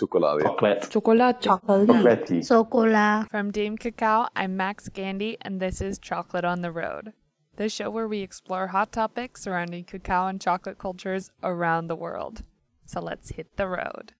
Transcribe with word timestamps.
Chocolate. 0.00 0.42
Chocolate. 0.42 0.90
Chocolate. 0.90 1.40
Chocolate. 1.42 2.30
Chocolatey. 2.30 3.28
From 3.28 3.50
Dame 3.50 3.76
Cacao, 3.76 4.28
I'm 4.34 4.56
Max 4.56 4.88
Gandy, 4.88 5.36
and 5.42 5.60
this 5.60 5.82
is 5.82 5.98
Chocolate 5.98 6.46
on 6.46 6.62
the 6.62 6.72
Road, 6.72 7.12
the 7.56 7.68
show 7.68 7.90
where 7.90 8.08
we 8.08 8.20
explore 8.20 8.68
hot 8.68 8.92
topics 8.92 9.42
surrounding 9.42 9.84
cacao 9.84 10.26
and 10.26 10.40
chocolate 10.40 10.78
cultures 10.78 11.30
around 11.42 11.88
the 11.88 11.96
world. 11.96 12.44
So 12.86 13.02
let's 13.02 13.28
hit 13.28 13.58
the 13.58 13.68
road. 13.68 14.14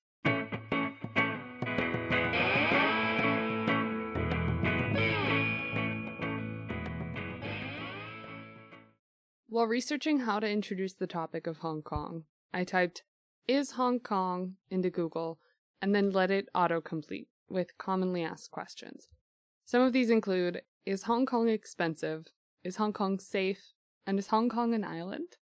While 9.49 9.67
researching 9.67 10.21
how 10.21 10.41
to 10.41 10.47
introduce 10.47 10.93
the 10.93 11.07
topic 11.07 11.47
of 11.47 11.59
Hong 11.59 11.81
Kong, 11.81 12.25
I 12.53 12.65
typed, 12.65 13.03
Is 13.49 13.73
Hong 13.73 13.99
Kong 13.99 14.57
into 14.71 14.91
Google 14.91 15.39
and 15.81 15.95
then 15.95 16.11
let 16.11 16.31
it 16.31 16.49
autocomplete 16.55 17.27
with 17.49 17.77
commonly 17.79 18.23
asked 18.23 18.51
questions. 18.51 19.09
Some 19.65 19.83
of 19.83 19.93
these 19.93 20.11
include 20.11 20.63
Is 20.85 21.05
Hong 21.05 21.27
Kong 21.27 21.49
expensive? 21.49 22.27
Is 22.65 22.77
Hong 22.77 22.93
Kong 22.93 23.19
safe? 23.19 23.73
And 24.07 24.19
is 24.19 24.29
Hong 24.29 24.49
Kong 24.49 24.75
an 24.75 24.85
island? 24.85 25.37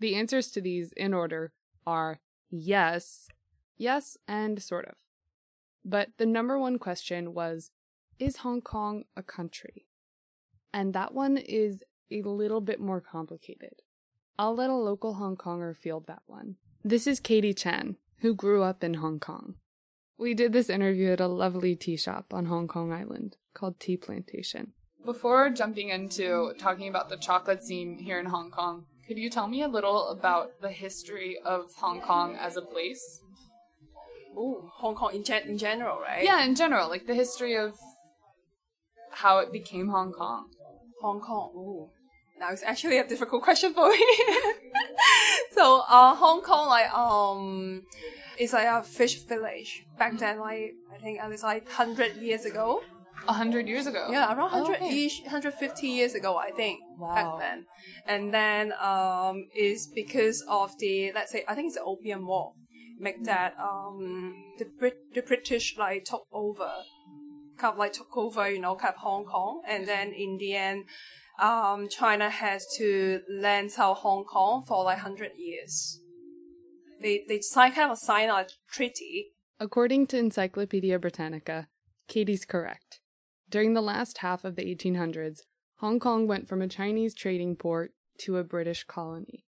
The 0.00 0.14
answers 0.16 0.50
to 0.52 0.60
these, 0.60 0.92
in 0.96 1.14
order, 1.14 1.52
are 1.86 2.20
yes, 2.50 3.28
yes, 3.76 4.16
and 4.26 4.62
sort 4.62 4.86
of. 4.86 4.94
But 5.84 6.08
the 6.18 6.26
number 6.26 6.58
one 6.58 6.78
question 6.78 7.34
was 7.34 7.70
Is 8.18 8.38
Hong 8.38 8.60
Kong 8.60 9.04
a 9.16 9.22
country? 9.22 9.86
And 10.72 10.92
that 10.94 11.14
one 11.14 11.36
is 11.36 11.82
a 12.10 12.22
little 12.22 12.60
bit 12.60 12.80
more 12.80 13.00
complicated. 13.00 13.82
I'll 14.38 14.56
let 14.56 14.70
a 14.70 14.74
local 14.74 15.14
Hong 15.14 15.36
Konger 15.36 15.76
field 15.76 16.06
that 16.08 16.22
one. 16.26 16.56
This 16.82 17.06
is 17.06 17.20
Katie 17.20 17.54
Chen, 17.54 17.96
who 18.24 18.34
grew 18.34 18.62
up 18.62 18.82
in 18.82 18.94
Hong 18.94 19.20
Kong. 19.20 19.56
We 20.16 20.32
did 20.32 20.54
this 20.54 20.70
interview 20.70 21.12
at 21.12 21.20
a 21.20 21.26
lovely 21.26 21.76
tea 21.76 21.98
shop 21.98 22.32
on 22.32 22.46
Hong 22.46 22.66
Kong 22.66 22.90
Island 22.90 23.36
called 23.52 23.78
Tea 23.78 23.98
Plantation. 23.98 24.72
Before 25.04 25.50
jumping 25.50 25.90
into 25.90 26.54
talking 26.58 26.88
about 26.88 27.10
the 27.10 27.18
chocolate 27.18 27.62
scene 27.62 27.98
here 27.98 28.18
in 28.18 28.24
Hong 28.24 28.50
Kong, 28.50 28.86
could 29.06 29.18
you 29.18 29.28
tell 29.28 29.46
me 29.46 29.60
a 29.60 29.68
little 29.68 30.08
about 30.08 30.52
the 30.62 30.70
history 30.70 31.36
of 31.44 31.74
Hong 31.76 32.00
Kong 32.00 32.34
as 32.40 32.56
a 32.56 32.62
place? 32.62 33.20
Ooh, 34.34 34.70
Hong 34.76 34.94
Kong 34.94 35.14
in, 35.14 35.22
gen- 35.22 35.46
in 35.46 35.58
general, 35.58 36.00
right? 36.00 36.24
Yeah, 36.24 36.42
in 36.46 36.54
general, 36.54 36.88
like 36.88 37.06
the 37.06 37.14
history 37.14 37.54
of 37.54 37.74
how 39.10 39.40
it 39.40 39.52
became 39.52 39.88
Hong 39.88 40.12
Kong. 40.12 40.48
Hong 41.02 41.20
Kong. 41.20 41.52
Ooh. 41.54 41.90
Now 42.38 42.50
it's 42.50 42.62
actually 42.62 42.98
a 42.98 43.06
difficult 43.06 43.42
question 43.42 43.72
for 43.72 43.88
me. 43.90 43.98
so, 45.52 45.82
uh, 45.88 46.14
Hong 46.14 46.42
Kong, 46.42 46.68
like, 46.68 46.92
um, 46.92 47.82
it's 48.38 48.52
like 48.52 48.66
a 48.66 48.82
fish 48.82 49.22
village. 49.22 49.84
Back 49.98 50.18
then, 50.18 50.40
like, 50.40 50.74
I 50.92 50.98
think 51.00 51.20
at 51.20 51.30
least 51.30 51.44
like 51.44 51.64
100 51.66 52.16
years 52.16 52.44
ago. 52.44 52.82
A 53.26 53.32
hundred 53.32 53.68
years 53.68 53.86
ago? 53.86 54.08
Yeah, 54.10 54.34
around 54.34 54.50
Oh, 54.52 54.70
okay. 54.74 55.06
ish, 55.06 55.22
150 55.22 55.86
years 55.86 56.14
ago, 56.14 56.36
I 56.36 56.50
think. 56.50 56.80
Wow. 56.98 57.14
Back 57.14 57.38
then. 57.40 57.66
And 58.06 58.34
then, 58.34 58.72
um, 58.78 59.46
is 59.56 59.86
because 59.94 60.44
of 60.46 60.76
the, 60.78 61.10
let's 61.14 61.32
say, 61.32 61.44
I 61.48 61.54
think 61.54 61.68
it's 61.68 61.76
the 61.76 61.84
Opium 61.84 62.26
War. 62.26 62.52
Make 62.98 63.24
that, 63.24 63.54
um, 63.58 64.34
the 64.58 64.66
Brit- 64.66 65.14
the 65.14 65.22
British, 65.22 65.76
like, 65.78 66.04
took 66.04 66.26
over 66.32 66.70
kind 67.56 67.72
of 67.72 67.78
like 67.78 67.92
took 67.92 68.16
over, 68.16 68.50
you 68.50 68.58
know, 68.58 68.74
kind 68.74 68.94
of 68.94 69.00
Hong 69.00 69.24
Kong, 69.24 69.62
and 69.66 69.86
then 69.86 70.12
in 70.12 70.38
the 70.38 70.54
end, 70.54 70.84
um, 71.38 71.88
China 71.88 72.30
has 72.30 72.66
to 72.76 73.20
land 73.28 73.70
out 73.78 73.98
Hong 73.98 74.24
Kong 74.24 74.64
for 74.66 74.84
like 74.84 74.98
hundred 74.98 75.32
years. 75.36 76.00
They 77.00 77.24
they 77.28 77.40
sign 77.40 77.72
kind 77.72 77.90
of 77.90 77.98
sign 77.98 78.30
a 78.30 78.46
treaty. 78.70 79.32
According 79.60 80.08
to 80.08 80.18
Encyclopedia 80.18 80.98
Britannica, 80.98 81.68
Katie's 82.08 82.44
correct. 82.44 83.00
During 83.48 83.74
the 83.74 83.80
last 83.80 84.18
half 84.18 84.44
of 84.44 84.56
the 84.56 84.64
1800s, 84.74 85.40
Hong 85.76 86.00
Kong 86.00 86.26
went 86.26 86.48
from 86.48 86.62
a 86.62 86.68
Chinese 86.68 87.14
trading 87.14 87.56
port 87.56 87.92
to 88.18 88.36
a 88.36 88.44
British 88.44 88.84
colony. 88.84 89.44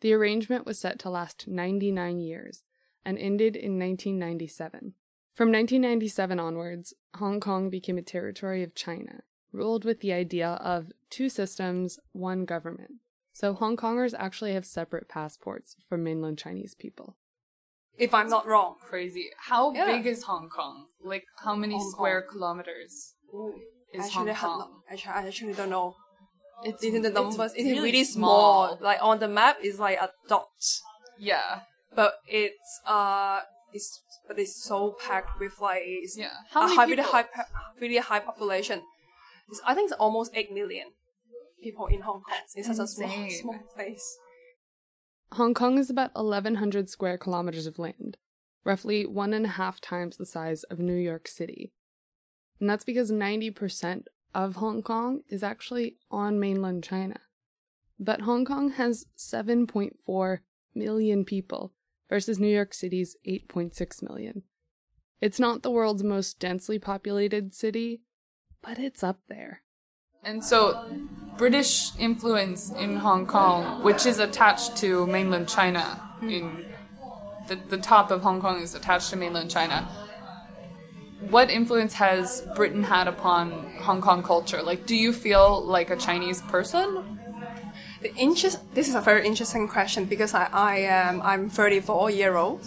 The 0.00 0.12
arrangement 0.12 0.66
was 0.66 0.78
set 0.78 0.98
to 1.00 1.10
last 1.10 1.46
99 1.48 2.20
years 2.20 2.62
and 3.04 3.18
ended 3.18 3.56
in 3.56 3.78
1997. 3.78 4.94
From 5.34 5.52
1997 5.52 6.38
onwards, 6.38 6.94
Hong 7.16 7.40
Kong 7.40 7.70
became 7.70 7.98
a 7.98 8.02
territory 8.02 8.62
of 8.62 8.74
China, 8.74 9.22
ruled 9.52 9.84
with 9.84 10.00
the 10.00 10.12
idea 10.12 10.48
of 10.48 10.92
two 11.10 11.28
systems, 11.28 11.98
one 12.12 12.44
government. 12.44 12.92
So 13.32 13.52
Hong 13.54 13.76
Kongers 13.76 14.14
actually 14.18 14.54
have 14.54 14.66
separate 14.66 15.08
passports 15.08 15.76
from 15.88 16.04
mainland 16.04 16.38
Chinese 16.38 16.74
people. 16.74 17.16
If 17.98 18.14
I'm 18.14 18.28
not 18.28 18.46
wrong. 18.46 18.76
Crazy. 18.80 19.30
How 19.38 19.72
Yeah. 19.72 19.86
big 19.86 20.06
is 20.06 20.22
Hong 20.24 20.48
Kong? 20.48 20.86
Like, 21.02 21.24
how 21.44 21.54
many 21.54 21.74
Hong 21.74 21.90
square 21.90 22.22
Kong. 22.22 22.30
kilometers 22.32 23.14
Ooh, 23.34 23.54
is 23.92 24.06
actually, 24.06 24.32
Hong 24.32 24.58
Kong? 24.60 24.70
no- 24.70 24.92
actually, 24.92 25.12
I 25.12 25.26
actually 25.26 25.52
don't 25.54 25.70
know. 25.70 25.96
It's, 26.64 26.82
It's 26.84 26.94
in 26.94 27.02
the 27.02 27.08
it's 27.08 27.14
numbers. 27.14 27.52
It's 27.54 27.64
really 27.64 27.80
really 27.90 28.04
small. 28.04 28.78
Like 28.80 28.98
on 29.02 29.18
the 29.18 29.28
map, 29.28 29.56
it's 29.62 29.78
like 29.78 29.98
a 30.00 30.10
dot. 30.28 30.48
Yeah, 31.18 31.60
But 31.94 32.14
it's 32.28 32.80
uh, 32.86 33.40
it's 33.72 34.00
but 34.28 34.38
it's 34.38 34.62
so 34.62 34.92
packed 35.06 35.38
with 35.40 35.58
like 35.60 35.82
yeah. 36.16 36.30
How 36.50 36.62
a 36.62 36.64
many 36.64 36.76
high, 36.76 36.86
people? 36.86 37.04
really 37.04 37.10
high, 37.12 37.44
really 37.80 37.96
high 37.98 38.20
population. 38.20 38.82
It's, 39.50 39.60
I 39.66 39.74
think 39.74 39.90
it's 39.90 39.98
almost 39.98 40.32
eight 40.34 40.52
million 40.52 40.88
people 41.62 41.86
in 41.86 42.00
Hong 42.00 42.22
Kong. 42.22 42.38
It's 42.54 42.66
such 42.66 42.78
a 42.78 42.86
small, 42.86 43.30
small 43.30 43.58
place. 43.74 44.18
Hong 45.32 45.54
Kong 45.54 45.78
is 45.78 45.90
about 45.90 46.14
1,100 46.14 46.88
square 46.88 47.18
kilometers 47.18 47.66
of 47.66 47.78
land, 47.78 48.16
roughly 48.64 49.06
one 49.06 49.32
and 49.32 49.46
a 49.46 49.50
half 49.50 49.80
times 49.80 50.16
the 50.16 50.26
size 50.26 50.64
of 50.64 50.78
New 50.78 50.94
York 50.94 51.28
City. 51.28 51.72
And 52.58 52.68
that's 52.68 52.84
because 52.84 53.10
90% 53.10 54.04
of 54.34 54.56
Hong 54.56 54.82
Kong 54.82 55.22
is 55.28 55.42
actually 55.42 55.96
on 56.10 56.40
mainland 56.40 56.84
China. 56.84 57.20
But 57.98 58.22
Hong 58.22 58.44
Kong 58.44 58.72
has 58.72 59.06
7.4 59.16 60.38
million 60.74 61.24
people 61.24 61.72
versus 62.08 62.38
New 62.38 62.48
York 62.48 62.74
City's 62.74 63.16
8.6 63.26 64.02
million. 64.02 64.42
It's 65.20 65.38
not 65.38 65.62
the 65.62 65.70
world's 65.70 66.02
most 66.02 66.38
densely 66.38 66.78
populated 66.78 67.54
city, 67.54 68.00
but 68.62 68.78
it's 68.78 69.02
up 69.02 69.20
there. 69.28 69.62
And 70.22 70.44
so, 70.44 70.86
British 71.38 71.96
influence 71.98 72.70
in 72.72 72.96
Hong 72.96 73.26
Kong, 73.26 73.82
which 73.82 74.04
is 74.04 74.18
attached 74.18 74.76
to 74.78 75.06
mainland 75.06 75.48
China, 75.48 75.82
hmm. 76.20 76.28
in 76.28 76.64
the, 77.48 77.56
the 77.68 77.78
top 77.78 78.10
of 78.10 78.22
Hong 78.22 78.40
Kong 78.40 78.60
is 78.60 78.74
attached 78.74 79.10
to 79.10 79.16
mainland 79.16 79.50
China. 79.50 79.88
What 81.28 81.50
influence 81.50 81.94
has 81.94 82.46
Britain 82.54 82.82
had 82.82 83.08
upon 83.08 83.50
Hong 83.80 84.00
Kong 84.00 84.22
culture? 84.22 84.62
Like, 84.62 84.86
do 84.86 84.96
you 84.96 85.12
feel 85.12 85.62
like 85.62 85.90
a 85.90 85.96
Chinese 85.96 86.40
person? 86.42 87.18
The 88.00 88.14
interest. 88.14 88.58
This 88.74 88.88
is 88.88 88.94
a 88.94 89.00
very 89.00 89.26
interesting 89.26 89.68
question 89.68 90.06
because 90.06 90.32
I, 90.32 90.48
I 90.52 90.76
am 90.76 91.20
I'm 91.20 91.50
34 91.50 92.10
year 92.10 92.36
old. 92.36 92.64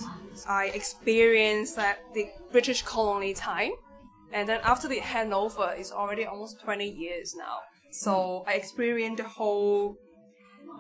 I 0.48 0.66
experienced 0.66 1.76
that 1.78 2.00
the 2.14 2.30
British 2.52 2.84
colony 2.84 3.34
time, 3.34 3.72
and 4.34 4.50
then 4.50 4.60
after 4.64 4.88
the 4.88 5.00
handover, 5.00 5.78
it's 5.78 5.92
already 5.92 6.26
almost 6.26 6.62
20 6.62 6.90
years 6.90 7.36
now. 7.38 7.60
So 7.92 8.44
mm. 8.46 8.50
I 8.50 8.54
experienced 8.54 9.22
the 9.22 9.30
whole. 9.30 9.98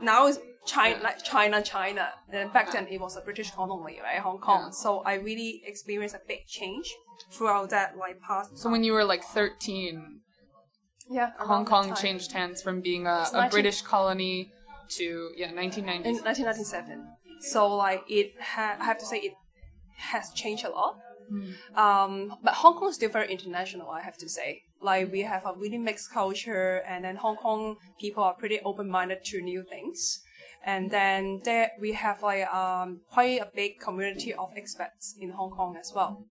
Now 0.01 0.27
it's 0.27 0.39
China, 0.65 0.99
like 1.03 1.23
China, 1.23 1.61
China. 1.61 2.09
And 2.27 2.33
then 2.33 2.49
back 2.51 2.71
then 2.71 2.87
it 2.87 2.99
was 2.99 3.15
a 3.15 3.21
British 3.21 3.51
colony, 3.51 3.99
right, 4.01 4.19
Hong 4.19 4.39
Kong. 4.39 4.65
Yeah. 4.65 4.69
So 4.71 4.99
I 5.05 5.15
really 5.15 5.61
experienced 5.65 6.15
a 6.15 6.21
big 6.27 6.45
change 6.47 6.91
throughout 7.31 7.69
that 7.69 7.97
like 7.97 8.19
past. 8.21 8.57
So, 8.57 8.69
when 8.69 8.83
you 8.83 8.93
were 8.93 9.03
like 9.03 9.23
13, 9.23 10.21
yeah, 11.09 11.31
Hong 11.39 11.65
Kong 11.65 11.95
changed 11.95 12.31
hands 12.31 12.61
from 12.61 12.81
being 12.81 13.05
a, 13.05 13.27
a 13.31 13.37
19 13.37 13.49
British 13.51 13.81
colony 13.81 14.51
to, 14.97 15.31
yeah, 15.35 15.49
in 15.49 15.55
1990s. 15.55 16.23
1997. 16.23 17.07
So 17.41 17.67
like 17.67 18.03
it, 18.09 18.33
ha- 18.39 18.77
I 18.79 18.85
have 18.85 18.97
to 18.99 19.05
say 19.05 19.17
it 19.17 19.33
has 19.97 20.31
changed 20.33 20.65
a 20.65 20.69
lot. 20.69 20.97
Hmm. 21.29 21.77
Um, 21.77 22.35
but 22.43 22.53
Hong 22.55 22.75
Kong 22.75 22.89
is 22.89 22.95
still 22.95 23.09
very 23.09 23.31
international. 23.31 23.89
I 23.89 24.01
have 24.01 24.17
to 24.17 24.29
say, 24.29 24.61
like 24.81 25.11
we 25.11 25.21
have 25.21 25.45
a 25.45 25.53
really 25.57 25.77
mixed 25.77 26.11
culture, 26.11 26.81
and 26.87 27.03
then 27.05 27.15
Hong 27.17 27.37
Kong 27.37 27.77
people 27.99 28.23
are 28.23 28.33
pretty 28.33 28.59
open-minded 28.61 29.23
to 29.25 29.41
new 29.41 29.63
things. 29.63 30.21
And 30.65 30.91
then 30.91 31.41
there 31.43 31.71
we 31.79 31.93
have 31.93 32.23
like 32.23 32.47
um 32.53 33.01
quite 33.11 33.41
a 33.41 33.49
big 33.53 33.79
community 33.79 34.33
of 34.33 34.49
expats 34.55 35.13
in 35.19 35.31
Hong 35.31 35.51
Kong 35.51 35.75
as 35.79 35.91
well. 35.93 36.27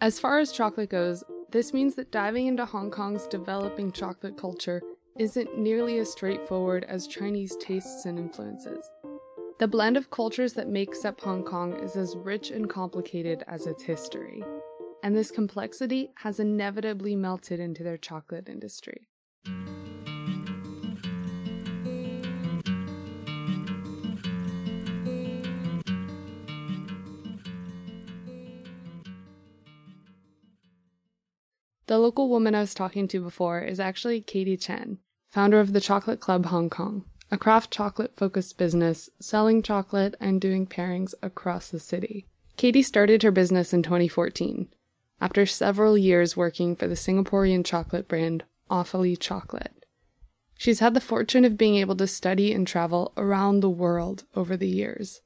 As 0.00 0.18
far 0.18 0.38
as 0.38 0.50
chocolate 0.50 0.88
goes, 0.88 1.22
this 1.52 1.74
means 1.74 1.94
that 1.96 2.10
diving 2.10 2.46
into 2.46 2.64
Hong 2.64 2.90
Kong's 2.90 3.26
developing 3.26 3.92
chocolate 3.92 4.38
culture 4.38 4.80
isn't 5.18 5.58
nearly 5.58 5.98
as 5.98 6.10
straightforward 6.10 6.86
as 6.88 7.06
Chinese 7.06 7.54
tastes 7.60 8.06
and 8.06 8.18
influences. 8.18 8.88
The 9.60 9.68
blend 9.68 9.98
of 9.98 10.08
cultures 10.08 10.54
that 10.54 10.70
makes 10.70 11.04
up 11.04 11.20
Hong 11.20 11.44
Kong 11.44 11.78
is 11.80 11.94
as 11.94 12.16
rich 12.16 12.50
and 12.50 12.66
complicated 12.66 13.44
as 13.46 13.66
its 13.66 13.82
history, 13.82 14.42
and 15.02 15.14
this 15.14 15.30
complexity 15.30 16.12
has 16.20 16.40
inevitably 16.40 17.14
melted 17.14 17.60
into 17.60 17.82
their 17.82 17.98
chocolate 17.98 18.48
industry. 18.48 19.06
The 31.86 31.98
local 31.98 32.30
woman 32.30 32.54
I 32.54 32.60
was 32.60 32.72
talking 32.72 33.06
to 33.08 33.20
before 33.20 33.60
is 33.60 33.78
actually 33.78 34.22
Katie 34.22 34.56
Chen, 34.56 35.00
founder 35.26 35.60
of 35.60 35.74
the 35.74 35.82
Chocolate 35.82 36.20
Club 36.20 36.46
Hong 36.46 36.70
Kong 36.70 37.04
a 37.30 37.38
craft 37.38 37.70
chocolate 37.70 38.16
focused 38.16 38.58
business 38.58 39.08
selling 39.20 39.62
chocolate 39.62 40.16
and 40.20 40.40
doing 40.40 40.66
pairings 40.66 41.14
across 41.22 41.68
the 41.68 41.78
city. 41.78 42.26
Katie 42.56 42.82
started 42.82 43.22
her 43.22 43.30
business 43.30 43.72
in 43.72 43.82
2014 43.82 44.68
after 45.20 45.46
several 45.46 45.96
years 45.96 46.36
working 46.36 46.74
for 46.74 46.88
the 46.88 46.94
Singaporean 46.94 47.64
chocolate 47.64 48.08
brand 48.08 48.44
Awfully 48.68 49.16
Chocolate. 49.16 49.84
She's 50.58 50.80
had 50.80 50.94
the 50.94 51.00
fortune 51.00 51.44
of 51.44 51.56
being 51.56 51.76
able 51.76 51.96
to 51.96 52.06
study 52.06 52.52
and 52.52 52.66
travel 52.66 53.12
around 53.16 53.60
the 53.60 53.70
world 53.70 54.24
over 54.34 54.56
the 54.56 54.68
years, 54.68 55.20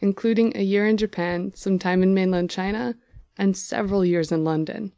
including 0.00 0.56
a 0.56 0.62
year 0.62 0.86
in 0.86 0.96
Japan, 0.96 1.52
some 1.54 1.78
time 1.78 2.02
in 2.02 2.14
mainland 2.14 2.50
China, 2.50 2.96
and 3.36 3.56
several 3.56 4.04
years 4.04 4.32
in 4.32 4.44
London. 4.44 4.92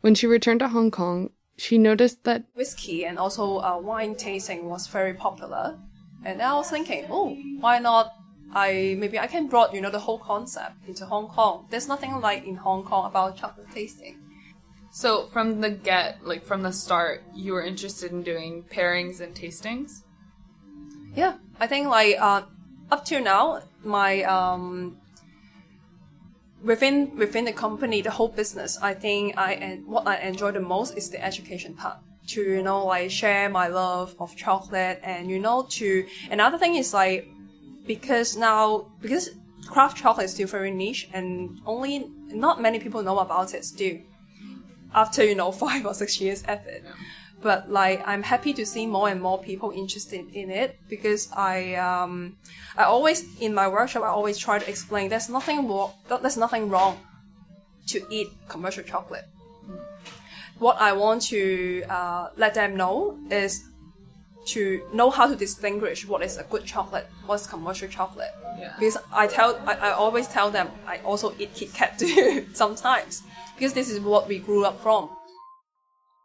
When 0.00 0.14
she 0.14 0.26
returned 0.26 0.60
to 0.60 0.68
Hong 0.68 0.90
Kong, 0.90 1.30
she 1.62 1.78
noticed 1.78 2.24
that 2.24 2.42
whiskey 2.56 3.04
and 3.04 3.20
also 3.20 3.58
uh, 3.58 3.78
wine 3.78 4.16
tasting 4.16 4.68
was 4.68 4.88
very 4.88 5.14
popular. 5.14 5.78
And 6.24 6.42
I 6.42 6.54
was 6.54 6.68
thinking, 6.68 7.06
oh, 7.08 7.36
why 7.60 7.78
not? 7.78 8.14
I 8.52 8.96
maybe 8.98 9.16
I 9.18 9.28
can 9.28 9.46
brought 9.46 9.72
you 9.72 9.80
know 9.80 9.90
the 9.90 10.00
whole 10.00 10.18
concept 10.18 10.88
into 10.88 11.06
Hong 11.06 11.28
Kong. 11.28 11.66
There's 11.70 11.86
nothing 11.86 12.20
like 12.20 12.44
in 12.44 12.56
Hong 12.56 12.82
Kong 12.82 13.06
about 13.06 13.36
chocolate 13.36 13.70
tasting. 13.72 14.18
So 14.90 15.26
from 15.28 15.60
the 15.60 15.70
get, 15.70 16.26
like 16.26 16.44
from 16.44 16.62
the 16.62 16.72
start, 16.72 17.22
you 17.32 17.52
were 17.52 17.62
interested 17.62 18.10
in 18.10 18.24
doing 18.24 18.64
pairings 18.64 19.20
and 19.20 19.32
tastings. 19.32 20.02
Yeah, 21.14 21.34
I 21.60 21.68
think 21.68 21.86
like 21.86 22.16
uh, 22.20 22.42
up 22.90 23.04
to 23.06 23.20
now, 23.20 23.62
my 23.84 24.24
um, 24.24 24.98
within 26.64 27.16
within 27.16 27.44
the 27.44 27.52
company, 27.52 28.02
the 28.02 28.10
whole 28.10 28.28
business, 28.28 28.78
I 28.80 28.94
think 28.94 29.36
I 29.36 29.54
and 29.54 29.86
what 29.86 30.06
I 30.06 30.16
enjoy 30.18 30.52
the 30.52 30.60
most 30.60 30.96
is 30.96 31.10
the 31.10 31.22
education 31.22 31.74
part. 31.74 31.98
To 32.28 32.40
you 32.40 32.62
know 32.62 32.86
like 32.86 33.10
share 33.10 33.48
my 33.48 33.66
love 33.66 34.14
of 34.20 34.36
chocolate 34.36 35.00
and 35.02 35.28
you 35.28 35.40
know 35.40 35.66
to 35.70 36.06
another 36.30 36.56
thing 36.56 36.76
is 36.76 36.94
like 36.94 37.26
because 37.86 38.36
now 38.36 38.86
because 39.00 39.30
craft 39.66 39.96
chocolate 39.96 40.26
is 40.26 40.32
still 40.32 40.46
very 40.46 40.70
niche 40.70 41.08
and 41.12 41.60
only 41.66 42.10
not 42.28 42.60
many 42.60 42.78
people 42.78 43.02
know 43.02 43.18
about 43.18 43.54
it 43.54 43.64
still 43.64 43.98
after 44.94 45.24
you 45.24 45.34
know 45.34 45.50
five 45.64 45.84
or 45.84 45.94
six 45.94 46.20
years 46.20 46.44
effort. 46.46 46.82
Yeah. 46.84 46.92
But 47.42 47.70
like 47.70 48.02
I'm 48.06 48.22
happy 48.22 48.52
to 48.54 48.64
see 48.64 48.86
more 48.86 49.08
and 49.08 49.20
more 49.20 49.38
people 49.42 49.72
interested 49.72 50.24
in 50.32 50.50
it 50.50 50.78
because 50.88 51.28
I 51.32 51.74
um 51.74 52.36
I 52.76 52.84
always 52.84 53.24
in 53.40 53.52
my 53.52 53.66
workshop 53.68 54.02
I 54.04 54.08
always 54.08 54.38
try 54.38 54.58
to 54.58 54.68
explain 54.68 55.10
there's 55.10 55.28
nothing 55.28 55.66
wrong 55.68 55.92
there's 56.08 56.36
nothing 56.36 56.68
wrong 56.68 57.00
to 57.88 58.04
eat 58.10 58.28
commercial 58.48 58.82
chocolate. 58.82 59.26
What 60.58 60.80
I 60.80 60.92
want 60.92 61.22
to 61.22 61.82
uh, 61.88 62.28
let 62.36 62.54
them 62.54 62.76
know 62.76 63.18
is 63.30 63.64
to 64.46 64.82
know 64.92 65.10
how 65.10 65.26
to 65.28 65.36
distinguish 65.36 66.06
what 66.06 66.22
is 66.22 66.36
a 66.36 66.44
good 66.44 66.64
chocolate, 66.64 67.06
what's 67.26 67.46
commercial 67.46 67.88
chocolate. 67.88 68.30
Yeah. 68.58 68.72
Because 68.78 68.98
I 69.12 69.26
tell, 69.26 69.60
I, 69.66 69.74
I 69.74 69.90
always 69.92 70.26
tell 70.28 70.50
them 70.50 70.68
I 70.86 70.98
also 70.98 71.34
eat 71.38 71.54
Kit 71.54 71.72
Kat 71.74 71.98
too 71.98 72.46
sometimes 72.52 73.22
because 73.54 73.72
this 73.72 73.90
is 73.90 74.00
what 74.00 74.28
we 74.28 74.38
grew 74.38 74.64
up 74.64 74.80
from. 74.80 75.10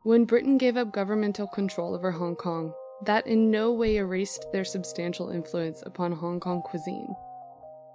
When 0.08 0.24
Britain 0.24 0.58
gave 0.58 0.78
up 0.78 0.94
governmental 0.94 1.48
control 1.48 1.94
over 1.94 2.12
Hong 2.12 2.38
Kong, 2.38 2.74
that 3.04 3.28
in 3.28 3.52
no 3.52 3.74
way 3.74 3.98
erased 3.98 4.46
their 4.54 4.64
substantial 4.64 5.32
influence 5.32 5.84
upon 5.86 6.14
Hong 6.14 6.40
Kong 6.40 6.62
cuisine. 6.62 7.14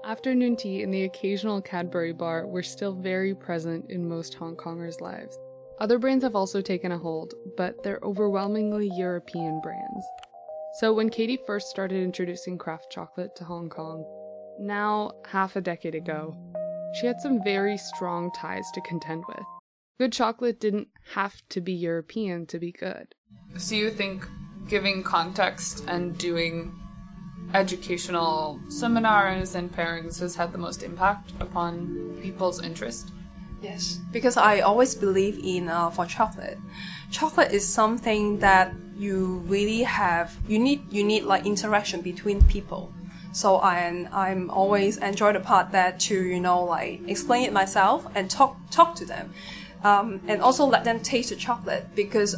Afternoon 0.04 0.56
tea 0.56 0.82
and 0.82 0.92
the 0.92 1.04
occasional 1.04 1.62
Cadbury 1.62 2.12
bar 2.12 2.46
were 2.46 2.62
still 2.62 2.92
very 2.92 3.34
present 3.34 3.90
in 3.90 4.06
most 4.06 4.34
Hong 4.34 4.56
Kongers' 4.56 5.00
lives. 5.00 5.38
Other 5.80 5.98
brands 5.98 6.22
have 6.22 6.36
also 6.36 6.60
taken 6.60 6.92
a 6.92 6.98
hold, 6.98 7.32
but 7.56 7.82
they're 7.82 8.00
overwhelmingly 8.02 8.90
European 8.94 9.62
brands. 9.62 10.06
So 10.80 10.92
when 10.92 11.08
Katie 11.08 11.40
first 11.46 11.70
started 11.70 12.04
introducing 12.04 12.58
craft 12.58 12.92
chocolate 12.92 13.34
to 13.36 13.44
Hong 13.44 13.70
Kong, 13.70 14.04
now 14.60 15.12
half 15.26 15.56
a 15.56 15.62
decade 15.62 15.94
ago, 15.94 16.36
she 17.00 17.06
had 17.06 17.22
some 17.22 17.42
very 17.42 17.78
strong 17.78 18.30
ties 18.32 18.66
to 18.74 18.82
contend 18.82 19.24
with. 19.26 19.46
Good 19.98 20.12
chocolate 20.12 20.58
didn't 20.60 20.88
have 21.12 21.42
to 21.50 21.60
be 21.60 21.72
European 21.72 22.46
to 22.46 22.58
be 22.58 22.72
good. 22.72 23.14
So 23.56 23.74
you 23.74 23.90
think 23.90 24.26
giving 24.68 25.02
context 25.02 25.84
and 25.86 26.16
doing 26.16 26.74
educational 27.54 28.60
seminars 28.68 29.54
and 29.54 29.70
pairings 29.70 30.20
has 30.20 30.34
had 30.34 30.52
the 30.52 30.58
most 30.58 30.82
impact 30.82 31.32
upon 31.40 32.18
people's 32.22 32.62
interest? 32.62 33.12
Yes, 33.60 34.00
because 34.10 34.36
I 34.36 34.60
always 34.60 34.94
believe 34.94 35.38
in 35.38 35.68
uh, 35.68 35.90
for 35.90 36.04
chocolate. 36.04 36.58
Chocolate 37.10 37.52
is 37.52 37.66
something 37.66 38.38
that 38.40 38.74
you 38.96 39.44
really 39.46 39.82
have. 39.82 40.36
You 40.48 40.58
need 40.58 40.82
you 40.90 41.04
need 41.04 41.22
like 41.22 41.46
interaction 41.46 42.00
between 42.00 42.42
people. 42.44 42.92
So 43.32 43.56
I 43.56 44.06
I'm 44.12 44.50
always 44.50 44.96
enjoy 44.96 45.32
the 45.32 45.40
part 45.40 45.70
that 45.72 46.00
to 46.00 46.14
you 46.14 46.40
know 46.40 46.64
like 46.64 47.02
explain 47.06 47.44
it 47.44 47.52
myself 47.52 48.06
and 48.16 48.28
talk 48.28 48.56
talk 48.70 48.96
to 48.96 49.04
them, 49.04 49.32
um, 49.84 50.20
and 50.26 50.40
also 50.40 50.64
let 50.64 50.84
them 50.84 51.00
taste 51.00 51.30
the 51.30 51.36
chocolate 51.36 51.94
because 51.94 52.36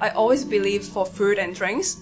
I 0.00 0.10
always 0.10 0.44
believe 0.44 0.84
for 0.84 1.06
food 1.06 1.38
and 1.38 1.54
drinks, 1.54 2.00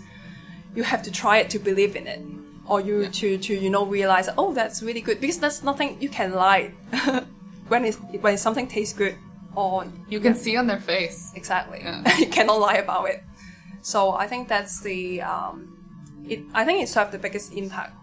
you 0.75 0.83
have 0.83 1.03
to 1.03 1.11
try 1.11 1.39
it 1.39 1.51
to 1.51 1.59
believe 1.59 1.97
in 1.97 2.07
it, 2.07 2.21
or 2.67 2.81
you 2.81 3.03
yeah. 3.03 3.11
to 3.11 3.39
to 3.39 3.55
you 3.55 3.71
know 3.71 3.87
realize 3.87 4.29
oh 4.37 4.53
that's 4.53 4.83
really 4.83 5.01
good 5.01 5.21
because 5.21 5.39
that's 5.39 5.63
nothing 5.63 6.01
you 6.01 6.09
can 6.09 6.33
lie. 6.35 6.73
when 7.69 7.85
it's 7.85 7.97
when 8.21 8.39
something 8.39 8.67
tastes 8.67 8.95
good 8.95 9.17
or 9.55 9.87
you 10.09 10.21
can 10.21 10.35
yeah. 10.35 10.39
see 10.39 10.57
on 10.57 10.67
their 10.67 10.81
face 10.81 11.33
exactly 11.35 11.81
yeah. 11.81 12.17
you 12.19 12.29
cannot 12.29 12.61
lie 12.61 12.77
about 12.77 13.09
it 13.09 13.25
so 13.83 14.13
i 14.13 14.27
think 14.27 14.49
that's 14.49 14.81
the 14.81 15.21
um, 15.23 15.77
it 16.29 16.41
i 16.55 16.65
think 16.65 16.83
it 16.83 16.89
served 16.89 17.13
the 17.13 17.19
biggest 17.19 17.53
impact 17.53 17.95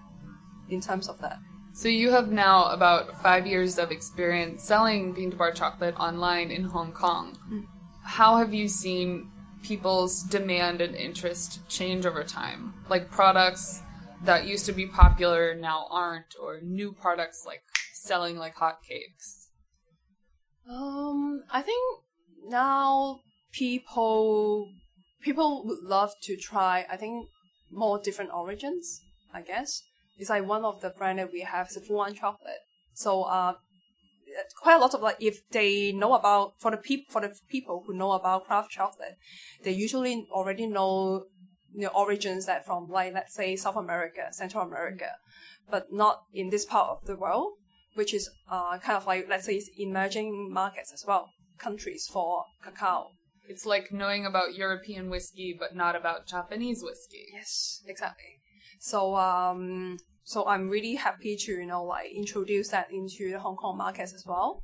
in 0.69 0.81
terms 0.81 1.07
of 1.07 1.19
that 1.21 1.39
so 1.73 1.87
you 1.87 2.11
have 2.11 2.31
now 2.31 2.65
about 2.69 3.21
five 3.21 3.45
years 3.45 3.77
of 3.77 3.91
experience 3.91 4.63
selling 4.63 5.11
bean 5.13 5.31
to 5.31 5.37
bar 5.37 5.51
chocolate 5.51 5.95
online 5.99 6.51
in 6.51 6.63
hong 6.63 6.91
kong 6.91 7.37
mm. 7.51 7.65
how 8.03 8.37
have 8.37 8.53
you 8.53 8.67
seen 8.67 9.29
people's 9.63 10.23
demand 10.23 10.81
and 10.81 10.95
interest 10.95 11.67
change 11.69 12.05
over 12.05 12.23
time 12.23 12.73
like 12.89 13.09
products 13.09 13.81
that 14.23 14.45
used 14.45 14.65
to 14.65 14.71
be 14.71 14.85
popular 14.85 15.55
now 15.55 15.87
aren't 15.89 16.35
or 16.41 16.59
new 16.61 16.93
products 16.93 17.43
like 17.45 17.63
selling 17.93 18.37
like 18.37 18.55
hotcakes 18.55 19.43
um, 20.69 21.43
I 21.51 21.61
think 21.61 22.01
now 22.47 23.19
people 23.51 24.69
people 25.21 25.63
would 25.65 25.79
love 25.83 26.13
to 26.23 26.35
try. 26.35 26.85
I 26.89 26.97
think 26.97 27.27
more 27.71 27.99
different 27.99 28.31
origins. 28.33 29.01
I 29.33 29.41
guess 29.41 29.81
it's 30.17 30.29
like 30.29 30.47
one 30.47 30.65
of 30.65 30.81
the 30.81 30.89
brand 30.89 31.19
that 31.19 31.31
we 31.31 31.41
have 31.41 31.67
is 31.67 31.77
Fuwan 31.77 32.15
chocolate. 32.15 32.61
So 32.93 33.23
uh, 33.23 33.53
quite 34.61 34.75
a 34.75 34.79
lot 34.79 34.93
of 34.93 35.01
like 35.01 35.17
if 35.19 35.47
they 35.49 35.91
know 35.91 36.13
about 36.13 36.53
for 36.59 36.71
the 36.71 36.77
people 36.77 37.11
for 37.11 37.21
the 37.21 37.33
people 37.49 37.83
who 37.85 37.93
know 37.93 38.11
about 38.11 38.45
craft 38.45 38.71
chocolate, 38.71 39.17
they 39.63 39.71
usually 39.71 40.27
already 40.31 40.67
know 40.67 41.25
the 41.75 41.87
origins 41.87 42.45
that 42.45 42.65
from 42.65 42.89
like 42.89 43.13
let's 43.13 43.33
say 43.33 43.55
South 43.55 43.75
America, 43.75 44.27
Central 44.31 44.63
America, 44.63 45.11
but 45.69 45.91
not 45.91 46.23
in 46.33 46.49
this 46.49 46.65
part 46.65 46.89
of 46.89 47.05
the 47.05 47.15
world 47.15 47.53
which 47.95 48.13
is 48.13 48.29
uh, 48.49 48.77
kind 48.79 48.97
of 48.97 49.05
like, 49.05 49.27
let's 49.29 49.45
say, 49.45 49.61
emerging 49.77 50.51
markets 50.51 50.91
as 50.93 51.05
well, 51.07 51.29
countries 51.57 52.07
for 52.11 52.45
cacao. 52.63 53.11
It's 53.47 53.65
like 53.65 53.91
knowing 53.91 54.25
about 54.25 54.55
European 54.55 55.09
whiskey, 55.09 55.55
but 55.57 55.75
not 55.75 55.95
about 55.95 56.27
Japanese 56.27 56.81
whiskey. 56.81 57.27
Yes, 57.33 57.81
exactly. 57.85 58.39
So, 58.83 59.15
um, 59.15 59.97
so 60.25 60.45
I'm 60.45 60.67
really 60.67 60.95
happy 60.95 61.37
to, 61.37 61.51
you 61.53 61.65
know, 61.65 61.85
like 61.85 62.11
introduce 62.11 62.67
that 62.71 62.91
into 62.91 63.31
the 63.31 63.39
Hong 63.39 63.55
Kong 63.55 63.77
markets 63.77 64.13
as 64.13 64.25
well. 64.27 64.61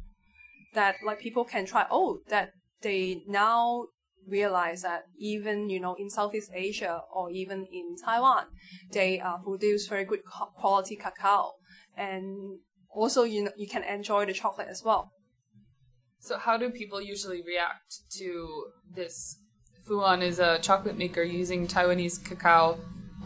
That 0.74 0.96
like 1.06 1.20
people 1.20 1.46
can 1.46 1.66
try, 1.66 1.86
oh, 1.90 2.20
that 2.28 2.52
they 2.82 3.24
now 3.30 3.86
realize 4.28 4.82
that 4.82 5.04
even, 5.18 5.70
you 5.70 5.80
know, 5.80 5.94
in 5.94 6.10
Southeast 6.10 6.52
Asia 6.54 7.00
or 7.16 7.32
even 7.32 7.66
in 7.72 7.96
Taiwan, 7.96 8.48
they 8.92 9.22
uh, 9.22 9.38
produce 9.38 9.88
very 9.88 10.04
good 10.04 10.20
quality 10.26 10.98
cacao. 10.98 11.54
And 11.96 12.60
also 12.90 13.24
you 13.24 13.46
know, 13.46 13.52
you 13.56 13.70
can 13.70 13.84
enjoy 13.84 14.26
the 14.26 14.34
chocolate 14.34 14.68
as 14.70 14.84
well. 14.84 15.14
So 16.20 16.38
how 16.38 16.58
do 16.58 16.70
people 16.70 17.00
usually 17.00 17.42
react 17.42 18.02
to 18.18 18.66
this? 18.94 19.38
Fuwan 19.88 20.22
is 20.22 20.40
a 20.40 20.60
chocolate 20.60 20.98
maker 20.98 21.24
using 21.24 21.68
Taiwanese 21.68 22.22
cacao 22.26 22.80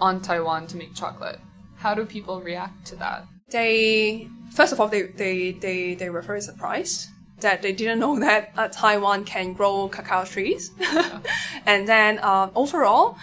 on 0.04 0.20
Taiwan 0.22 0.68
to 0.68 0.76
make 0.76 0.94
chocolate. 0.94 1.40
How 1.78 1.94
do 1.96 2.06
people 2.06 2.42
react 2.42 2.86
to 2.88 2.96
that? 2.98 3.26
They 3.50 4.28
first 4.52 4.74
of 4.74 4.80
all 4.80 4.90
they 4.90 5.04
they 5.04 5.54
they, 5.54 5.96
they 5.96 6.10
were 6.10 6.22
very 6.22 6.42
surprised 6.42 7.08
that 7.40 7.62
they 7.62 7.72
didn't 7.72 8.00
know 8.00 8.20
that 8.20 8.52
uh, 8.58 8.68
Taiwan 8.68 9.24
can 9.24 9.54
grow 9.54 9.88
cacao 9.88 10.26
trees, 10.26 10.72
and 11.66 11.88
then 11.88 12.20
uh, 12.20 12.50
overall 12.54 13.18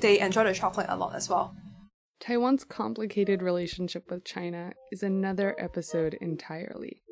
they 0.00 0.18
enjoy 0.18 0.44
the 0.44 0.54
chocolate 0.54 0.86
a 0.88 0.96
lot 0.96 1.14
as 1.14 1.28
well. 1.28 1.54
Taiwan's 2.20 2.64
complicated 2.64 3.42
relationship 3.42 4.10
with 4.10 4.24
China 4.24 4.72
is 4.90 5.02
another 5.02 5.54
episode 5.58 6.14
entirely. 6.20 7.02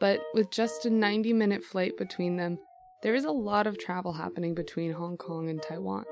But 0.00 0.20
with 0.34 0.50
just 0.50 0.84
a 0.86 0.90
90 0.90 1.32
minute 1.32 1.64
flight 1.64 1.96
between 1.96 2.36
them, 2.36 2.58
there 3.02 3.14
is 3.14 3.24
a 3.24 3.30
lot 3.30 3.66
of 3.66 3.78
travel 3.78 4.12
happening 4.14 4.54
between 4.54 4.92
Hong 4.92 5.16
Kong 5.16 5.48
and 5.48 5.62
Taiwan. 5.62 6.04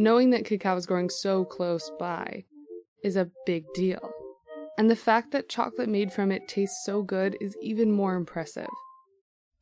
Knowing 0.00 0.30
that 0.30 0.46
cacao 0.46 0.76
is 0.76 0.86
growing 0.86 1.10
so 1.10 1.44
close 1.44 1.90
by 1.98 2.42
is 3.04 3.16
a 3.16 3.28
big 3.44 3.66
deal. 3.74 4.10
And 4.78 4.90
the 4.90 4.96
fact 4.96 5.30
that 5.32 5.50
chocolate 5.50 5.90
made 5.90 6.10
from 6.10 6.32
it 6.32 6.48
tastes 6.48 6.86
so 6.86 7.02
good 7.02 7.36
is 7.38 7.54
even 7.60 7.92
more 7.92 8.14
impressive. 8.14 8.70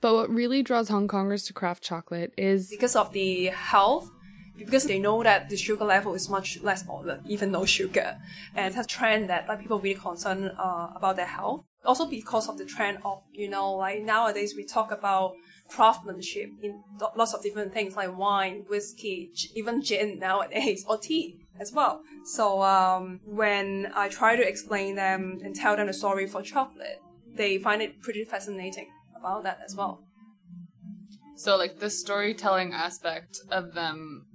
But 0.00 0.14
what 0.14 0.30
really 0.30 0.62
draws 0.62 0.90
Hong 0.90 1.08
Kongers 1.08 1.44
to 1.48 1.52
craft 1.52 1.82
chocolate 1.82 2.32
is 2.38 2.68
because 2.70 2.94
of 2.94 3.10
the 3.12 3.46
health 3.46 4.12
because 4.56 4.84
they 4.84 5.00
know 5.00 5.24
that 5.24 5.48
the 5.48 5.56
sugar 5.56 5.84
level 5.84 6.14
is 6.14 6.28
much 6.28 6.60
less 6.62 6.84
or 6.88 7.18
even 7.26 7.50
no 7.50 7.64
sugar 7.64 8.16
and 8.54 8.66
it's 8.66 8.84
a 8.84 8.88
trend 8.88 9.28
that 9.28 9.48
like 9.48 9.60
people 9.60 9.80
really 9.80 9.98
concerned 9.98 10.52
uh, 10.56 10.88
about 10.94 11.16
their 11.16 11.26
health 11.26 11.64
also 11.84 12.06
because 12.06 12.48
of 12.48 12.58
the 12.58 12.64
trend 12.64 12.98
of 13.04 13.22
you 13.32 13.48
know 13.48 13.74
like 13.74 14.02
nowadays 14.02 14.54
we 14.56 14.64
talk 14.64 14.90
about 14.90 15.34
craftsmanship 15.68 16.50
in 16.62 16.82
lots 17.16 17.34
of 17.34 17.42
different 17.42 17.72
things 17.72 17.94
like 17.96 18.16
wine 18.16 18.64
whiskey 18.68 19.30
even 19.54 19.82
gin 19.82 20.18
nowadays 20.18 20.84
or 20.88 20.98
tea 20.98 21.36
as 21.60 21.72
well 21.72 22.02
so 22.24 22.62
um, 22.62 23.20
when 23.24 23.90
i 23.94 24.08
try 24.08 24.34
to 24.36 24.46
explain 24.46 24.94
them 24.96 25.38
and 25.44 25.54
tell 25.54 25.76
them 25.76 25.86
the 25.86 25.92
story 25.92 26.26
for 26.26 26.42
chocolate 26.42 26.98
they 27.36 27.58
find 27.58 27.82
it 27.82 28.00
pretty 28.02 28.24
fascinating 28.24 28.88
about 29.18 29.42
that 29.42 29.58
as 29.64 29.74
well 29.76 30.00
so 31.36 31.56
like 31.56 31.78
the 31.78 31.90
storytelling 31.90 32.72
aspect 32.72 33.38
of 33.50 33.74
them 33.74 34.26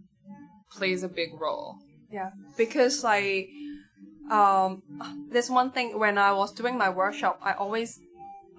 plays 0.72 1.04
a 1.04 1.10
big 1.10 1.30
role. 1.40 1.78
Yeah, 2.12 2.32
because 2.58 3.04
like 3.04 3.50
um, 4.30 4.84
there's 5.32 5.50
one 5.50 5.72
thing 5.72 6.00
when 6.00 6.18
I 6.18 6.32
was 6.32 6.54
doing 6.54 6.78
my 6.78 6.90
workshop, 6.90 7.40
I 7.44 7.54
always, 7.54 8.00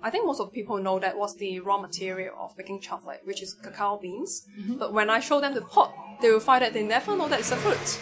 I 0.04 0.10
think 0.10 0.26
most 0.26 0.38
of 0.38 0.52
people 0.52 0.76
know 0.76 0.98
that 0.98 1.16
was 1.16 1.34
the 1.36 1.60
raw 1.60 1.78
material 1.78 2.34
of 2.38 2.56
making 2.58 2.82
chocolate, 2.82 3.22
which 3.24 3.42
is 3.42 3.54
cacao 3.54 3.98
beans. 3.98 4.46
Mm-hmm. 4.60 4.76
But 4.76 4.92
when 4.92 5.08
I 5.08 5.18
show 5.18 5.40
them 5.40 5.54
the 5.54 5.62
pot, 5.62 5.94
they 6.20 6.30
will 6.30 6.40
find 6.40 6.62
that 6.62 6.74
they 6.74 6.82
never 6.82 7.16
know 7.16 7.26
that 7.26 7.40
it's 7.40 7.52
a 7.52 7.56
fruit. 7.56 8.00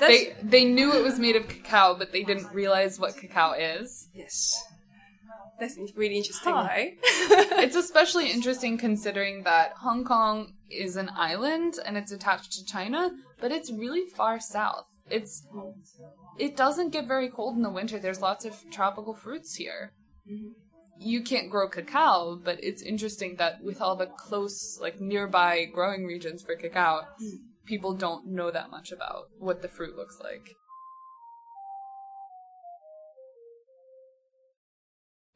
That's, 0.00 0.10
they 0.10 0.34
they 0.42 0.64
knew 0.64 0.94
it 0.94 1.04
was 1.04 1.18
made 1.18 1.36
of 1.36 1.46
cacao, 1.48 1.96
but 1.98 2.12
they 2.12 2.22
didn't 2.22 2.50
realize 2.54 2.98
what 2.98 3.14
cacao 3.18 3.52
is. 3.52 4.08
Yes. 4.14 4.64
That's 5.60 5.78
really 5.94 6.16
interesting, 6.16 6.54
right? 6.54 6.94
it's 7.04 7.76
especially 7.76 8.32
interesting 8.32 8.78
considering 8.78 9.42
that 9.42 9.74
Hong 9.80 10.04
Kong 10.04 10.54
is 10.70 10.96
an 10.96 11.10
island 11.14 11.74
and 11.84 11.98
it's 11.98 12.10
attached 12.10 12.52
to 12.54 12.64
China, 12.64 13.10
but 13.38 13.52
it's 13.52 13.70
really 13.70 14.06
far 14.06 14.40
south. 14.40 14.86
It's 15.10 15.46
it 16.38 16.56
doesn't 16.56 16.90
get 16.90 17.06
very 17.06 17.28
cold 17.28 17.56
in 17.56 17.62
the 17.62 17.70
winter. 17.70 17.98
There's 17.98 18.22
lots 18.22 18.46
of 18.46 18.64
tropical 18.70 19.14
fruits 19.14 19.56
here. 19.56 19.92
Mm-hmm. 20.26 20.52
You 21.04 21.22
can't 21.22 21.50
grow 21.50 21.68
cacao, 21.68 22.36
but 22.36 22.62
it's 22.62 22.82
interesting 22.82 23.36
that 23.36 23.62
with 23.62 23.80
all 23.80 23.96
the 23.96 24.06
close, 24.06 24.78
like 24.80 25.00
nearby 25.00 25.64
growing 25.64 26.04
regions 26.04 26.42
for 26.42 26.54
cacao, 26.54 27.02
mm. 27.20 27.38
people 27.66 27.94
don't 27.94 28.28
know 28.28 28.52
that 28.52 28.70
much 28.70 28.92
about 28.92 29.28
what 29.38 29.62
the 29.62 29.68
fruit 29.68 29.96
looks 29.96 30.20
like. 30.22 30.54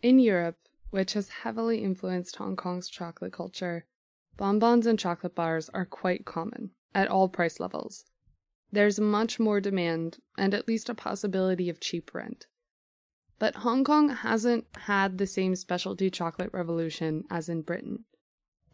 In 0.02 0.20
Europe, 0.20 0.56
which 0.90 1.14
has 1.14 1.28
heavily 1.42 1.82
influenced 1.82 2.36
Hong 2.36 2.54
Kong's 2.54 2.88
chocolate 2.88 3.32
culture, 3.32 3.86
bonbons 4.36 4.86
and 4.86 4.98
chocolate 4.98 5.34
bars 5.34 5.68
are 5.70 5.84
quite 5.84 6.24
common 6.24 6.70
at 6.94 7.08
all 7.08 7.28
price 7.28 7.58
levels. 7.58 8.04
There's 8.70 9.00
much 9.00 9.40
more 9.40 9.60
demand 9.60 10.18
and 10.38 10.54
at 10.54 10.68
least 10.68 10.88
a 10.88 10.94
possibility 10.94 11.68
of 11.68 11.80
cheap 11.80 12.14
rent. 12.14 12.46
But 13.38 13.56
Hong 13.56 13.84
Kong 13.84 14.08
hasn't 14.08 14.66
had 14.86 15.18
the 15.18 15.26
same 15.26 15.56
specialty 15.56 16.10
chocolate 16.10 16.50
revolution 16.52 17.24
as 17.30 17.48
in 17.48 17.62
Britain. 17.62 18.04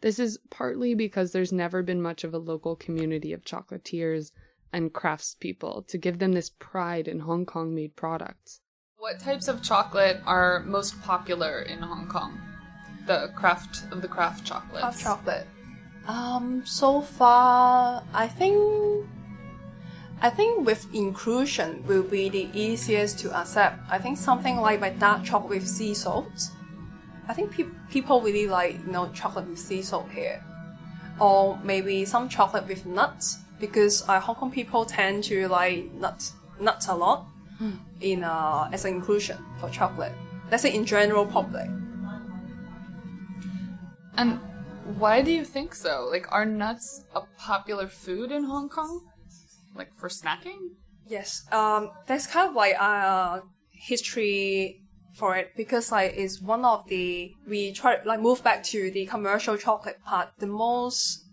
This 0.00 0.19
is 0.19 0.38
partly 0.50 0.95
because 0.95 1.33
there's 1.33 1.52
never 1.52 1.83
been 1.83 2.02
much 2.02 2.25
of 2.25 2.35
a 2.35 2.38
local 2.38 2.76
community 2.76 3.33
of 3.33 3.45
chocolatiers 3.45 4.33
and 4.73 4.92
craftspeople 4.92 5.87
to 5.87 5.99
give 5.99 6.19
them 6.19 6.33
this 6.33 6.50
pride 6.50 7.07
in 7.07 7.21
Hong 7.21 7.45
Kong 7.47 7.75
made 7.75 7.95
products. 7.97 8.61
What 8.97 9.21
types 9.21 9.49
of 9.49 9.62
chocolate 9.62 10.21
are 10.26 10.61
most 10.61 11.00
popular 11.02 11.62
in 11.62 11.81
Hong 11.81 12.09
Kong? 12.09 12.40
The 13.07 13.33
craft 13.35 13.85
of 13.92 14.00
the 14.00 14.09
craft 14.09 14.45
chocolate. 14.45 14.81
Craft 14.81 15.00
chocolate. 15.00 15.47
Um, 16.07 16.62
so 16.64 17.00
far, 17.00 18.04
I 18.14 18.28
think 18.28 19.07
I 20.23 20.31
think 20.31 20.64
with 20.64 20.87
inclusion 20.95 21.85
will 21.85 22.05
be 22.05 22.29
the 22.29 22.49
easiest 22.55 23.19
to 23.21 23.37
accept. 23.37 23.81
I 23.91 23.99
think 23.99 24.17
something 24.17 24.57
like 24.59 24.79
my 24.81 24.91
dark 24.91 25.25
chocolate 25.25 25.50
with 25.50 25.69
sea 25.69 25.95
salt. 25.95 26.50
I 27.26 27.35
think 27.35 27.50
pe- 27.50 27.75
people 27.91 28.21
really 28.21 28.47
like 28.47 28.79
you 28.87 28.93
know 28.93 29.11
chocolate 29.12 29.49
with 29.49 29.59
sea 29.59 29.83
salt 29.83 30.09
here, 30.12 30.45
or 31.21 31.59
maybe 31.64 32.05
some 32.05 32.29
chocolate 32.29 32.69
with 32.69 32.87
nuts 32.87 33.38
because 33.59 34.09
uh, 34.09 34.21
Hong 34.21 34.37
Kong 34.37 34.52
people 34.52 34.85
tend 34.85 35.25
to 35.25 35.49
like 35.49 35.91
nuts 35.95 36.35
nuts 36.61 36.87
a 36.87 36.95
lot 36.95 37.26
mm. 37.61 37.76
in 38.00 38.23
uh, 38.23 38.71
as 38.73 38.85
an 38.85 38.95
inclusion 38.95 39.38
for 39.59 39.69
chocolate. 39.71 40.14
Let's 40.52 40.62
say 40.62 40.73
in 40.73 40.87
general 40.87 41.26
public. 41.26 41.69
And 44.17 44.38
why 44.99 45.23
do 45.23 45.33
you 45.33 45.45
think 45.45 45.75
so? 45.75 46.09
Like, 46.12 46.31
are 46.31 46.45
nuts 46.45 47.05
a 47.14 47.23
popular 47.38 47.88
food 47.88 48.31
in 48.31 48.45
Hong 48.45 48.69
Kong? 48.69 49.00
Like 49.75 49.97
for 49.97 50.09
snacking? 50.09 50.76
Yes. 51.07 51.45
Um, 51.52 51.91
that's 52.07 52.26
kind 52.26 52.49
of 52.49 52.55
like 52.55 52.75
a 52.75 52.83
uh, 52.83 53.41
history 53.71 54.81
for 55.14 55.37
it 55.37 55.52
because 55.57 55.93
like 55.93 56.14
it's 56.17 56.41
one 56.41 56.64
of 56.64 56.88
the 56.88 57.35
we 57.47 57.73
try 57.73 57.99
like 58.05 58.21
move 58.21 58.43
back 58.43 58.62
to 58.64 58.91
the 58.91 59.07
commercial 59.07 59.57
chocolate 59.57 60.02
part. 60.05 60.31
The 60.38 60.47
most 60.47 61.25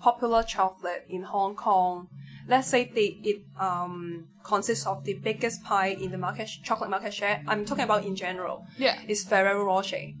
popular 0.00 0.42
chocolate 0.42 1.04
in 1.08 1.22
Hong 1.22 1.54
Kong 1.54 2.08
let's 2.48 2.68
say 2.68 2.90
they 2.94 3.18
it 3.22 3.42
um 3.58 4.26
consists 4.44 4.86
of 4.86 5.04
the 5.04 5.14
biggest 5.14 5.62
pie 5.62 5.88
in 5.88 6.10
the 6.10 6.18
market 6.18 6.48
chocolate 6.62 6.90
market 6.90 7.14
share. 7.14 7.42
I'm 7.46 7.64
talking 7.64 7.84
about 7.84 8.04
in 8.04 8.16
general. 8.16 8.66
Yeah, 8.78 8.98
it's 9.06 9.24
Ferrero 9.24 9.64
Rocher. 9.64 10.12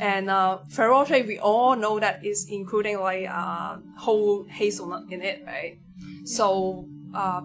And 0.00 0.30
uh, 0.30 0.58
Ferrero 0.68 1.00
Rocher, 1.00 1.22
we 1.24 1.38
all 1.38 1.76
know 1.76 2.00
that 2.00 2.24
is 2.24 2.48
including 2.48 2.98
like 3.00 3.28
uh, 3.28 3.78
whole 3.98 4.44
hazelnut 4.44 5.12
in 5.12 5.22
it, 5.22 5.42
right? 5.46 5.78
So, 6.24 6.88
uh, 7.14 7.42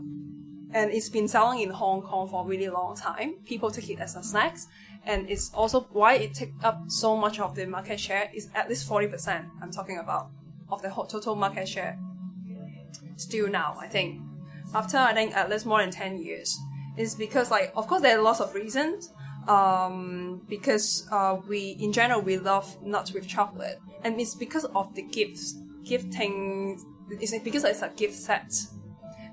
and 0.71 0.91
it's 0.91 1.09
been 1.09 1.27
selling 1.27 1.61
in 1.61 1.69
Hong 1.69 2.01
Kong 2.01 2.27
for 2.27 2.43
a 2.43 2.47
really 2.47 2.69
long 2.69 2.95
time. 2.95 3.35
People 3.45 3.71
take 3.71 3.89
it 3.89 3.99
as 3.99 4.15
a 4.15 4.23
snack, 4.23 4.57
and 5.05 5.29
it's 5.29 5.51
also 5.53 5.87
why 5.91 6.15
it 6.15 6.33
took 6.33 6.49
up 6.63 6.83
so 6.87 7.15
much 7.15 7.39
of 7.39 7.55
the 7.55 7.65
market 7.65 7.99
share. 7.99 8.29
Is 8.33 8.49
at 8.53 8.69
least 8.69 8.87
forty 8.87 9.07
percent. 9.07 9.45
I'm 9.61 9.71
talking 9.71 9.97
about 9.97 10.29
of 10.69 10.81
the 10.81 10.89
total 10.89 11.35
market 11.35 11.67
share 11.67 11.97
still 13.17 13.47
now, 13.49 13.77
I 13.79 13.87
think. 13.87 14.21
After 14.73 14.97
I 14.97 15.13
think 15.13 15.35
at 15.35 15.49
least 15.49 15.65
more 15.65 15.79
than 15.79 15.91
10 15.91 16.21
years. 16.21 16.57
Is 16.97 17.15
because 17.15 17.51
like 17.51 17.73
of 17.75 17.87
course 17.87 18.01
there 18.01 18.17
are 18.17 18.21
lots 18.21 18.39
of 18.39 18.53
reasons. 18.53 19.11
Um, 19.47 20.41
because 20.49 21.07
uh, 21.11 21.37
we 21.47 21.77
in 21.79 21.93
general 21.93 22.21
we 22.21 22.37
love 22.37 22.81
nuts 22.81 23.13
with 23.13 23.27
chocolate, 23.27 23.79
and 24.03 24.19
it's 24.19 24.33
because 24.33 24.65
of 24.65 24.95
the 24.95 25.03
gifts, 25.03 25.55
gifting. 25.83 26.83
It's 27.09 27.37
because 27.39 27.63
it's 27.63 27.81
a 27.81 27.89
gift 27.89 28.15
set, 28.15 28.53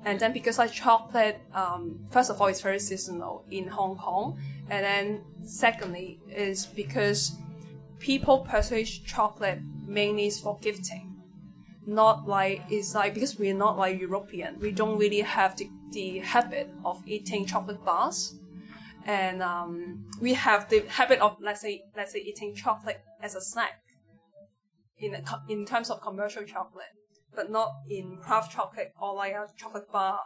and 0.05 0.21
then 0.21 0.33
because 0.33 0.59
like 0.59 0.73
chocolate, 0.73 1.41
um, 1.55 2.01
first 2.11 2.31
of 2.31 2.41
all, 2.41 2.49
it's 2.49 2.61
very 2.61 2.79
seasonal 2.79 3.45
in 3.51 3.67
Hong 3.69 3.97
Kong, 3.97 4.39
and 4.69 4.85
then 4.85 5.23
secondly 5.43 6.21
is 6.29 6.67
because 6.67 7.33
people 7.99 8.41
purchase 8.41 8.91
chocolate 8.99 9.61
mainly 9.87 10.29
for 10.31 10.59
gifting. 10.61 11.17
Not 11.87 12.29
like 12.29 12.63
it's 12.71 12.95
like 12.95 13.15
because 13.15 13.39
we're 13.39 13.55
not 13.55 13.79
like 13.79 13.99
European, 14.01 14.59
we 14.61 14.71
don't 14.71 14.99
really 14.99 15.21
have 15.21 15.57
the, 15.57 15.69
the 15.93 16.19
habit 16.19 16.69
of 16.85 17.03
eating 17.07 17.47
chocolate 17.47 17.85
bars, 17.85 18.39
and 19.07 19.43
um, 19.43 20.05
we 20.21 20.35
have 20.35 20.69
the 20.69 20.85
habit 20.89 21.21
of 21.21 21.37
let's 21.41 21.61
say 21.61 21.83
let's 21.97 22.13
say 22.13 22.21
eating 22.21 22.55
chocolate 22.55 23.01
as 23.21 23.35
a 23.35 23.41
snack. 23.41 23.81
In 24.99 25.15
a, 25.17 25.23
in 25.49 25.65
terms 25.67 25.91
of 25.91 26.01
commercial 26.01 26.45
chocolate, 26.45 26.95
but 27.35 27.51
not 27.51 27.73
in 27.89 28.17
craft 28.19 28.53
chocolate 28.53 28.93
or 29.01 29.15
like 29.15 29.33
a 29.33 29.47
chocolate 29.57 29.91
bar 29.91 30.21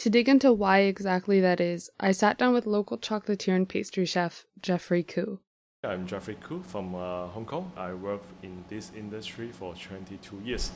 To 0.00 0.08
dig 0.08 0.30
into 0.30 0.50
why 0.50 0.78
exactly 0.78 1.42
that 1.42 1.60
is, 1.60 1.90
I 2.00 2.12
sat 2.12 2.38
down 2.38 2.54
with 2.54 2.64
local 2.64 2.96
chocolatier 2.96 3.54
and 3.54 3.68
pastry 3.68 4.06
chef 4.06 4.46
Jeffrey 4.62 5.02
Koo. 5.02 5.40
I'm 5.84 6.06
Jeffrey 6.06 6.38
Koo 6.40 6.62
from 6.62 6.94
uh, 6.94 7.26
Hong 7.26 7.44
Kong. 7.44 7.70
I 7.76 7.92
work 7.92 8.22
in 8.42 8.64
this 8.70 8.92
industry 8.96 9.52
for 9.52 9.74
22 9.74 10.40
years. 10.42 10.70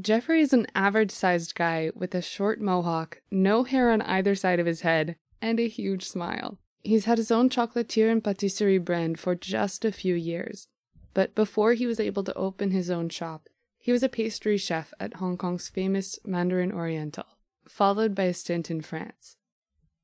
Jeffrey 0.00 0.40
is 0.40 0.52
an 0.52 0.66
average 0.74 1.12
sized 1.12 1.54
guy 1.54 1.92
with 1.94 2.16
a 2.16 2.20
short 2.20 2.60
mohawk, 2.60 3.20
no 3.30 3.62
hair 3.62 3.92
on 3.92 4.02
either 4.02 4.34
side 4.34 4.58
of 4.58 4.66
his 4.66 4.80
head, 4.80 5.14
and 5.40 5.60
a 5.60 5.68
huge 5.68 6.04
smile. 6.04 6.58
He's 6.84 7.06
had 7.06 7.18
his 7.18 7.32
own 7.32 7.48
chocolatier 7.48 8.12
and 8.12 8.22
patisserie 8.22 8.78
brand 8.78 9.18
for 9.18 9.34
just 9.34 9.84
a 9.84 9.90
few 9.90 10.14
years. 10.14 10.68
But 11.14 11.34
before 11.34 11.72
he 11.72 11.86
was 11.86 11.98
able 11.98 12.22
to 12.24 12.34
open 12.34 12.70
his 12.70 12.90
own 12.90 13.08
shop, 13.08 13.48
he 13.78 13.90
was 13.90 14.02
a 14.02 14.08
pastry 14.08 14.58
chef 14.58 14.94
at 15.00 15.14
Hong 15.14 15.36
Kong's 15.36 15.68
famous 15.68 16.18
Mandarin 16.24 16.72
Oriental 16.72 17.26
followed 17.68 18.14
by 18.14 18.24
a 18.24 18.34
stint 18.34 18.70
in 18.70 18.80
France. 18.80 19.36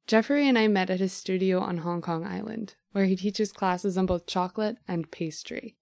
Jeffrey 0.06 0.49
and 0.49 0.58
I 0.58 0.66
met 0.68 0.90
at 0.90 1.00
his 1.00 1.12
studio 1.12 1.60
on 1.60 1.78
Hong 1.78 2.00
Kong 2.00 2.26
Island, 2.26 2.75
where 2.92 3.04
he 3.04 3.16
teaches 3.16 3.52
classes 3.52 3.96
on 3.96 4.06
both 4.06 4.26
chocolate 4.26 4.78
and 4.88 5.10
pastry. 5.10 5.76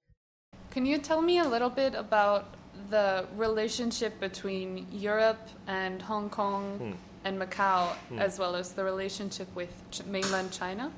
Can 0.71 0.85
you 0.85 0.99
tell 0.99 1.23
me 1.23 1.39
a 1.39 1.49
little 1.49 1.71
bit 1.71 1.95
about 1.95 2.55
the 2.91 3.27
relationship 3.37 4.21
between 4.21 4.87
Europe 4.93 5.49
and 5.67 6.03
Hong 6.03 6.29
Kong 6.31 6.79
hmm. 6.79 6.93
And 7.25 7.41
Macau, 7.41 7.95
as 8.19 8.39
well 8.39 8.55
as 8.55 8.73
the 8.73 8.85
relationship 8.85 9.49
with 9.55 9.73
Ch- 9.91 10.05
mainland 10.05 10.53
China? 10.53 10.91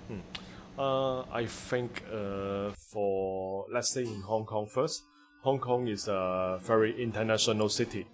Uh, 0.78 1.22
I 1.32 1.46
think 1.46 2.02
uh, 2.12 2.70
for 2.92 3.66
let's 3.72 3.92
say 3.92 4.04
in 4.04 4.22
Hong 4.22 4.44
Kong 4.46 4.66
first, 4.66 5.02
Hong 5.42 5.58
Kong 5.58 5.88
is 5.88 6.08
a 6.08 6.58
very 6.62 7.02
international 7.02 7.68
city. 7.68 8.06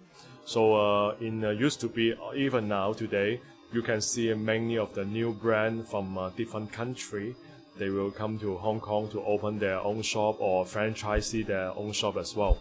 So 0.45 0.75
uh, 0.75 1.15
in 1.19 1.43
uh, 1.43 1.49
used 1.51 1.79
to 1.81 1.89
be 1.89 2.13
uh, 2.13 2.33
even 2.35 2.67
now 2.67 2.93
today, 2.93 3.41
you 3.73 3.81
can 3.81 4.01
see 4.01 4.33
many 4.33 4.77
of 4.77 4.93
the 4.93 5.05
new 5.05 5.33
brand 5.33 5.87
from 5.87 6.17
uh, 6.17 6.29
different 6.31 6.71
country. 6.71 7.35
They 7.77 7.89
will 7.89 8.11
come 8.11 8.39
to 8.39 8.57
Hong 8.57 8.79
Kong 8.79 9.09
to 9.09 9.23
open 9.23 9.59
their 9.59 9.79
own 9.79 10.01
shop 10.01 10.37
or 10.39 10.65
franchisee 10.65 11.45
their 11.45 11.71
own 11.77 11.91
shop 11.91 12.17
as 12.17 12.35
well. 12.35 12.59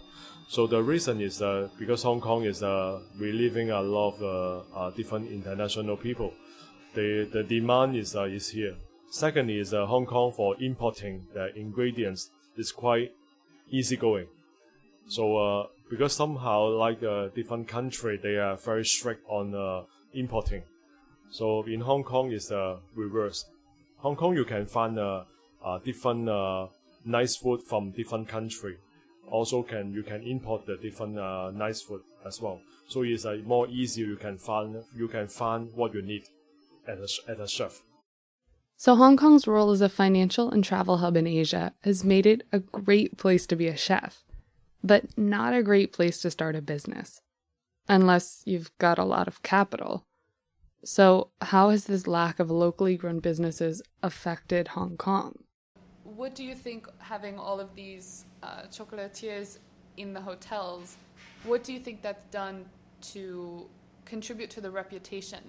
So 0.49 0.67
the 0.67 0.81
reason 0.81 1.21
is 1.21 1.43
uh, 1.43 1.69
because 1.79 2.05
Hong 2.05 2.21
Kong 2.21 2.45
is 2.45 2.63
uh, 2.63 3.01
relieving 3.19 3.71
a 3.71 3.81
lot 3.81 4.15
of 4.15 4.23
uh, 4.23 4.79
uh, 4.79 4.91
different 4.91 5.31
international 5.31 5.97
people. 5.97 6.33
The 6.95 7.29
the 7.33 7.43
demand 7.43 7.97
is 7.97 8.15
uh, 8.15 8.25
is 8.25 8.51
here. 8.51 8.77
Second 9.11 9.51
is 9.51 9.73
Hong 9.73 10.07
Kong 10.07 10.33
for 10.33 10.57
importing 10.61 11.27
the 11.35 11.55
ingredients 11.57 12.31
is 12.57 12.71
quite 12.73 13.13
easygoing. 13.71 14.29
So 15.09 15.69
because 15.91 16.13
somehow 16.13 16.69
like 16.69 17.01
different 17.35 17.69
country 17.69 18.19
they 18.23 18.37
are 18.37 18.57
very 18.57 18.85
strict 18.85 19.23
on 19.29 19.87
importing. 20.13 20.63
So 21.31 21.65
in 21.65 21.81
Hong 21.81 22.05
Kong 22.05 22.33
is 22.33 22.51
uh, 22.51 22.77
reverse. 22.95 23.45
Hong 23.99 24.17
Kong 24.17 24.35
you 24.35 24.45
can 24.45 24.67
find 24.67 24.99
different 25.85 26.29
nice 27.05 27.37
food 27.37 27.63
from 27.63 27.91
different 27.91 28.29
country. 28.29 28.77
Also 29.29 29.63
can 29.63 29.93
you 29.93 30.03
can 30.03 30.23
import 30.23 30.67
the 30.67 30.77
different 30.77 31.19
uh, 31.19 31.51
nice 31.51 31.83
food 31.83 32.03
as 32.25 32.41
well. 32.41 32.61
So 32.89 33.03
it's 33.03 33.25
uh, 33.25 33.39
more 33.45 33.67
easy. 33.69 34.03
You 34.03 34.17
can 34.17 34.39
find 34.39 34.83
you 34.95 35.09
can 35.09 35.29
find 35.29 35.73
what 35.75 35.95
you 35.95 36.03
need 36.03 36.25
at 36.87 36.99
a, 36.99 37.31
at 37.31 37.41
a 37.41 37.49
chef. 37.49 37.83
So, 38.79 38.95
Hong 38.95 39.17
Kong's 39.17 39.47
role 39.47 39.71
as 39.71 39.81
a 39.81 39.89
financial 39.89 40.51
and 40.51 40.63
travel 40.63 40.99
hub 40.99 41.17
in 41.17 41.27
Asia 41.27 41.73
has 41.83 42.05
made 42.05 42.27
it 42.27 42.47
a 42.53 42.59
great 42.59 43.17
place 43.17 43.47
to 43.47 43.57
be 43.57 43.69
a 43.69 43.77
chef, 43.77 44.23
but 44.85 45.17
not 45.17 45.55
a 45.55 45.63
great 45.63 45.95
place 45.95 46.21
to 46.21 46.31
start 46.31 46.55
a 46.55 46.61
business. 46.61 47.23
Unless 47.89 48.43
you've 48.45 48.77
got 48.77 48.99
a 48.99 49.05
lot 49.05 49.29
of 49.29 49.43
capital. 49.43 50.05
So, 50.85 51.31
how 51.41 51.71
has 51.71 51.87
this 51.87 52.07
lack 52.07 52.39
of 52.39 52.51
locally 52.51 52.99
grown 52.99 53.21
businesses 53.21 53.81
affected 54.03 54.69
Hong 54.69 54.99
Kong? 54.99 55.39
What 56.05 56.35
do 56.35 56.45
you 56.45 56.55
think 56.55 56.87
having 56.99 57.39
all 57.39 57.59
of 57.59 57.75
these 57.75 58.27
uh, 58.47 58.63
chocolatiers 58.71 59.59
in 59.97 60.13
the 60.13 60.21
hotels, 60.21 60.97
what 61.45 61.65
do 61.65 61.73
you 61.73 61.81
think 61.81 62.03
that's 62.03 62.25
done 62.27 62.65
to 63.13 63.67
contribute 64.05 64.51
to 64.51 64.61
the 64.61 64.71
reputation 64.71 65.43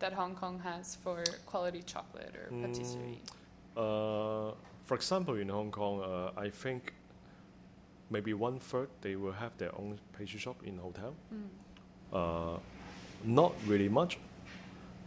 that 0.00 0.12
Hong 0.12 0.34
Kong 0.34 0.58
has 0.60 0.96
for 0.96 1.22
quality 1.46 1.82
chocolate 1.82 2.34
or 2.36 2.46
patisserie? 2.60 3.20
Uh, 3.76 4.52
for 4.84 4.94
example, 4.94 5.36
in 5.36 5.48
Hong 5.48 5.70
Kong, 5.70 6.02
uh, 6.02 6.40
I 6.46 6.50
think 6.50 6.92
maybe 8.10 8.34
one 8.34 8.58
third 8.58 8.88
they 9.00 9.14
will 9.16 9.32
have 9.32 9.56
their 9.58 9.72
own 9.78 9.98
pastry 10.18 10.40
shop 10.40 10.56
in 10.64 10.78
hotel. 10.78 11.14
Uh, 12.12 12.58
not 13.24 13.52
really 13.66 13.88
much 13.88 14.18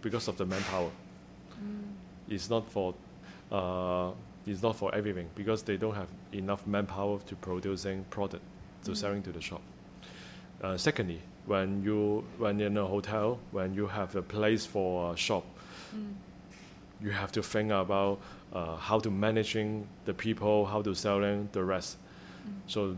because 0.01 0.27
of 0.27 0.37
the 0.37 0.45
manpower. 0.45 0.91
It's 2.29 2.49
not 2.49 2.69
for 2.71 2.95
uh, 3.51 4.11
it's 4.45 4.61
not 4.61 4.75
for 4.75 4.93
everything 4.93 5.29
because 5.35 5.63
they 5.63 5.77
don't 5.77 5.95
have 5.95 6.09
enough 6.33 6.65
manpower 6.67 7.19
to 7.19 7.35
producing 7.35 8.03
product 8.09 8.43
to 8.83 8.95
selling 8.95 9.23
to 9.23 9.31
the 9.31 9.41
shop. 9.41 9.61
Uh, 10.61 10.77
secondly, 10.77 11.21
when 11.45 11.83
you 11.83 12.23
when 12.37 12.59
in 12.59 12.77
a 12.77 12.85
hotel, 12.85 13.39
when 13.51 13.73
you 13.73 13.87
have 13.87 14.15
a 14.15 14.21
place 14.21 14.65
for 14.65 15.13
a 15.13 15.17
shop, 15.17 15.45
you 17.01 17.11
have 17.11 17.31
to 17.31 17.43
think 17.43 17.71
about 17.71 18.19
uh, 18.53 18.75
how 18.77 18.99
to 18.99 19.09
managing 19.11 19.87
the 20.05 20.13
people, 20.13 20.65
how 20.65 20.81
to 20.81 20.93
selling 20.93 21.49
the 21.51 21.63
rest. 21.63 21.97
So 22.67 22.95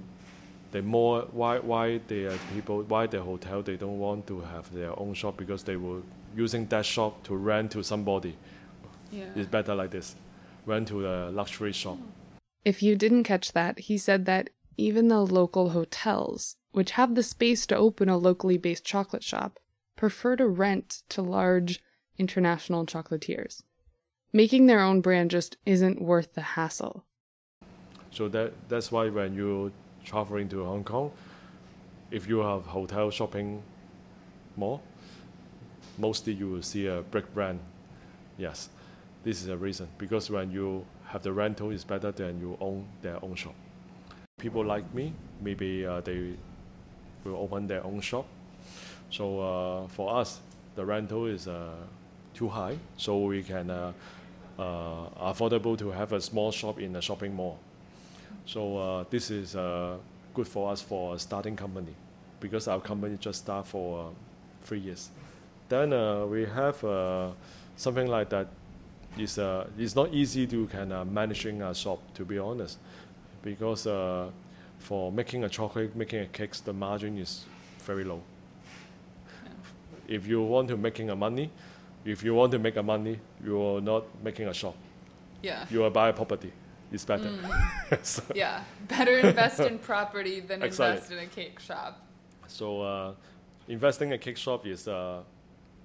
the 0.71 0.81
more 0.81 1.21
why 1.31 1.59
why 1.59 1.99
the 2.07 2.37
people 2.53 2.83
why 2.83 3.07
the 3.07 3.21
hotel 3.21 3.61
they 3.61 3.77
don't 3.77 3.99
want 3.99 4.27
to 4.27 4.41
have 4.41 4.73
their 4.73 4.97
own 4.99 5.13
shop 5.13 5.37
because 5.37 5.63
they 5.63 5.75
were 5.75 6.01
using 6.35 6.65
that 6.67 6.85
shop 6.85 7.23
to 7.23 7.35
rent 7.35 7.71
to 7.71 7.83
somebody. 7.83 8.35
Yeah. 9.11 9.25
It's 9.35 9.47
better 9.47 9.73
like 9.73 9.91
this, 9.91 10.15
rent 10.65 10.87
to 10.89 11.07
a 11.07 11.29
luxury 11.29 11.71
shop. 11.71 11.99
If 12.63 12.81
you 12.81 12.95
didn't 12.95 13.23
catch 13.23 13.51
that, 13.53 13.79
he 13.79 13.97
said 13.97 14.25
that 14.25 14.49
even 14.77 15.07
the 15.07 15.21
local 15.21 15.69
hotels, 15.69 16.57
which 16.71 16.91
have 16.91 17.15
the 17.15 17.23
space 17.23 17.65
to 17.67 17.75
open 17.75 18.09
a 18.09 18.17
locally 18.17 18.57
based 18.57 18.83
chocolate 18.83 19.23
shop, 19.23 19.59
prefer 19.95 20.35
to 20.35 20.47
rent 20.47 21.03
to 21.09 21.21
large 21.21 21.81
international 22.17 22.85
chocolatiers. 22.85 23.63
Making 24.33 24.65
their 24.65 24.81
own 24.81 25.01
brand 25.01 25.31
just 25.31 25.57
isn't 25.65 26.01
worth 26.01 26.33
the 26.33 26.41
hassle. 26.41 27.05
So 28.11 28.27
that 28.29 28.53
that's 28.67 28.91
why 28.91 29.09
when 29.09 29.33
you 29.35 29.71
traveling 30.03 30.49
to 30.49 30.63
Hong 30.65 30.83
Kong, 30.83 31.11
if 32.11 32.27
you 32.27 32.39
have 32.39 32.65
hotel 32.65 33.11
shopping 33.11 33.63
mall, 34.57 34.81
mostly 35.97 36.33
you 36.33 36.49
will 36.49 36.61
see 36.61 36.87
a 36.87 37.01
brick 37.01 37.33
brand. 37.33 37.59
Yes, 38.37 38.69
this 39.25 39.41
is 39.41 39.47
a 39.49 39.57
reason 39.57 39.87
because 39.97 40.29
when 40.29 40.51
you 40.51 40.85
have 41.07 41.23
the 41.23 41.33
rental, 41.33 41.71
it's 41.71 41.83
better 41.83 42.11
than 42.11 42.39
you 42.39 42.55
own 42.61 42.85
their 43.01 43.17
own 43.25 43.33
shop. 43.33 43.55
People 44.37 44.63
like 44.63 44.93
me, 44.93 45.13
maybe 45.41 45.85
uh, 45.85 45.99
they 46.01 46.35
will 47.23 47.35
open 47.35 47.65
their 47.65 47.83
own 47.83 47.99
shop. 48.01 48.27
So 49.09 49.39
uh, 49.39 49.87
for 49.87 50.15
us, 50.15 50.39
the 50.75 50.85
rental 50.85 51.25
is 51.25 51.47
uh, 51.47 51.71
too 52.35 52.49
high, 52.49 52.77
so 52.97 53.25
we 53.25 53.41
can 53.41 53.71
uh, 53.71 53.93
uh, 54.59 55.31
affordable 55.31 55.75
to 55.79 55.89
have 55.89 56.13
a 56.13 56.21
small 56.21 56.51
shop 56.51 56.79
in 56.79 56.95
a 56.95 57.01
shopping 57.01 57.35
mall. 57.35 57.57
So 58.45 59.07
this 59.09 59.31
is 59.31 59.53
good 60.35 60.47
for 60.47 60.71
us 60.71 60.81
for 60.81 61.15
a 61.15 61.19
starting 61.19 61.55
company 61.55 61.95
because 62.39 62.67
our 62.67 62.79
company 62.79 63.17
just 63.19 63.39
start 63.39 63.65
for 63.65 64.11
three 64.61 64.79
years. 64.79 65.09
Then 65.67 65.89
we 66.29 66.45
have 66.45 66.77
something 67.75 68.07
like 68.07 68.29
that. 68.29 68.47
Is 69.17 69.37
uh, 69.39 69.67
it's 69.77 69.95
not 69.95 70.13
easy 70.13 70.45
to 70.47 70.67
kind 70.67 70.91
of 70.91 71.07
managing 71.11 71.61
a 71.61 71.73
shop 71.73 71.99
to 72.15 72.25
be 72.25 72.37
honest, 72.37 72.79
because 73.41 73.87
uh, 73.87 74.29
for 74.79 75.11
making 75.11 75.43
a 75.45 75.49
chocolate, 75.49 75.95
making 75.95 76.19
a 76.19 76.25
cakes, 76.25 76.59
the 76.59 76.73
margin 76.73 77.17
is 77.17 77.45
very 77.85 78.03
low. 78.03 78.21
If 80.07 80.27
you 80.27 80.43
want 80.43 80.67
to 80.67 80.77
making 80.77 81.09
a 81.09 81.15
money, 81.15 81.49
if 82.03 82.23
you 82.23 82.35
want 82.35 82.51
to 82.51 82.59
make 82.59 82.75
a 82.75 82.83
money, 82.83 83.19
you 83.43 83.59
are 83.61 83.81
not 83.81 84.03
making 84.23 84.47
a 84.47 84.53
shop. 84.53 84.75
Yeah. 85.41 85.65
You 85.69 85.83
are 85.85 85.89
buy 85.89 86.09
a 86.09 86.13
property. 86.13 86.51
It's 86.91 87.05
better. 87.05 87.31
so, 88.03 88.21
Yeah. 88.35 88.63
Better 88.87 89.17
invest 89.17 89.59
in 89.59 89.79
property 89.79 90.39
than 90.41 90.61
Exactly. 90.63 90.95
invest 90.95 91.11
in 91.11 91.19
a 91.19 91.25
cake 91.27 91.59
shop. 91.59 91.99
so 92.47 92.81
uh, 92.81 93.13
investing 93.67 94.09
in 94.09 94.13
a 94.13 94.17
cake 94.17 94.37
shop 94.37 94.65
is 94.67 94.87
uh, 94.87 95.21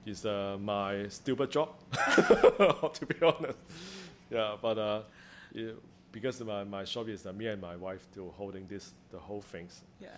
is 0.06 0.24
uh, 0.24 0.56
my 0.60 1.08
stupid 1.08 1.50
job, 1.50 1.70
to 1.92 3.06
be 3.06 3.14
honest. 3.22 3.58
Yeah, 4.30 4.56
but 4.60 4.78
uh, 4.78 5.02
yeah, 5.52 5.70
because 6.12 6.40
my, 6.42 6.64
my 6.64 6.84
shop 6.84 7.08
is 7.08 7.26
uh, 7.26 7.32
me 7.32 7.46
and 7.46 7.60
my 7.60 7.76
wife 7.76 8.06
to 8.14 8.32
holding 8.36 8.66
this 8.66 8.92
the 9.10 9.18
whole 9.18 9.42
things. 9.42 9.82
Yeah. 10.00 10.08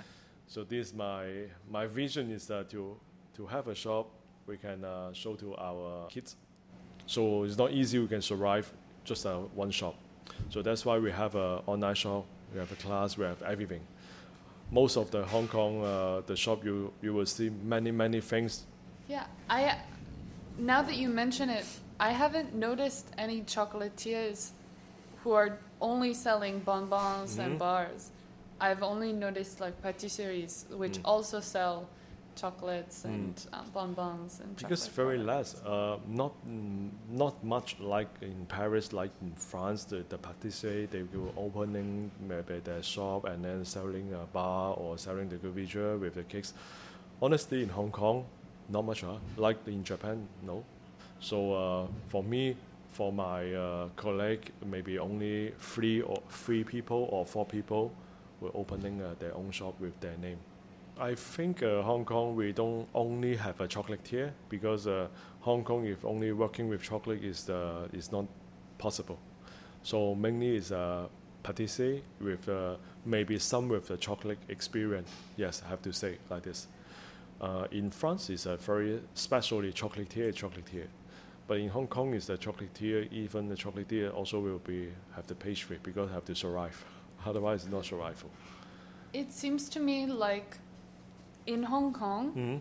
So 0.47 0.64
this 0.64 0.92
my 0.95 1.47
my 1.71 1.87
vision 1.87 2.31
is 2.31 2.51
uh, 2.51 2.64
to 2.71 2.97
to 3.37 3.47
have 3.47 3.68
a 3.68 3.75
shop 3.75 4.11
we 4.47 4.57
can 4.57 4.85
uh, 4.85 5.12
show 5.12 5.35
to 5.37 5.57
our 5.57 6.09
kids. 6.09 6.37
So 7.07 7.45
it's 7.45 7.57
not 7.57 7.73
easy 7.73 7.99
we 7.99 8.09
can 8.09 8.23
survive 8.23 8.71
just 9.05 9.27
uh, 9.27 9.38
one 9.55 9.71
shop. 9.71 9.95
So 10.51 10.62
that's 10.62 10.85
why 10.85 10.99
we 10.99 11.11
have 11.11 11.35
a 11.35 11.62
online 11.66 11.95
shop, 11.95 12.27
we 12.53 12.59
have 12.59 12.71
a 12.71 12.77
class, 12.77 13.16
we 13.16 13.25
have 13.25 13.42
everything. 13.42 13.81
Most 14.71 14.97
of 14.97 15.11
the 15.11 15.25
Hong 15.25 15.49
Kong 15.49 15.83
uh, 15.83 16.23
the 16.27 16.37
shop 16.37 16.64
you 16.64 16.92
you 17.03 17.12
will 17.14 17.27
see 17.27 17.51
many 17.51 17.90
many 17.90 18.21
things. 18.21 18.66
Yeah, 19.09 19.27
I. 19.49 19.79
Now 20.59 20.83
that 20.83 20.97
you 20.97 21.09
mention 21.09 21.49
it, 21.49 21.65
I 21.99 22.11
haven't 22.12 22.55
noticed 22.55 23.07
any 23.17 23.43
chocolatiers 23.43 24.51
who 25.23 25.33
are 25.33 25.59
only 25.81 26.15
selling 26.15 26.61
bonbons 26.61 27.38
and 27.38 27.59
bars. 27.59 28.11
I've 28.61 28.83
only 28.83 29.12
noticed 29.12 29.61
like 29.61 29.83
patisseries, 29.83 30.69
which 30.71 31.01
also 31.05 31.41
sell 31.41 31.88
chocolates 32.37 33.05
and 33.05 33.35
um, 33.53 33.67
bonbons 33.75 34.41
and. 34.41 34.57
Because 34.57 34.87
very 34.88 35.19
products. 35.19 35.55
less, 35.55 35.65
uh, 35.65 35.99
not 36.09 36.33
mm, 36.47 36.91
not 37.11 37.43
much 37.45 37.79
like 37.81 38.09
in 38.21 38.47
Paris, 38.47 38.93
like 38.93 39.11
in 39.21 39.33
France, 39.33 39.85
the, 39.85 40.05
the 40.09 40.19
patisserie 40.19 40.87
they 40.87 41.03
will 41.03 41.33
opening 41.37 42.11
maybe 42.21 42.61
their 42.61 42.83
shop 42.83 43.25
and 43.25 43.45
then 43.45 43.65
selling 43.65 44.12
a 44.15 44.27
bar 44.33 44.75
or 44.75 44.97
selling 44.99 45.29
the 45.29 45.37
couverture 45.37 45.99
with 45.99 46.15
the 46.15 46.23
cakes. 46.23 46.55
Honestly, 47.21 47.62
in 47.62 47.69
Hong 47.69 47.91
Kong, 47.91 48.25
not 48.68 48.85
much. 48.85 49.03
Huh? 49.03 49.16
Like 49.37 49.59
in 49.66 49.85
Japan, 49.85 50.27
no. 50.42 50.64
So 51.20 51.55
uh, 51.55 51.87
for 52.09 52.22
me, 52.22 52.57
for 52.92 53.12
my 53.12 53.55
uh, 53.55 53.88
colleague, 53.96 54.51
maybe 54.66 54.98
only 54.98 55.53
three 55.59 56.03
or 56.03 56.20
three 56.29 56.64
people 56.64 57.09
or 57.11 57.25
four 57.25 57.46
people 57.46 57.92
were 58.40 58.51
opening 58.55 59.01
uh, 59.01 59.14
their 59.18 59.35
own 59.35 59.51
shop 59.51 59.75
with 59.81 59.98
their 60.01 60.16
name. 60.18 60.38
I 60.98 61.14
think 61.14 61.62
uh, 61.62 61.83
Hong 61.83 62.05
Kong 62.05 62.37
we 62.37 62.53
don't 62.53 62.87
only 62.94 63.35
have 63.37 63.61
a 63.61 63.66
chocolatier 63.66 64.31
because 64.51 64.87
uh, 64.87 65.09
Hong 65.40 65.64
Kong 65.64 65.87
if 65.87 66.05
only 66.05 66.33
working 66.33 66.68
with 66.68 66.83
chocolate 66.83 67.25
is 67.25 67.48
uh, 67.48 67.88
is 67.92 68.12
not 68.12 68.27
possible. 68.79 69.18
So 69.83 70.14
mainly 70.14 70.57
is 70.57 70.70
a 70.70 71.09
patissier 71.42 72.03
with 72.20 72.48
maybe 73.05 73.38
some 73.38 73.68
with 73.68 73.88
the 73.88 73.96
chocolate 73.96 74.38
experience. 74.48 75.11
Yes, 75.37 75.62
I 75.64 75.70
have 75.70 75.83
to 75.83 75.92
say 75.92 76.18
like 76.31 76.42
this. 76.42 76.68
Uh, 77.42 77.66
in 77.72 77.90
France, 77.90 78.31
it's 78.31 78.46
a 78.46 78.57
very 78.57 79.00
specially 79.14 79.72
chocolatier 79.72 80.33
chocolatier, 80.33 80.87
but 81.48 81.59
in 81.59 81.68
Hong 81.68 81.88
Kong, 81.88 82.14
is 82.14 82.26
the 82.28 82.38
chocolatier. 82.38 83.11
Even 83.12 83.48
the 83.48 83.57
chocolatier 83.57 84.14
also 84.14 84.38
will 84.38 84.61
be 84.61 84.88
have 85.16 85.26
the 85.26 85.35
pastry 85.35 85.78
because 85.83 86.09
have 86.12 86.24
to 86.26 86.35
survive. 86.37 86.85
Otherwise, 87.26 87.64
it's 87.64 87.72
not 87.72 87.85
survival. 87.85 88.31
It 89.12 89.33
seems 89.33 89.68
to 89.70 89.81
me 89.81 90.07
like 90.07 90.59
in 91.46 91.64
Hong 91.64 91.92
Kong, 91.92 92.33
Mhm. 92.33 92.61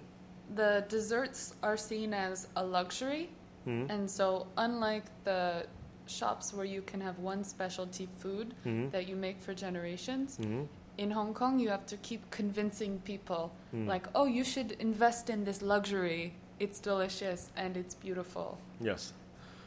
the 0.55 0.83
desserts 0.89 1.53
are 1.61 1.77
seen 1.77 2.13
as 2.13 2.47
a 2.55 2.65
luxury. 2.65 3.29
Mhm. 3.67 3.87
And 3.91 4.09
so, 4.09 4.47
unlike 4.57 5.05
the 5.23 5.67
shops 6.07 6.53
where 6.53 6.65
you 6.65 6.81
can 6.81 6.99
have 7.01 7.19
one 7.19 7.43
specialty 7.43 8.07
food 8.17 8.55
Mhm. 8.65 8.91
that 8.91 9.07
you 9.07 9.15
make 9.15 9.39
for 9.39 9.53
generations, 9.53 10.37
Mhm. 10.39 10.67
In 11.01 11.09
Hong 11.11 11.33
Kong, 11.33 11.57
you 11.59 11.69
have 11.69 11.85
to 11.87 11.97
keep 11.97 12.21
convincing 12.29 12.99
people, 13.03 13.51
Mm. 13.73 13.87
like, 13.87 14.07
oh, 14.13 14.25
you 14.25 14.43
should 14.43 14.71
invest 14.79 15.29
in 15.29 15.43
this 15.45 15.61
luxury. 15.61 16.33
It's 16.59 16.79
delicious 16.79 17.49
and 17.55 17.75
it's 17.75 17.95
beautiful, 17.95 18.57
Yes. 18.79 19.13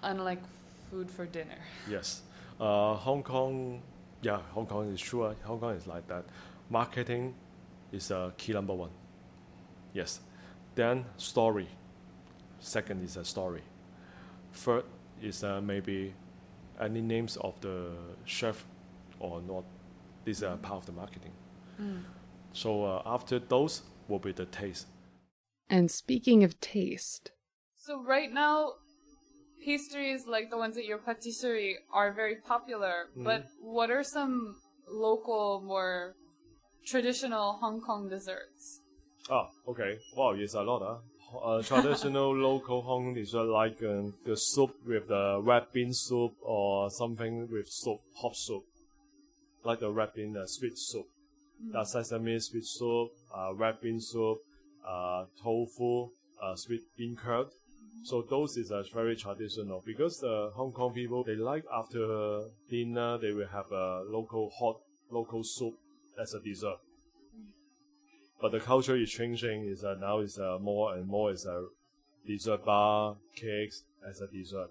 unlike 0.03 0.41
food 0.91 1.11
for 1.11 1.27
dinner. 1.27 1.59
Yes. 1.91 2.23
Uh, 2.61 2.95
Hong 2.95 3.23
Kong, 3.25 3.83
yeah, 4.23 4.41
Hong 4.55 4.67
Kong 4.67 4.87
is 4.95 5.01
true. 5.01 5.25
uh, 5.25 5.35
Hong 5.45 5.59
Kong 5.59 5.75
is 5.75 5.87
like 5.89 6.07
that. 6.07 6.25
Marketing 6.71 7.35
is 7.91 8.11
a 8.13 8.33
key 8.37 8.53
number 8.53 8.75
one. 8.75 8.91
Yes. 9.93 10.21
Then 10.77 11.05
story. 11.17 11.69
Second 12.61 13.03
is 13.03 13.17
a 13.17 13.25
story. 13.25 13.63
Third 14.53 14.85
is 15.21 15.43
uh, 15.43 15.61
maybe 15.61 16.15
any 16.81 17.01
names 17.01 17.37
of 17.39 17.61
the 17.61 17.91
chef 18.25 18.65
or 19.19 19.41
not. 19.43 19.65
These 20.25 20.43
are 20.43 20.57
part 20.57 20.79
of 20.79 20.87
the 20.87 20.93
marketing. 20.93 21.33
So 22.53 22.85
uh, 22.85 23.03
after 23.05 23.39
those 23.39 23.83
will 24.09 24.21
be 24.21 24.33
the 24.33 24.47
taste. 24.47 24.87
And 25.69 25.91
speaking 25.91 26.45
of 26.45 26.61
taste, 26.61 27.33
So, 27.77 28.01
right 28.03 28.33
now, 28.33 28.75
pastries 29.65 30.27
like 30.27 30.49
the 30.51 30.57
ones 30.57 30.77
at 30.79 30.85
your 30.85 30.99
patisserie 30.99 31.77
are 31.93 32.13
very 32.13 32.37
popular, 32.37 33.09
but 33.17 33.45
what 33.61 33.91
are 33.91 34.05
some 34.05 34.57
local, 34.89 35.61
more 35.61 36.15
traditional 36.87 37.55
Hong 37.61 37.81
Kong 37.81 38.09
desserts? 38.09 38.81
Ah, 39.31 39.49
okay. 39.69 39.99
Wow, 40.17 40.33
it's 40.33 40.55
a 40.55 40.63
lot. 40.63 40.83
Uh. 40.83 40.99
Uh, 41.35 41.63
traditional 41.63 42.33
local 42.51 42.83
Hong 42.83 43.05
Kong 43.05 43.15
dessert 43.15 43.45
like 43.51 43.83
um, 43.83 44.15
the 44.25 44.37
soup 44.37 44.71
with 44.87 45.09
the 45.09 45.41
red 45.43 45.67
bean 45.73 45.93
soup 45.93 46.33
or 46.43 46.91
something 46.91 47.51
with 47.51 47.69
soup, 47.69 48.01
hot 48.17 48.37
soup, 48.37 48.65
like 49.65 49.81
the 49.81 50.11
bean 50.15 50.37
uh, 50.37 50.47
sweet 50.47 50.79
soup. 50.79 51.07
The 51.73 51.85
sesame 51.85 52.39
sweet 52.41 52.67
soup, 52.67 53.11
uh, 53.35 53.55
red 53.55 53.81
bean 53.81 54.01
soup, 54.01 54.39
uh, 54.87 55.25
tofu, 55.43 56.11
uh, 56.43 56.55
sweet 56.57 56.83
bean 56.97 57.17
curd. 57.17 57.49
So 58.03 58.23
those 58.23 58.57
is 58.57 58.71
uh, 58.71 58.83
very 58.93 59.17
traditional 59.17 59.83
because 59.85 60.21
the 60.21 60.51
Hong 60.55 60.73
Kong 60.73 60.93
people 60.93 61.25
they 61.25 61.37
like 61.37 61.65
after 61.73 62.45
dinner 62.69 63.19
they 63.19 63.33
will 63.33 63.49
have 63.49 63.71
a 63.73 64.03
local 64.07 64.51
hot 64.51 64.81
local 65.11 65.43
soup 65.43 65.75
as 66.21 66.35
a 66.35 66.41
dessert 66.41 66.79
but 68.45 68.53
the 68.53 68.61
culture 68.61 68.95
is 68.95 69.11
changing. 69.11 69.65
Is 69.65 69.85
uh, 69.85 69.95
now 69.99 70.19
is 70.19 70.39
uh, 70.39 70.59
more 70.61 70.95
and 70.95 71.07
more 71.07 71.33
is 71.33 71.47
a 71.47 71.65
dessert 72.27 72.63
bar, 72.63 73.17
cakes 73.35 73.85
as 74.07 74.21
a 74.21 74.27
dessert 74.27 74.69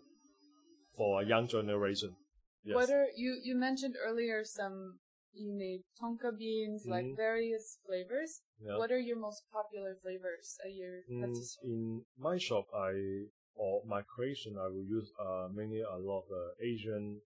for 0.96 1.24
a 1.24 1.26
young 1.26 1.48
generation. 1.48 2.16
Yes. 2.64 2.76
What 2.76 2.90
are 2.90 3.08
you? 3.16 3.40
You 3.44 3.56
mentioned 3.56 3.96
earlier 4.00 4.44
some 4.46 5.00
you 5.34 5.52
made 5.52 5.82
tonka 6.00 6.32
beans, 6.38 6.86
like 6.86 7.06
Mhm. 7.06 7.16
various 7.16 7.80
flavors. 7.86 8.42
Yeah. 8.60 8.78
What 8.78 8.92
are 8.92 9.00
your 9.00 9.18
most 9.18 9.44
popular 9.52 9.96
flavors 10.02 10.58
at 10.64 10.74
your 10.74 11.04
Mm, 11.10 11.36
in 11.64 12.06
my 12.18 12.38
shop, 12.38 12.66
I 12.74 13.28
or 13.56 13.84
my 13.86 14.02
creation, 14.02 14.58
I 14.58 14.68
will 14.68 14.86
use 14.86 15.12
uh, 15.20 15.48
mainly 15.52 15.82
a 15.82 15.98
lot 15.98 16.24
of 16.24 16.32
uh, 16.32 16.54
Asian 16.62 17.22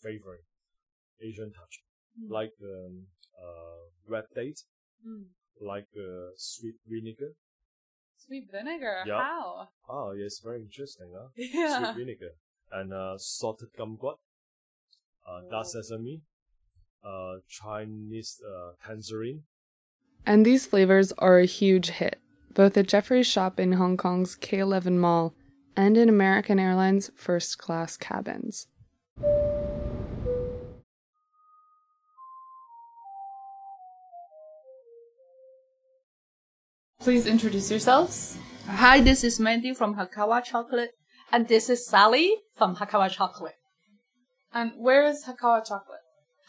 flavoring, 0.00 0.44
Asian 1.20 1.52
touch, 1.52 1.82
Mm. 2.18 2.30
like 2.30 2.54
um, 2.62 3.08
uh, 3.36 3.82
red 4.06 4.26
date, 4.34 4.60
Mm. 5.04 5.26
like 5.60 5.88
uh, 5.96 6.30
sweet 6.36 6.76
vinegar. 6.86 7.34
Sweet 8.16 8.50
vinegar. 8.50 9.04
Yeah. 9.06 9.22
How? 9.22 9.68
Ah, 9.88 10.12
yes, 10.12 10.38
very 10.40 10.60
interesting. 10.62 11.12
Huh? 11.14 11.28
Yeah. 11.36 11.76
sweet 11.76 11.94
vinegar 11.96 12.32
and 12.70 12.92
uh, 12.92 13.16
salted 13.18 13.72
kumquat, 13.74 14.18
uh, 15.28 15.40
dark 15.50 15.66
sesame, 15.66 16.22
uh, 17.04 17.34
Chinese 17.48 18.40
uh, 18.46 18.72
tangerine. 18.86 19.42
and 20.26 20.44
these 20.44 20.66
flavors 20.66 21.12
are 21.18 21.38
a 21.38 21.46
huge 21.46 21.90
hit, 21.90 22.18
both 22.54 22.76
at 22.76 22.86
Jeffrey's 22.88 23.26
shop 23.26 23.60
in 23.60 23.72
Hong 23.72 23.96
Kong's 23.96 24.36
K11 24.36 24.96
Mall 24.98 25.34
and 25.76 25.96
in 25.96 26.08
American 26.08 26.58
Airlines 26.58 27.10
first 27.16 27.58
class 27.58 27.96
cabins. 27.96 28.66
Please 37.00 37.26
introduce 37.26 37.70
yourselves. 37.70 38.36
Hi, 38.66 39.00
this 39.00 39.24
is 39.24 39.38
Mandy 39.40 39.72
from 39.72 39.94
Hakawa 39.94 40.44
Chocolate. 40.44 40.90
And 41.30 41.46
this 41.48 41.68
is 41.70 41.86
Sally 41.86 42.36
from 42.54 42.76
Hakawa 42.76 43.10
Chocolate. 43.10 43.54
And 44.52 44.72
where 44.76 45.04
is 45.04 45.24
Hakawa 45.24 45.66
chocolate? 45.66 46.00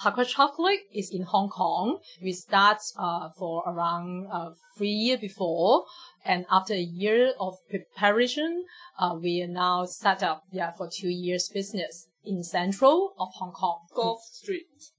Hakawa 0.01 0.25
Chocolate 0.25 0.79
is 0.93 1.09
in 1.11 1.23
Hong 1.23 1.49
Kong. 1.49 1.99
We 2.21 2.31
start 2.31 2.77
uh, 2.97 3.29
for 3.37 3.63
around 3.67 4.27
uh, 4.31 4.51
three 4.77 4.87
years 4.91 5.19
before, 5.19 5.83
and 6.23 6.45
after 6.49 6.73
a 6.73 6.79
year 6.79 7.33
of 7.37 7.55
preparation, 7.69 8.63
uh, 8.97 9.15
we 9.21 9.41
are 9.43 9.51
now 9.51 9.83
set 9.83 10.23
up 10.23 10.43
yeah 10.53 10.71
for 10.71 10.89
two 10.89 11.09
years 11.09 11.49
business 11.53 12.07
in 12.23 12.43
central 12.43 13.13
of 13.19 13.27
Hong 13.39 13.51
Kong. 13.51 13.87
Gough 13.93 14.21
Street. 14.23 14.93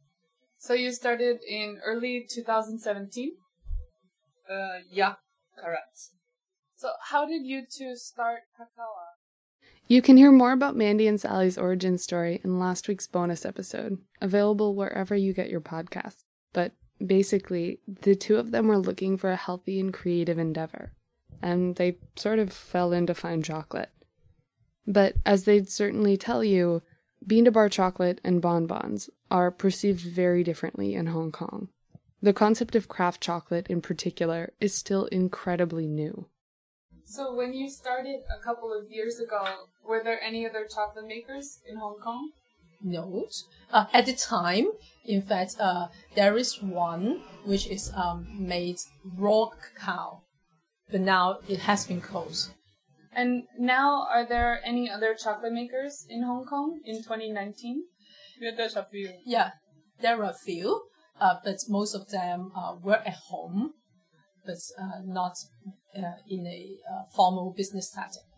So 0.59 0.75
you 0.75 0.93
started 0.93 1.39
in 1.49 1.79
early 1.83 2.27
2017. 2.31 3.33
Uh, 4.51 4.81
yeah, 4.91 5.15
correct. 5.57 6.11
So 6.77 6.91
how 7.09 7.25
did 7.25 7.47
you 7.47 7.63
two 7.63 7.97
start 7.97 8.41
Hakawa? 8.61 9.20
You 9.91 10.03
can 10.03 10.17
hear 10.17 10.31
more 10.31 10.53
about 10.53 10.77
Mandy 10.77 11.09
and 11.09 11.21
Sally's 11.21 11.59
origin 11.59 11.99
story 11.99 12.41
in 12.45 12.61
last 12.61 12.87
week's 12.87 13.09
bonus 13.09 13.45
episode, 13.45 13.99
available 14.21 14.77
wherever 14.77 15.17
you 15.17 15.33
get 15.33 15.51
your 15.51 15.61
podcasts. 15.61 16.23
But 16.53 16.75
basically, 17.05 17.81
the 17.89 18.15
two 18.15 18.37
of 18.37 18.53
them 18.53 18.69
were 18.69 18.79
looking 18.79 19.17
for 19.17 19.33
a 19.33 19.37
healthy 19.37 19.81
and 19.81 19.93
creative 19.93 20.39
endeavor, 20.39 20.93
and 21.43 21.75
they 21.75 21.99
sort 22.15 22.39
of 22.39 22.53
fell 22.53 22.93
into 22.93 23.15
fine 23.15 23.43
chocolate. 23.43 23.91
But 24.87 25.17
as 25.27 25.43
they'd 25.43 25.69
certainly 25.69 26.17
tell 26.17 26.45
you, 26.45 26.83
bean 27.27 27.45
to 27.47 27.51
bar 27.51 27.69
chocolate 27.69 28.21
and 28.23 28.41
bonbons 28.41 29.11
are 29.29 29.51
perceived 29.51 30.03
very 30.03 30.45
differently 30.45 30.95
in 30.95 31.07
Hong 31.07 31.33
Kong. 31.33 31.67
The 32.23 32.33
concept 32.33 32.77
of 32.77 32.87
craft 32.87 33.21
chocolate 33.21 33.67
in 33.67 33.81
particular 33.81 34.53
is 34.61 34.73
still 34.73 35.07
incredibly 35.07 35.89
new. 35.89 36.27
So 37.11 37.35
when 37.35 37.53
you 37.53 37.69
started 37.69 38.21
a 38.31 38.41
couple 38.41 38.73
of 38.73 38.89
years 38.89 39.19
ago, 39.19 39.45
were 39.87 40.03
there 40.03 40.21
any 40.23 40.47
other 40.47 40.67
chocolate 40.67 41.07
makers 41.07 41.61
in 41.67 41.77
Hong 41.77 41.99
Kong? 42.01 42.33
note. 42.83 43.45
Uh, 43.73 43.87
at 43.93 44.07
the 44.07 44.13
time, 44.13 44.69
in 45.05 45.23
fact, 45.23 45.57
uh, 45.61 45.89
there 46.15 46.37
is 46.37 46.63
one 46.63 47.23
which 47.45 47.67
is 47.67 47.93
um, 47.95 48.27
made 48.39 48.77
raw 49.17 49.49
cacao, 49.49 50.23
but 50.91 51.01
now 51.01 51.39
it 51.49 51.61
has 51.61 51.87
been 51.87 52.01
closed. 52.01 52.51
And 53.13 53.45
now, 53.59 54.07
are 54.09 54.27
there 54.27 54.61
any 54.65 54.89
other 54.89 55.15
chocolate 55.15 55.53
makers 55.53 56.07
in 56.09 56.23
Hong 56.23 56.45
Kong 56.45 56.81
in 56.85 57.03
2019? 57.03 57.85
Yeah, 58.41 58.51
there's 58.57 58.77
a 58.77 58.85
few. 58.85 59.11
Yeah, 59.27 59.51
there 60.01 60.23
are 60.23 60.31
a 60.31 60.35
few, 60.45 60.83
uh, 61.21 61.35
but 61.45 61.57
most 61.69 61.95
of 61.95 62.09
them 62.11 62.53
uh, 62.57 62.77
work 62.81 63.03
at 63.05 63.17
home, 63.29 63.73
but 64.47 64.59
uh, 64.79 65.01
not 65.05 65.35
uh, 65.97 66.13
in 66.29 66.47
a 66.47 66.77
uh, 66.89 67.05
formal 67.15 67.53
business 67.57 67.91
setting. 67.93 68.30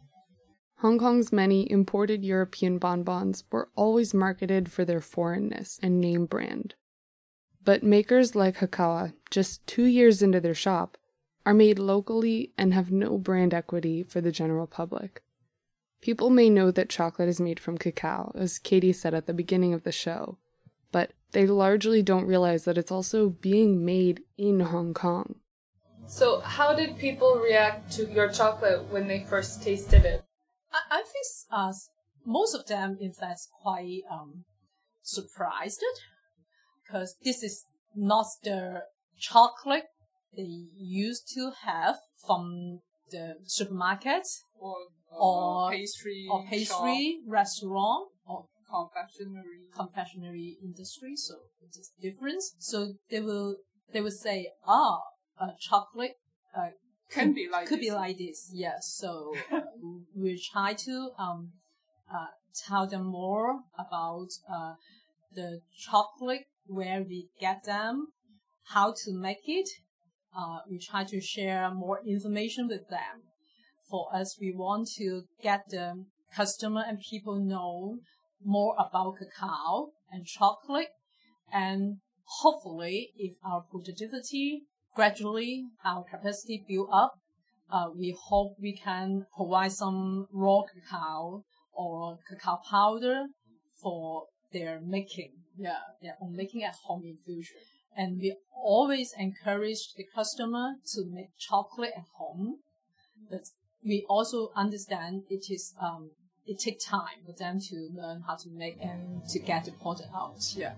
Hong 0.82 0.98
Kong's 0.98 1.30
many 1.30 1.70
imported 1.70 2.24
European 2.24 2.78
bonbons 2.78 3.44
were 3.52 3.68
always 3.76 4.12
marketed 4.12 4.68
for 4.68 4.84
their 4.84 5.00
foreignness 5.00 5.78
and 5.80 6.00
name 6.00 6.26
brand. 6.26 6.74
But 7.64 7.84
makers 7.84 8.34
like 8.34 8.56
Hakawa, 8.56 9.12
just 9.30 9.64
two 9.64 9.84
years 9.84 10.22
into 10.22 10.40
their 10.40 10.56
shop, 10.56 10.98
are 11.46 11.54
made 11.54 11.78
locally 11.78 12.50
and 12.58 12.74
have 12.74 12.90
no 12.90 13.16
brand 13.16 13.54
equity 13.54 14.02
for 14.02 14.20
the 14.20 14.32
general 14.32 14.66
public. 14.66 15.22
People 16.00 16.30
may 16.30 16.50
know 16.50 16.72
that 16.72 16.88
chocolate 16.88 17.28
is 17.28 17.40
made 17.40 17.60
from 17.60 17.78
cacao, 17.78 18.32
as 18.34 18.58
Katie 18.58 18.92
said 18.92 19.14
at 19.14 19.28
the 19.28 19.32
beginning 19.32 19.72
of 19.72 19.84
the 19.84 19.92
show, 19.92 20.38
but 20.90 21.12
they 21.30 21.46
largely 21.46 22.02
don't 22.02 22.26
realize 22.26 22.64
that 22.64 22.76
it's 22.76 22.90
also 22.90 23.28
being 23.28 23.84
made 23.84 24.24
in 24.36 24.58
Hong 24.58 24.94
Kong. 24.94 25.36
So, 26.08 26.40
how 26.40 26.74
did 26.74 26.98
people 26.98 27.36
react 27.36 27.92
to 27.92 28.10
your 28.10 28.28
chocolate 28.28 28.90
when 28.90 29.06
they 29.06 29.20
first 29.20 29.62
tasted 29.62 30.04
it? 30.04 30.24
I, 30.72 30.98
I 30.98 31.02
think 31.02 31.26
uh, 31.50 31.72
most 32.24 32.54
of 32.54 32.66
them, 32.66 32.96
in 33.00 33.12
fact, 33.12 33.40
quite 33.62 34.00
um, 34.10 34.44
surprised 35.02 35.82
because 36.84 37.16
this 37.22 37.42
is 37.42 37.64
not 37.94 38.26
the 38.42 38.82
chocolate 39.18 39.84
they 40.36 40.66
used 40.76 41.28
to 41.34 41.52
have 41.64 41.96
from 42.26 42.80
the 43.10 43.34
supermarket 43.44 44.22
Or, 44.58 44.76
or 45.10 45.70
pastry, 45.70 46.26
or 46.30 46.44
pastry 46.48 47.18
restaurant 47.28 48.08
or 48.26 48.46
confectionery. 48.68 49.68
confectionery 49.74 50.56
industry. 50.62 51.16
So 51.16 51.34
it 51.60 51.78
is 51.78 51.92
different. 52.00 52.42
So 52.58 52.94
they 53.10 53.20
will 53.20 53.56
they 53.92 54.00
will 54.00 54.10
say, 54.10 54.52
ah, 54.66 55.00
uh, 55.38 55.48
chocolate 55.60 56.16
uh, 56.56 56.70
Can 57.12 57.32
be 57.32 57.48
like 57.50 57.66
could 57.66 57.80
this. 57.80 57.88
be 57.88 57.92
like 57.92 58.18
this. 58.18 58.50
Yes. 58.52 58.94
So 58.96 59.34
uh, 59.52 59.60
we 60.16 60.40
try 60.52 60.74
to 60.74 61.10
um 61.18 61.52
uh 62.12 62.26
tell 62.66 62.86
them 62.86 63.06
more 63.06 63.60
about 63.78 64.28
uh 64.50 64.74
the 65.34 65.60
chocolate, 65.76 66.44
where 66.66 67.02
we 67.02 67.28
get 67.40 67.64
them, 67.64 68.08
how 68.64 68.92
to 69.04 69.12
make 69.12 69.44
it. 69.46 69.68
Uh, 70.36 70.58
we 70.70 70.78
try 70.78 71.04
to 71.04 71.20
share 71.20 71.70
more 71.70 72.00
information 72.06 72.66
with 72.68 72.88
them. 72.88 73.22
For 73.90 74.08
us, 74.14 74.38
we 74.40 74.52
want 74.54 74.88
to 74.96 75.24
get 75.42 75.64
the 75.68 76.04
customer 76.34 76.82
and 76.86 76.98
people 76.98 77.36
know 77.36 77.98
more 78.44 78.74
about 78.78 79.16
cacao 79.18 79.90
and 80.10 80.26
chocolate 80.26 80.88
and 81.52 81.98
hopefully 82.40 83.10
if 83.16 83.34
our 83.44 83.62
productivity 83.70 84.62
gradually 84.94 85.64
our 85.84 86.04
capacity 86.04 86.64
build 86.68 86.88
up 86.92 87.14
uh, 87.70 87.88
we 87.96 88.14
hope 88.28 88.54
we 88.60 88.76
can 88.76 89.24
provide 89.34 89.72
some 89.72 90.26
raw 90.32 90.60
cacao 90.62 91.42
or 91.72 92.18
cacao 92.28 92.58
powder 92.68 93.26
for 93.80 94.24
their 94.52 94.80
making 94.80 95.32
yeah 95.56 95.78
own 96.20 96.36
making 96.36 96.62
at 96.62 96.74
home 96.84 97.02
in 97.04 97.16
future 97.16 97.54
and 97.96 98.18
we 98.20 98.34
always 98.54 99.12
encourage 99.18 99.92
the 99.96 100.04
customer 100.14 100.74
to 100.86 101.04
make 101.10 101.28
chocolate 101.38 101.92
at 101.96 102.04
home 102.16 102.58
but 103.30 103.42
we 103.84 104.04
also 104.08 104.50
understand 104.54 105.22
it 105.28 105.44
is 105.50 105.74
um, 105.80 106.10
it 106.46 106.58
takes 106.58 106.84
time 106.84 107.22
for 107.24 107.32
them 107.38 107.58
to 107.60 107.88
learn 107.94 108.22
how 108.26 108.36
to 108.36 108.48
make 108.50 108.76
and 108.80 109.26
to 109.28 109.38
get 109.38 109.64
the 109.64 109.72
product 109.72 110.08
out. 110.14 110.38
Yeah. 110.56 110.74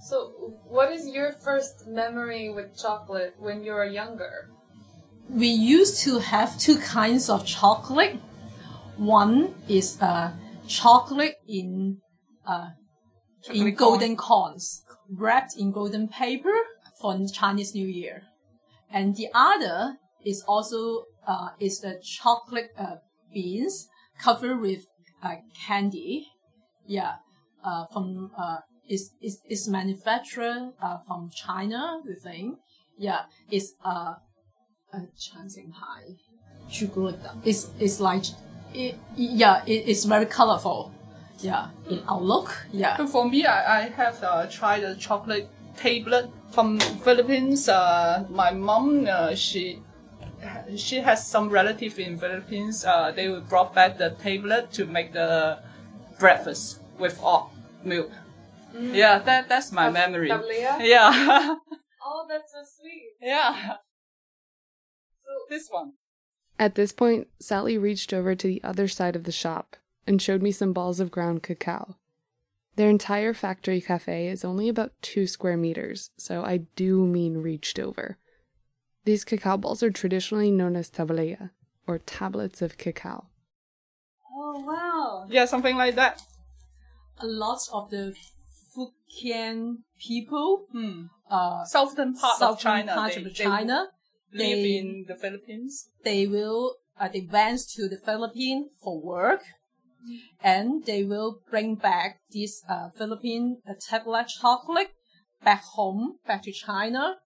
So, 0.00 0.54
what 0.68 0.92
is 0.92 1.08
your 1.08 1.32
first 1.32 1.86
memory 1.86 2.48
with 2.50 2.76
chocolate 2.76 3.34
when 3.38 3.64
you 3.64 3.72
were 3.72 3.86
younger? 3.86 4.50
We 5.28 5.48
used 5.48 6.00
to 6.04 6.18
have 6.18 6.58
two 6.58 6.78
kinds 6.78 7.28
of 7.28 7.44
chocolate. 7.44 8.20
One 8.96 9.54
is 9.68 10.00
uh, 10.00 10.32
chocolate 10.68 11.36
in 11.48 11.98
uh, 12.46 12.70
in 13.50 13.56
Chocolate 13.56 13.76
golden 13.76 14.16
corns, 14.16 14.82
wrapped 15.10 15.56
in 15.56 15.72
golden 15.72 16.08
paper 16.08 16.54
for 17.00 17.16
Chinese 17.32 17.74
New 17.74 17.86
Year, 17.86 18.22
and 18.90 19.16
the 19.16 19.28
other 19.34 19.96
is 20.24 20.42
also 20.46 21.04
uh, 21.26 21.50
is 21.60 21.80
the 21.80 22.00
chocolate 22.02 22.70
uh, 22.78 22.96
beans 23.32 23.88
covered 24.18 24.60
with 24.60 24.86
uh, 25.22 25.36
candy. 25.66 26.26
Yeah, 26.86 27.16
uh, 27.64 27.86
from 27.92 28.30
uh, 28.38 28.58
it's, 28.88 29.10
is 29.20 29.40
is 29.48 29.68
manufactured 29.68 30.72
uh, 30.82 30.98
from 31.06 31.30
China, 31.30 32.00
the 32.04 32.14
thing. 32.14 32.58
Yeah, 32.98 33.22
it's 33.50 33.74
a 33.84 34.16
a 34.92 35.00
Shanghai 35.18 36.16
chocolate. 36.70 37.18
It's, 37.44 37.68
it's 37.78 38.00
like, 38.00 38.24
it, 38.74 38.96
yeah, 39.16 39.62
it, 39.66 39.88
it's 39.88 40.04
very 40.04 40.26
colorful. 40.26 40.92
Yeah, 41.38 41.68
in 41.90 42.02
outlook. 42.08 42.66
Yeah. 42.72 42.96
But 42.96 43.10
for 43.10 43.28
me, 43.28 43.44
I, 43.44 43.80
I 43.80 43.88
have 43.90 44.22
uh, 44.22 44.46
tried 44.46 44.84
a 44.84 44.94
chocolate 44.94 45.48
tablet 45.76 46.30
from 46.50 46.80
Philippines. 46.80 47.68
Uh, 47.68 48.24
my 48.30 48.52
mom, 48.52 49.06
uh, 49.06 49.34
she 49.34 49.82
she 50.76 50.96
has 50.96 51.26
some 51.26 51.50
relative 51.50 51.98
in 51.98 52.18
Philippines. 52.18 52.84
Uh, 52.86 53.12
they 53.14 53.28
brought 53.48 53.74
back 53.74 53.98
the 53.98 54.10
tablet 54.10 54.72
to 54.72 54.86
make 54.86 55.12
the 55.12 55.58
breakfast 56.18 56.80
with 56.98 57.20
oat 57.22 57.50
milk. 57.84 58.10
Mm. 58.76 58.94
Yeah, 58.94 59.18
that 59.20 59.48
that's 59.48 59.72
my 59.72 59.86
Of 59.88 59.94
memory. 59.94 60.28
Tablea? 60.30 60.78
Yeah, 60.80 61.56
Oh, 62.04 62.26
that's 62.28 62.52
so 62.52 62.58
sweet. 62.80 63.12
yeah. 63.20 63.76
So, 65.24 65.30
This 65.48 65.68
one. 65.70 65.92
At 66.58 66.74
this 66.74 66.92
point, 66.92 67.28
Sally 67.40 67.76
reached 67.76 68.12
over 68.12 68.34
to 68.34 68.46
the 68.46 68.62
other 68.64 68.88
side 68.88 69.16
of 69.16 69.24
the 69.24 69.32
shop 69.32 69.76
and 70.06 70.22
showed 70.22 70.42
me 70.42 70.52
some 70.52 70.72
balls 70.72 71.00
of 71.00 71.10
ground 71.10 71.42
cacao. 71.42 71.96
Their 72.76 72.88
entire 72.90 73.34
factory 73.34 73.80
cafe 73.80 74.28
is 74.28 74.44
only 74.44 74.68
about 74.68 74.92
two 75.02 75.26
square 75.26 75.56
meters, 75.56 76.10
so 76.18 76.44
I 76.44 76.58
do 76.76 77.06
mean 77.06 77.38
reached 77.38 77.78
over. 77.78 78.18
These 79.04 79.24
cacao 79.24 79.56
balls 79.56 79.82
are 79.82 79.90
traditionally 79.90 80.50
known 80.50 80.76
as 80.76 80.90
tablea, 80.90 81.50
or 81.86 81.98
tablets 81.98 82.60
of 82.62 82.76
cacao. 82.78 83.26
Oh 84.34 84.60
wow! 84.60 85.26
Yeah, 85.28 85.46
something 85.46 85.76
like 85.76 85.94
that. 85.96 86.22
A 87.18 87.26
lot 87.26 87.60
of 87.72 87.88
the 87.90 88.14
Fujian 88.76 89.78
people, 89.98 90.66
Hmm. 90.72 91.06
uh, 91.30 91.64
Southern 91.64 92.14
part 92.14 92.42
of 92.42 92.60
China. 92.60 92.94
part 92.94 93.12
they, 93.14 93.18
of 93.20 93.24
they 93.24 93.44
China, 93.44 93.88
live 94.32 94.58
they- 94.58 94.76
in 94.78 95.04
the 95.08 95.16
Philippines. 95.16 95.88
they 96.04 96.26
will 96.26 96.76
uh, 97.00 97.08
they 97.08 97.20
went 97.30 97.60
to 97.76 97.88
the 97.88 97.98
Philippines 97.98 98.66
for 98.82 99.00
work, 99.00 99.42
and 100.42 100.84
they 100.84 101.02
will 101.04 101.40
bring 101.50 101.74
back 101.74 102.20
this 102.32 102.62
uh, 102.68 102.88
Philippine 102.90 103.58
uh, 103.68 103.74
tablet 103.88 104.28
chocolate 104.28 104.90
back 105.44 105.62
home, 105.76 106.18
back 106.26 106.42
to 106.42 106.52
China, 106.52 107.16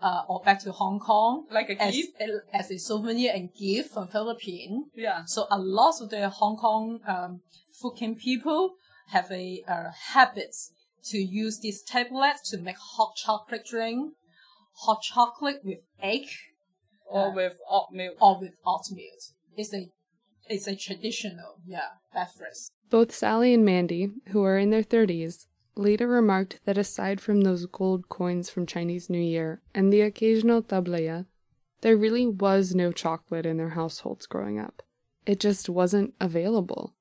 uh, 0.00 0.22
or 0.28 0.40
back 0.44 0.60
to 0.62 0.72
Hong 0.72 0.98
Kong, 0.98 1.46
Like 1.50 1.70
a 1.70 1.82
as 1.82 1.94
gift? 1.94 2.12
as 2.52 2.70
a 2.70 2.78
souvenir 2.78 3.32
and 3.34 3.50
gift 3.54 3.92
from 3.92 4.08
Philippines. 4.08 4.86
Yeah. 4.94 5.24
So 5.26 5.46
a 5.50 5.58
lot 5.58 6.00
of 6.00 6.08
the 6.10 6.28
Hong 6.28 6.56
Kong 6.56 7.00
um, 7.06 7.40
Fujian 7.82 8.16
people 8.18 8.74
have 9.08 9.30
a 9.30 9.62
uh, 9.68 9.90
habit 10.12 10.54
to 11.04 11.18
use 11.18 11.60
these 11.60 11.82
tablets 11.82 12.50
to 12.50 12.58
make 12.58 12.76
hot 12.78 13.14
chocolate 13.16 13.64
drink, 13.66 14.14
hot 14.84 15.02
chocolate 15.02 15.60
with 15.64 15.80
egg 16.00 16.26
Or 17.06 17.28
Uh, 17.28 17.34
with 17.34 17.58
oat 17.70 17.88
milk. 17.90 18.16
or 18.20 18.38
with 18.40 18.54
oatmeal. 18.66 19.16
It's 19.56 19.72
a 19.72 19.90
it's 20.50 20.66
a 20.66 20.76
traditional 20.76 21.56
yeah 21.66 21.90
beverage. 22.12 22.68
Both 22.90 23.12
Sally 23.14 23.52
and 23.54 23.64
Mandy, 23.64 24.10
who 24.28 24.42
are 24.44 24.58
in 24.58 24.70
their 24.70 24.82
30s, 24.82 25.46
later 25.74 26.06
remarked 26.08 26.60
that 26.64 26.78
aside 26.78 27.20
from 27.20 27.42
those 27.42 27.66
gold 27.66 28.08
coins 28.08 28.48
from 28.50 28.66
Chinese 28.66 29.08
New 29.10 29.20
Year 29.20 29.60
and 29.74 29.92
the 29.92 30.00
occasional 30.02 30.62
tablea, 30.62 31.26
there 31.82 31.96
really 31.96 32.26
was 32.26 32.74
no 32.74 32.92
chocolate 32.92 33.46
in 33.46 33.56
their 33.58 33.70
households 33.70 34.26
growing 34.26 34.58
up. 34.58 34.82
It 35.26 35.38
just 35.40 35.68
wasn't 35.68 36.14
available. 36.20 36.94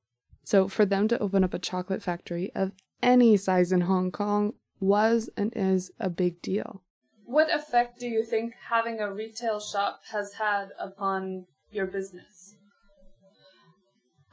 So 0.43 0.67
for 0.67 0.85
them 0.85 1.07
to 1.09 1.19
open 1.19 1.43
up 1.43 1.53
a 1.53 1.59
chocolate 1.59 2.03
factory 2.03 2.51
of 2.53 2.71
any 3.01 3.37
size 3.37 3.71
in 3.71 3.81
Hong 3.81 4.11
Kong 4.11 4.53
was 4.79 5.29
and 5.37 5.51
is 5.55 5.91
a 5.99 6.09
big 6.09 6.41
deal. 6.41 6.81
what 7.27 7.53
effect 7.53 7.99
do 7.99 8.07
you 8.07 8.23
think 8.23 8.53
having 8.69 9.01
a 9.01 9.13
retail 9.13 9.59
shop 9.59 10.01
has 10.11 10.33
had 10.33 10.69
upon 10.79 11.45
your 11.69 11.85
business? 11.85 12.55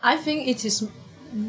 I 0.01 0.17
think 0.17 0.47
it 0.47 0.65
is 0.65 0.89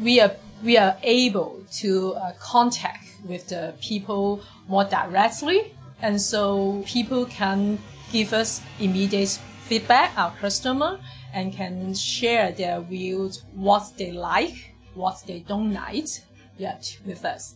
we 0.02 0.20
are 0.20 0.32
we 0.64 0.76
are 0.76 0.96
able 1.02 1.62
to 1.80 2.14
uh, 2.14 2.32
contact 2.40 3.06
with 3.24 3.48
the 3.48 3.74
people 3.80 4.42
more 4.66 4.84
directly, 4.84 5.72
and 6.02 6.20
so 6.20 6.82
people 6.86 7.26
can 7.26 7.78
give 8.10 8.32
us 8.32 8.60
immediate 8.80 9.38
feedback, 9.68 10.16
our 10.18 10.32
customer, 10.40 10.98
and 11.32 11.52
can 11.52 11.94
share 11.94 12.50
their 12.52 12.80
views, 12.80 13.44
what 13.54 13.84
they 13.98 14.10
like, 14.10 14.74
what 14.94 15.22
they 15.26 15.40
don't 15.40 15.72
like, 15.72 16.08
yet 16.56 16.98
with 17.04 17.24
us. 17.24 17.54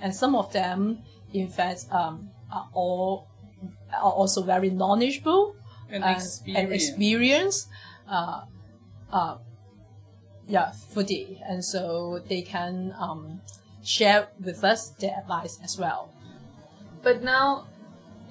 And 0.00 0.14
some 0.14 0.34
of 0.34 0.52
them, 0.52 1.02
in 1.32 1.48
fact, 1.48 1.86
um, 1.90 2.30
are 2.52 2.68
all 2.72 3.28
are 3.92 4.12
also 4.12 4.42
very 4.42 4.70
knowledgeable 4.70 5.56
And 5.90 6.04
uh, 6.04 6.08
experience. 6.08 6.58
and 6.64 6.72
experience. 6.72 7.66
Uh, 8.08 8.44
uh, 9.12 9.38
yeah, 10.46 10.72
foodie, 10.92 11.40
and 11.48 11.64
so 11.64 12.20
they 12.28 12.42
can 12.42 12.94
um, 12.98 13.40
share 13.82 14.28
with 14.38 14.62
us 14.62 14.90
their 14.90 15.16
advice 15.18 15.58
as 15.62 15.78
well. 15.78 16.10
But 17.02 17.22
now, 17.22 17.66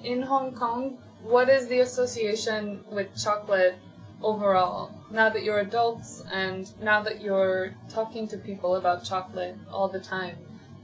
in 0.02 0.22
Hong 0.22 0.54
Kong, 0.54 0.98
what 1.22 1.48
is 1.48 1.66
the 1.68 1.80
association 1.80 2.84
with 2.90 3.08
chocolate 3.16 3.76
overall? 4.22 4.92
Now 5.14 5.28
that 5.30 5.44
you're 5.44 5.60
adults 5.60 6.24
and 6.32 6.70
now 6.82 7.02
that 7.02 7.22
you're 7.22 7.74
talking 7.88 8.28
to 8.28 8.36
people 8.36 8.76
about 8.76 9.04
chocolate 9.04 9.56
all 9.72 9.88
the 9.88 10.00
time, 10.00 10.36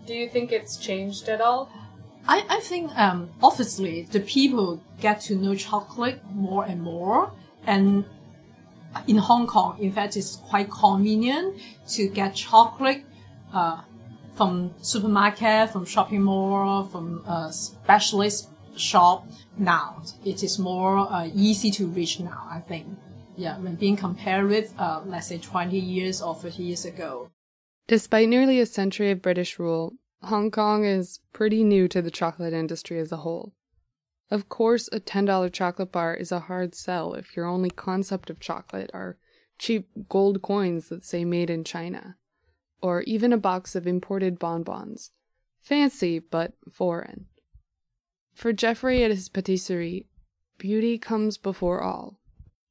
do 0.06 0.14
you 0.14 0.28
think 0.28 0.52
it's 0.52 0.76
changed 0.76 1.28
at 1.28 1.40
all? 1.40 1.68
I, 2.26 2.44
I 2.48 2.60
think 2.60 2.96
um, 2.96 3.30
obviously 3.42 4.02
the 4.02 4.20
people 4.20 4.80
get 5.00 5.20
to 5.22 5.34
know 5.34 5.54
chocolate 5.54 6.20
more 6.32 6.64
and 6.64 6.80
more 6.80 7.32
and 7.66 8.04
in 9.06 9.18
Hong 9.18 9.46
Kong, 9.46 9.78
in 9.78 9.92
fact, 9.92 10.16
it's 10.16 10.36
quite 10.36 10.70
convenient 10.70 11.60
to 11.90 12.08
get 12.08 12.34
chocolate 12.34 13.04
uh, 13.52 13.82
from 14.34 14.74
supermarket, 14.80 15.70
from 15.70 15.84
shopping 15.84 16.22
mall, 16.22 16.84
from 16.84 17.24
a 17.26 17.52
specialist 17.52 18.48
shop. 18.76 19.26
Now 19.56 20.02
it 20.24 20.42
is 20.42 20.58
more 20.58 20.98
uh, 20.98 21.28
easy 21.34 21.70
to 21.72 21.86
reach 21.86 22.20
now. 22.20 22.48
I 22.50 22.60
think, 22.60 22.86
yeah, 23.36 23.58
when 23.58 23.76
being 23.76 23.96
compared 23.96 24.48
with, 24.48 24.74
uh, 24.78 25.02
let's 25.04 25.28
say, 25.28 25.38
20 25.38 25.78
years 25.78 26.20
or 26.20 26.34
30 26.34 26.62
years 26.62 26.84
ago. 26.84 27.30
Despite 27.88 28.28
nearly 28.28 28.60
a 28.60 28.66
century 28.66 29.10
of 29.10 29.22
British 29.22 29.58
rule, 29.58 29.94
Hong 30.22 30.50
Kong 30.50 30.84
is 30.84 31.20
pretty 31.32 31.64
new 31.64 31.88
to 31.88 32.02
the 32.02 32.10
chocolate 32.10 32.52
industry 32.52 32.98
as 32.98 33.10
a 33.10 33.18
whole. 33.18 33.54
Of 34.30 34.48
course, 34.48 34.88
a 34.92 35.00
$10 35.00 35.52
chocolate 35.52 35.90
bar 35.90 36.14
is 36.14 36.30
a 36.30 36.40
hard 36.40 36.74
sell 36.74 37.14
if 37.14 37.34
your 37.34 37.46
only 37.46 37.70
concept 37.70 38.30
of 38.30 38.38
chocolate 38.38 38.90
are 38.94 39.16
cheap 39.58 39.88
gold 40.08 40.40
coins 40.40 40.88
that 40.88 41.04
say 41.04 41.24
made 41.24 41.50
in 41.50 41.64
China, 41.64 42.16
or 42.80 43.02
even 43.02 43.32
a 43.32 43.38
box 43.38 43.74
of 43.74 43.86
imported 43.86 44.38
bonbons. 44.38 45.10
Fancy, 45.60 46.18
but 46.18 46.52
foreign. 46.70 47.26
For 48.34 48.52
Jeffrey 48.52 49.02
at 49.02 49.10
his 49.10 49.28
patisserie, 49.28 50.06
beauty 50.58 50.96
comes 50.96 51.36
before 51.36 51.82
all. 51.82 52.19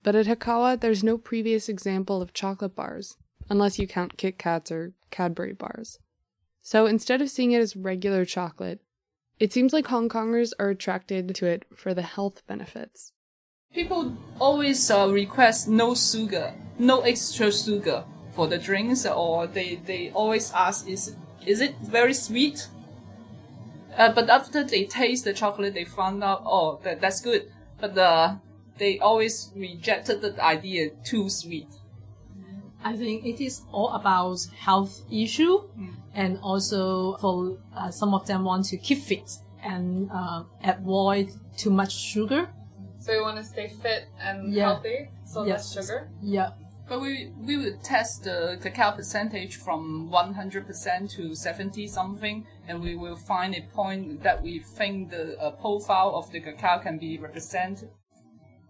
But 0.03 0.15
at 0.15 0.27
Hekawa, 0.27 0.79
there's 0.79 1.03
no 1.03 1.17
previous 1.17 1.67
example 1.67 2.21
of 2.21 2.33
chocolate 2.33 2.75
bars, 2.75 3.17
unless 3.49 3.77
you 3.79 3.87
count 3.87 4.17
Kit 4.17 4.37
Kats 4.37 4.71
or 4.71 4.93
Cadbury 5.11 5.53
bars. 5.53 5.99
So 6.61 6.85
instead 6.85 7.21
of 7.21 7.29
seeing 7.29 7.51
it 7.51 7.61
as 7.61 7.75
regular 7.75 8.25
chocolate, 8.25 8.81
it 9.39 9.53
seems 9.53 9.73
like 9.73 9.87
Hong 9.87 10.09
Kongers 10.09 10.53
are 10.59 10.69
attracted 10.69 11.33
to 11.35 11.45
it 11.45 11.65
for 11.75 11.93
the 11.93 12.01
health 12.01 12.43
benefits. 12.47 13.13
People 13.73 14.17
always 14.39 14.89
uh, 14.89 15.09
request 15.09 15.67
no 15.67 15.95
sugar, 15.95 16.53
no 16.77 17.01
extra 17.01 17.51
sugar 17.51 18.03
for 18.33 18.47
the 18.47 18.57
drinks, 18.57 19.05
or 19.05 19.47
they, 19.47 19.75
they 19.85 20.11
always 20.11 20.51
ask, 20.53 20.87
is, 20.87 21.15
is 21.45 21.61
it 21.61 21.75
very 21.81 22.13
sweet? 22.13 22.67
Uh, 23.97 24.11
but 24.11 24.29
after 24.29 24.63
they 24.63 24.85
taste 24.85 25.25
the 25.25 25.33
chocolate, 25.33 25.73
they 25.73 25.85
found 25.85 26.23
out, 26.23 26.41
oh, 26.45 26.79
that, 26.83 27.01
that's 27.01 27.21
good. 27.21 27.51
But 27.79 27.97
uh, 27.97 28.35
they 28.79 28.97
always 28.99 29.51
rejected 29.55 30.21
the 30.21 30.41
idea 30.43 30.89
too 31.03 31.29
sweet. 31.29 31.67
I 32.83 32.95
think 32.95 33.25
it 33.25 33.41
is 33.43 33.61
all 33.71 33.89
about 33.89 34.39
health 34.57 35.03
issue, 35.11 35.67
mm. 35.77 35.95
and 36.13 36.39
also 36.41 37.17
for 37.17 37.57
uh, 37.75 37.91
some 37.91 38.13
of 38.13 38.25
them 38.25 38.45
want 38.45 38.65
to 38.67 38.77
keep 38.77 38.99
fit 38.99 39.29
and 39.61 40.09
uh, 40.11 40.43
avoid 40.63 41.29
too 41.57 41.71
much 41.71 41.93
sugar. 41.93 42.49
So 42.99 43.11
you 43.11 43.21
want 43.21 43.37
to 43.37 43.43
stay 43.43 43.67
fit 43.67 44.07
and 44.19 44.53
yeah. 44.53 44.65
healthy, 44.65 45.09
so 45.25 45.45
yes. 45.45 45.75
less 45.75 45.85
sugar. 45.85 46.09
Yeah. 46.21 46.51
But 46.87 47.01
we 47.01 47.31
we 47.37 47.57
would 47.57 47.83
test 47.83 48.23
the 48.23 48.57
cacao 48.61 48.91
percentage 48.91 49.57
from 49.57 50.09
100% 50.09 51.09
to 51.15 51.35
70 51.35 51.87
something, 51.87 52.47
and 52.67 52.81
we 52.81 52.95
will 52.95 53.17
find 53.17 53.55
a 53.55 53.61
point 53.73 54.23
that 54.23 54.41
we 54.41 54.59
think 54.59 55.11
the 55.11 55.37
uh, 55.39 55.51
profile 55.51 56.15
of 56.15 56.31
the 56.31 56.39
cacao 56.39 56.79
can 56.79 56.97
be 56.97 57.17
represented. 57.17 57.89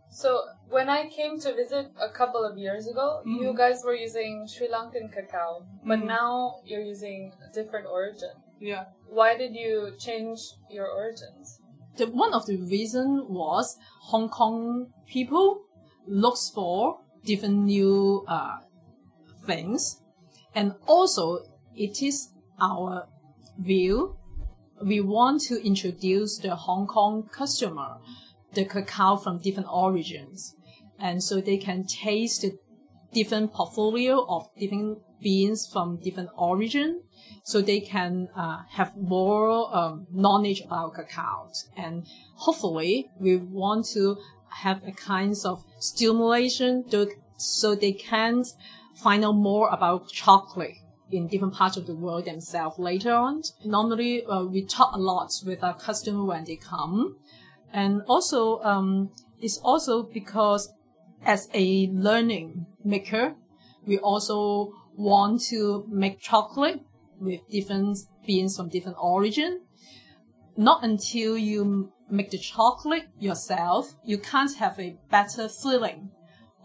So 0.09 0.41
when 0.69 0.89
I 0.89 1.07
came 1.07 1.39
to 1.39 1.53
visit 1.53 1.91
a 2.01 2.09
couple 2.09 2.43
of 2.43 2.57
years 2.57 2.87
ago, 2.87 3.21
mm. 3.25 3.41
you 3.41 3.53
guys 3.55 3.83
were 3.85 3.95
using 3.95 4.47
Sri 4.47 4.67
Lankan 4.67 5.13
cacao, 5.13 5.65
but 5.85 5.99
mm. 5.99 6.07
now 6.07 6.55
you're 6.65 6.81
using 6.81 7.31
a 7.47 7.53
different 7.53 7.85
origin. 7.85 8.31
Yeah. 8.59 8.85
Why 9.07 9.37
did 9.37 9.55
you 9.55 9.93
change 9.99 10.39
your 10.69 10.87
origins? 10.87 11.61
The 11.97 12.07
one 12.07 12.33
of 12.33 12.45
the 12.45 12.57
reason 12.57 13.25
was 13.29 13.77
Hong 14.03 14.29
Kong 14.29 14.87
people 15.07 15.61
looks 16.07 16.51
for 16.53 16.99
different 17.23 17.63
new 17.63 18.25
uh, 18.27 18.57
things, 19.45 20.01
and 20.55 20.73
also 20.87 21.43
it 21.75 22.01
is 22.01 22.29
our 22.59 23.07
view. 23.57 24.15
We 24.81 25.01
want 25.01 25.41
to 25.49 25.65
introduce 25.65 26.37
the 26.37 26.55
Hong 26.55 26.87
Kong 26.87 27.29
customer 27.31 27.97
the 28.53 28.65
cacao 28.65 29.17
from 29.17 29.39
different 29.39 29.69
origins. 29.71 30.55
And 30.99 31.23
so 31.23 31.39
they 31.41 31.57
can 31.57 31.85
taste 31.85 32.41
the 32.41 32.57
different 33.13 33.53
portfolio 33.53 34.25
of 34.27 34.47
different 34.59 34.99
beans 35.21 35.67
from 35.71 35.97
different 35.97 36.29
origin. 36.37 37.01
So 37.43 37.61
they 37.61 37.79
can 37.79 38.29
uh, 38.35 38.59
have 38.71 38.95
more 38.95 39.75
um, 39.75 40.07
knowledge 40.11 40.61
about 40.61 40.95
cacao. 40.95 41.51
And 41.75 42.05
hopefully 42.35 43.09
we 43.19 43.37
want 43.37 43.87
to 43.93 44.17
have 44.49 44.83
a 44.85 44.91
kinds 44.91 45.45
of 45.45 45.63
stimulation 45.79 46.87
to, 46.89 47.11
so 47.37 47.75
they 47.75 47.93
can 47.93 48.43
find 48.95 49.23
out 49.23 49.35
more 49.35 49.69
about 49.69 50.09
chocolate 50.09 50.75
in 51.11 51.27
different 51.27 51.53
parts 51.53 51.77
of 51.77 51.87
the 51.87 51.95
world 51.95 52.25
themselves 52.25 52.77
later 52.77 53.13
on. 53.13 53.41
Normally, 53.65 54.25
uh, 54.25 54.43
we 54.43 54.63
talk 54.65 54.93
a 54.93 54.99
lot 54.99 55.31
with 55.45 55.63
our 55.63 55.75
customer 55.75 56.23
when 56.23 56.45
they 56.45 56.55
come 56.55 57.17
and 57.73 58.01
also, 58.07 58.59
um, 58.61 59.11
it's 59.39 59.57
also 59.57 60.03
because 60.03 60.73
as 61.23 61.49
a 61.53 61.87
learning 61.87 62.65
maker, 62.83 63.35
we 63.85 63.97
also 63.99 64.73
want 64.95 65.41
to 65.49 65.85
make 65.89 66.19
chocolate 66.19 66.81
with 67.19 67.41
different 67.49 67.97
beans 68.25 68.55
from 68.57 68.69
different 68.69 68.97
origin. 68.99 69.61
Not 70.57 70.83
until 70.83 71.37
you 71.37 71.91
make 72.09 72.31
the 72.31 72.37
chocolate 72.37 73.07
yourself, 73.19 73.95
you 74.03 74.17
can't 74.17 74.55
have 74.57 74.79
a 74.79 74.97
better 75.09 75.47
feeling 75.47 76.11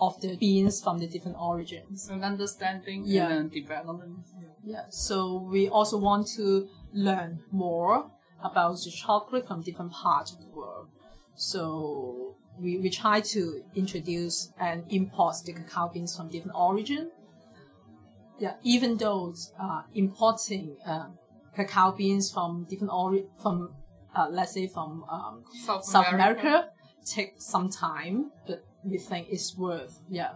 of 0.00 0.20
the 0.20 0.36
beans 0.36 0.82
from 0.82 0.98
the 0.98 1.06
different 1.06 1.36
origins. 1.40 2.08
And 2.08 2.24
understanding 2.24 3.04
yeah. 3.06 3.28
and 3.28 3.50
development. 3.50 4.26
Yeah. 4.64 4.84
So 4.90 5.48
we 5.50 5.68
also 5.68 5.98
want 5.98 6.26
to 6.36 6.68
learn 6.92 7.40
more 7.52 8.10
about 8.42 8.76
the 8.84 8.90
chocolate 8.90 9.46
from 9.46 9.62
different 9.62 9.92
parts 9.92 10.32
of 10.32 10.40
the 10.40 10.48
world. 10.48 10.88
So 11.34 12.36
we, 12.58 12.78
we 12.78 12.90
try 12.90 13.20
to 13.20 13.62
introduce 13.74 14.52
and 14.58 14.84
import 14.90 15.36
the 15.44 15.52
cacao 15.52 15.88
beans 15.88 16.16
from 16.16 16.28
different 16.28 16.56
origin. 16.56 17.10
Yeah, 18.38 18.54
even 18.62 18.96
though 18.96 19.34
uh, 19.60 19.82
importing 19.94 20.76
uh, 20.86 21.06
cacao 21.54 21.92
beans 21.92 22.32
from 22.32 22.66
different 22.68 22.92
ori- 22.92 23.26
from 23.40 23.74
uh, 24.14 24.28
let's 24.30 24.52
say 24.52 24.66
from 24.66 25.04
um, 25.10 25.44
South, 25.64 25.84
South 25.84 26.08
America. 26.12 26.40
America 26.40 26.70
take 27.04 27.34
some 27.38 27.68
time, 27.68 28.30
but 28.46 28.64
we 28.82 28.98
think 28.98 29.28
it's 29.30 29.56
worth. 29.56 30.00
Yeah. 30.08 30.32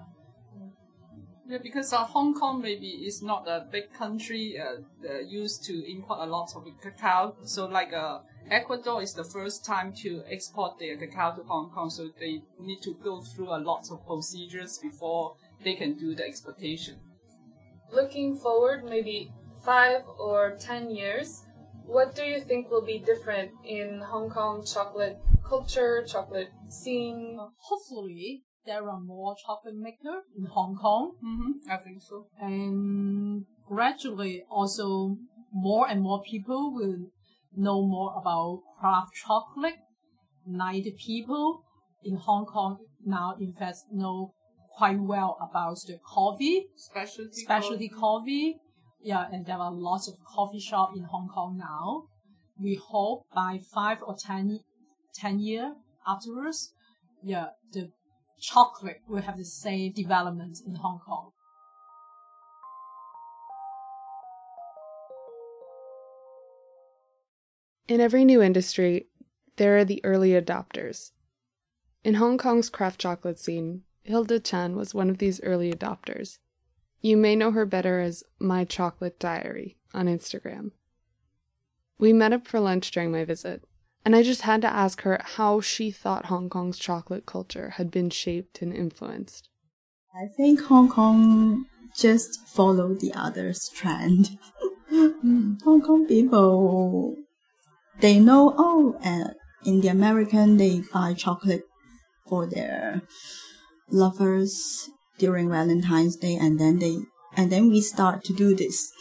Yeah, 1.49 1.59
because 1.63 1.93
uh, 1.95 2.05
Hong 2.05 2.35
Kong 2.35 2.61
maybe 2.61 2.89
is 2.89 3.23
not 3.23 3.49
a 3.49 3.67
big 3.73 3.93
country 3.95 4.61
uh, 4.61 4.83
uh, 5.09 5.19
used 5.21 5.65
to 5.65 5.91
import 5.91 6.19
a 6.21 6.27
lot 6.27 6.55
of 6.55 6.65
cacao. 6.83 7.37
So 7.43 7.67
like 7.67 7.95
uh, 7.95 8.19
Ecuador 8.51 9.03
is 9.03 9.13
the 9.13 9.25
first 9.25 9.65
time 9.65 9.93
to 9.93 10.23
export 10.31 10.79
their 10.79 10.97
cacao 10.97 11.37
to 11.37 11.43
Hong 11.43 11.71
Kong, 11.71 11.91
so 11.91 12.09
they 12.19 12.43
need 12.59 12.81
to 12.83 12.95
go 13.03 13.21
through 13.21 13.51
a 13.55 13.61
lot 13.61 13.91
of 13.91 14.07
procedures 14.07 14.79
before 14.79 15.35
they 15.63 15.75
can 15.75 15.95
do 15.95 16.15
the 16.15 16.25
exportation. 16.25 16.97
Looking 17.93 18.37
forward, 18.37 18.85
maybe 18.85 19.33
five 19.65 20.03
or 20.19 20.57
ten 20.59 20.91
years, 20.91 21.45
what 21.85 22.15
do 22.15 22.23
you 22.23 22.41
think 22.41 22.71
will 22.71 22.85
be 22.85 22.99
different 22.99 23.51
in 23.65 24.01
Hong 24.01 24.31
Kong 24.31 24.65
chocolate 24.65 25.19
culture, 25.47 26.05
chocolate 26.07 26.51
scene? 26.69 27.39
Hopefully, 27.57 28.45
there 28.66 28.89
are 28.89 29.01
more 29.01 29.35
chocolate 29.47 29.77
makers 29.77 30.25
in 30.37 30.45
Hong 30.45 30.77
Kong. 30.77 31.12
Mm-hmm, 31.25 31.70
I 31.70 31.77
think 31.79 32.03
so. 32.03 32.27
And 32.41 33.47
gradually, 33.66 34.45
also 34.51 35.16
more 35.53 35.89
and 35.89 36.03
more 36.03 36.22
people 36.22 36.75
will 36.75 37.11
know 37.59 37.87
more 37.87 38.15
about 38.19 38.63
craft 38.81 39.15
chocolate. 39.15 39.75
Like 40.47 40.85
the 40.85 40.93
people 40.93 41.65
in 42.03 42.17
Hong 42.17 42.47
Kong 42.47 42.79
now, 43.05 43.35
in 43.39 43.53
fact, 43.53 43.79
know 43.93 44.33
quite 44.77 44.99
well 44.99 45.37
about 45.41 45.77
the 45.87 45.99
coffee, 46.07 46.69
specialty, 46.77 47.33
specialty 47.33 47.89
coffee. 47.89 48.01
coffee. 48.01 48.57
Yeah, 49.03 49.27
and 49.31 49.45
there 49.45 49.57
are 49.57 49.73
lots 49.73 50.09
of 50.09 50.15
coffee 50.25 50.61
shop 50.61 50.91
in 50.97 51.05
Hong 51.05 51.29
Kong 51.29 51.59
now. 51.59 52.05
We 52.61 52.81
hope 52.83 53.27
by 53.35 53.61
five 53.73 53.99
or 54.03 54.17
ten, 54.19 54.61
10 55.15 55.39
years 55.41 55.75
afterwards, 56.07 56.73
yeah, 57.23 57.49
the 57.73 57.91
chocolate 58.41 59.01
will 59.09 59.23
have 59.23 59.37
the 59.37 59.45
same 59.45 59.93
development 59.93 60.59
in 60.67 60.77
Hong 60.77 61.01
Kong. 61.05 61.31
In 67.89 68.03
every 68.03 68.22
new 68.22 68.43
industry, 68.43 69.07
there 69.57 69.78
are 69.78 69.84
the 69.84 70.05
early 70.05 70.30
adopters. 70.30 71.12
In 72.05 72.14
Hong 72.14 72.36
Kong's 72.36 72.68
craft 72.68 73.01
chocolate 73.01 73.39
scene, 73.39 73.82
Hilda 74.03 74.41
Chan 74.41 74.76
was 74.76 74.95
one 74.95 75.09
of 75.09 75.16
these 75.16 75.41
early 75.43 75.72
adopters. 75.72 76.39
You 77.01 77.16
may 77.16 77.34
know 77.34 77.51
her 77.53 77.64
better 77.64 78.01
as 78.01 78.24
My 78.39 78.66
Chocolate 78.66 79.18
Diary 79.18 79.78
on 79.95 80.05
Instagram. 80.05 80.72
We 81.99 82.12
met 82.12 82.34
up 82.34 82.47
for 82.47 82.61
lunch 82.61 82.91
during 82.91 83.11
my 83.11 83.24
visit, 83.24 83.64
and 84.05 84.14
I 84.14 84.22
just 84.22 84.43
had 84.43 84.61
to 84.62 84.72
ask 84.72 85.01
her 85.03 85.18
how 85.22 85.62
she 85.62 85.91
thought 85.91 86.26
Hong 86.26 86.51
Kong's 86.51 86.78
chocolate 86.78 87.24
culture 87.24 87.70
had 87.70 87.91
been 87.91 88.11
shaped 88.11 88.61
and 88.61 88.72
influenced. 88.72 89.49
I 90.14 90.26
think 90.26 90.61
Hong 90.64 90.91
Kong 90.91 91.64
just 91.97 92.47
follow 92.47 92.93
the 92.93 93.14
others' 93.14 93.70
trend. 93.74 94.39
Hmm, 94.91 95.55
Hong 95.64 95.82
Kong 95.82 96.07
people, 96.07 97.14
they 98.01 98.18
know, 98.18 98.55
oh, 98.57 98.99
uh, 99.05 99.32
in 99.64 99.80
the 99.80 99.88
American, 99.88 100.57
they 100.57 100.82
buy 100.92 101.14
chocolate 101.14 101.62
for 102.28 102.46
their 102.46 103.03
lovers 103.90 104.90
during 105.18 105.51
Valentine's 105.51 106.16
Day, 106.16 106.36
and 106.36 106.61
then 106.61 106.78
they, 106.78 106.99
and 107.36 107.51
then 107.51 107.68
we 107.68 107.80
start 107.80 108.24
to 108.24 108.32
do 108.32 108.55
this. 108.55 108.92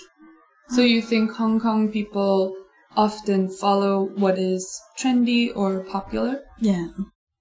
So 0.69 0.81
you 0.81 1.01
think 1.01 1.31
Hong 1.31 1.59
Kong 1.59 1.91
people 1.91 2.55
often 2.95 3.49
follow 3.49 4.05
what 4.15 4.37
is 4.37 4.81
trendy 4.97 5.55
or 5.55 5.81
popular? 5.81 6.41
Yeah. 6.59 6.87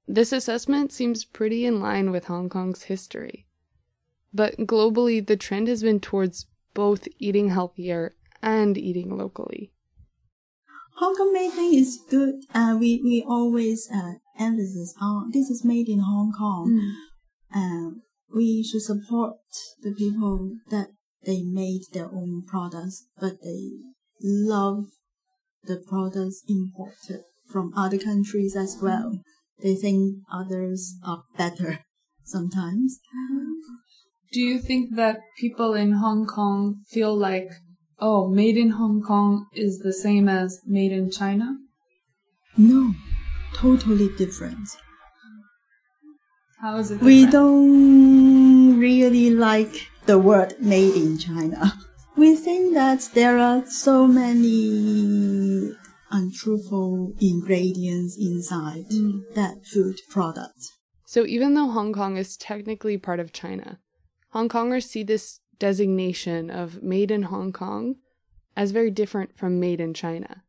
This 0.06 0.32
assessment 0.32 0.92
seems 0.92 1.24
pretty 1.24 1.64
in 1.66 1.80
line 1.80 2.12
with 2.12 2.26
Hong 2.26 2.48
Kong's 2.48 2.84
history. 2.84 3.46
But 4.32 4.56
globally, 4.58 5.26
the 5.26 5.36
trend 5.36 5.66
has 5.66 5.82
been 5.82 5.98
towards 5.98 6.46
both 6.74 7.08
eating 7.18 7.48
healthier 7.48 8.14
and 8.42 8.76
eating 8.76 9.16
locally. 9.16 9.72
Hong 10.96 11.14
Kong 11.14 11.32
made 11.32 11.52
thing 11.52 11.74
is 11.74 12.00
good. 12.08 12.34
Uh, 12.54 12.76
we 12.78 13.00
we 13.02 13.24
always 13.26 13.88
uh, 13.92 14.14
emphasis 14.38 14.94
on 15.00 15.30
this 15.30 15.50
is 15.50 15.64
made 15.64 15.88
in 15.88 16.00
Hong 16.00 16.32
Kong. 16.32 16.96
Uh, 17.54 18.00
we 18.34 18.62
should 18.62 18.82
support 18.82 19.36
the 19.82 19.92
people 19.92 20.56
that 20.70 20.88
they 21.24 21.42
made 21.42 21.82
their 21.92 22.06
own 22.12 22.44
products, 22.46 23.06
but 23.20 23.42
they 23.42 23.70
love 24.22 24.86
the 25.64 25.82
products 25.86 26.42
imported 26.48 27.22
from 27.50 27.72
other 27.76 27.98
countries 27.98 28.56
as 28.56 28.78
well. 28.80 29.20
They 29.62 29.74
think 29.74 30.18
others 30.32 30.94
are 31.04 31.24
better 31.36 31.80
sometimes. 32.24 33.00
Do 34.32 34.40
you 34.40 34.58
think 34.58 34.96
that 34.96 35.20
people 35.38 35.74
in 35.74 35.92
Hong 35.92 36.26
Kong 36.26 36.76
feel 36.88 37.16
like, 37.16 37.48
oh, 37.98 38.28
made 38.28 38.56
in 38.56 38.70
Hong 38.70 39.02
Kong 39.02 39.46
is 39.52 39.80
the 39.80 39.92
same 39.92 40.28
as 40.28 40.60
made 40.66 40.92
in 40.92 41.10
China? 41.10 41.56
No, 42.56 42.94
totally 43.54 44.08
different. 44.16 44.68
How 46.60 46.78
is 46.78 46.90
it? 46.90 47.00
We 47.00 47.26
don't 47.26 48.78
really 48.78 49.30
like 49.30 49.88
the 50.06 50.18
word 50.18 50.54
made 50.60 50.94
in 50.94 51.18
China. 51.18 51.72
We 52.16 52.34
think 52.34 52.72
that 52.72 53.10
there 53.12 53.36
are 53.38 53.66
so 53.66 54.06
many 54.06 55.76
untruthful 56.10 57.12
ingredients 57.20 58.16
inside 58.18 58.86
mm. 58.90 59.20
that 59.34 59.66
food 59.66 60.00
product. 60.08 60.72
So 61.04 61.26
even 61.26 61.52
though 61.52 61.70
Hong 61.70 61.92
Kong 61.92 62.16
is 62.16 62.38
technically 62.38 62.96
part 62.96 63.20
of 63.20 63.34
China, 63.34 63.80
Hong 64.30 64.48
Kongers 64.48 64.84
see 64.84 65.02
this 65.02 65.40
designation 65.58 66.50
of 66.50 66.82
made 66.82 67.10
in 67.10 67.24
Hong 67.24 67.52
Kong 67.52 67.96
as 68.56 68.70
very 68.70 68.90
different 68.90 69.36
from 69.36 69.60
made 69.60 69.80
in 69.80 69.94
China. 69.94 70.42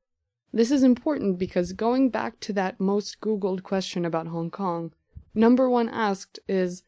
This 0.53 0.71
is 0.71 0.83
important 0.83 1.37
because 1.37 1.73
going 1.73 2.09
back 2.09 2.39
to 2.41 2.53
that 2.53 2.79
most 2.79 3.19
Googled 3.19 3.63
question 3.63 4.05
about 4.05 4.27
Hong 4.27 4.49
Kong, 4.49 4.93
number 5.35 5.69
one 5.69 5.89
asked 5.89 6.39
is 6.47 6.83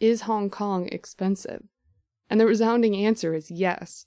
Is 0.00 0.22
Hong 0.22 0.50
Kong 0.50 0.88
expensive? 0.90 1.64
And 2.28 2.40
the 2.40 2.46
resounding 2.46 2.96
answer 2.96 3.34
is 3.34 3.50
yes. 3.50 4.06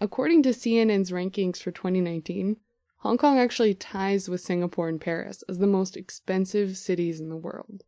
According 0.00 0.42
to 0.44 0.50
CNN's 0.50 1.10
rankings 1.10 1.58
for 1.58 1.72
2019, 1.72 2.58
Hong 2.98 3.18
Kong 3.18 3.38
actually 3.38 3.74
ties 3.74 4.28
with 4.28 4.40
Singapore 4.40 4.88
and 4.88 5.00
Paris 5.00 5.42
as 5.48 5.58
the 5.58 5.66
most 5.66 5.96
expensive 5.96 6.76
cities 6.76 7.20
in 7.20 7.28
the 7.30 7.36
world. 7.36 7.84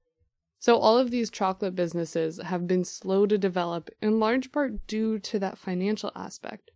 So, 0.61 0.77
all 0.77 0.99
of 0.99 1.11
these 1.11 1.31
chocolate 1.31 1.75
businesses 1.75 2.39
have 2.39 2.67
been 2.67 2.85
slow 2.85 3.25
to 3.25 3.39
develop 3.39 3.89
in 4.03 4.21
large 4.21 4.53
part 4.53 4.87
due 4.87 5.19
to 5.19 5.39
that 5.39 5.57
financial 5.57 6.13
aspect. 6.15 6.71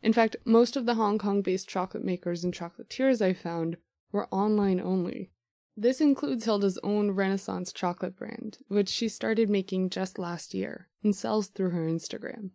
In 0.00 0.12
fact, 0.12 0.36
most 0.44 0.76
of 0.76 0.86
the 0.86 0.94
Hong 0.94 1.18
Kong 1.18 1.42
based 1.42 1.68
chocolate 1.68 2.04
makers 2.04 2.44
and 2.44 2.54
chocolatiers 2.54 3.20
I 3.20 3.32
found 3.32 3.78
were 4.12 4.28
online 4.30 4.80
only. 4.80 5.32
This 5.76 6.00
includes 6.00 6.44
Hilda's 6.44 6.78
own 6.84 7.10
Renaissance 7.10 7.72
chocolate 7.72 8.16
brand, 8.16 8.58
which 8.68 8.88
she 8.88 9.08
started 9.08 9.50
making 9.50 9.90
just 9.90 10.20
last 10.20 10.54
year 10.54 10.88
and 11.02 11.14
sells 11.14 11.48
through 11.48 11.70
her 11.70 11.84
Instagram. 11.84 12.50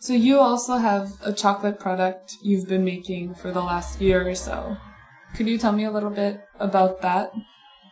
So 0.00 0.14
you 0.14 0.38
also 0.38 0.78
have 0.78 1.12
a 1.22 1.32
chocolate 1.32 1.78
product 1.78 2.36
you've 2.42 2.68
been 2.68 2.84
making 2.84 3.34
for 3.34 3.52
the 3.52 3.62
last 3.62 4.00
year 4.00 4.26
or 4.26 4.34
so. 4.34 4.78
Could 5.34 5.46
you 5.46 5.58
tell 5.58 5.72
me 5.72 5.84
a 5.84 5.90
little 5.90 6.10
bit 6.10 6.40
about 6.58 7.02
that? 7.02 7.32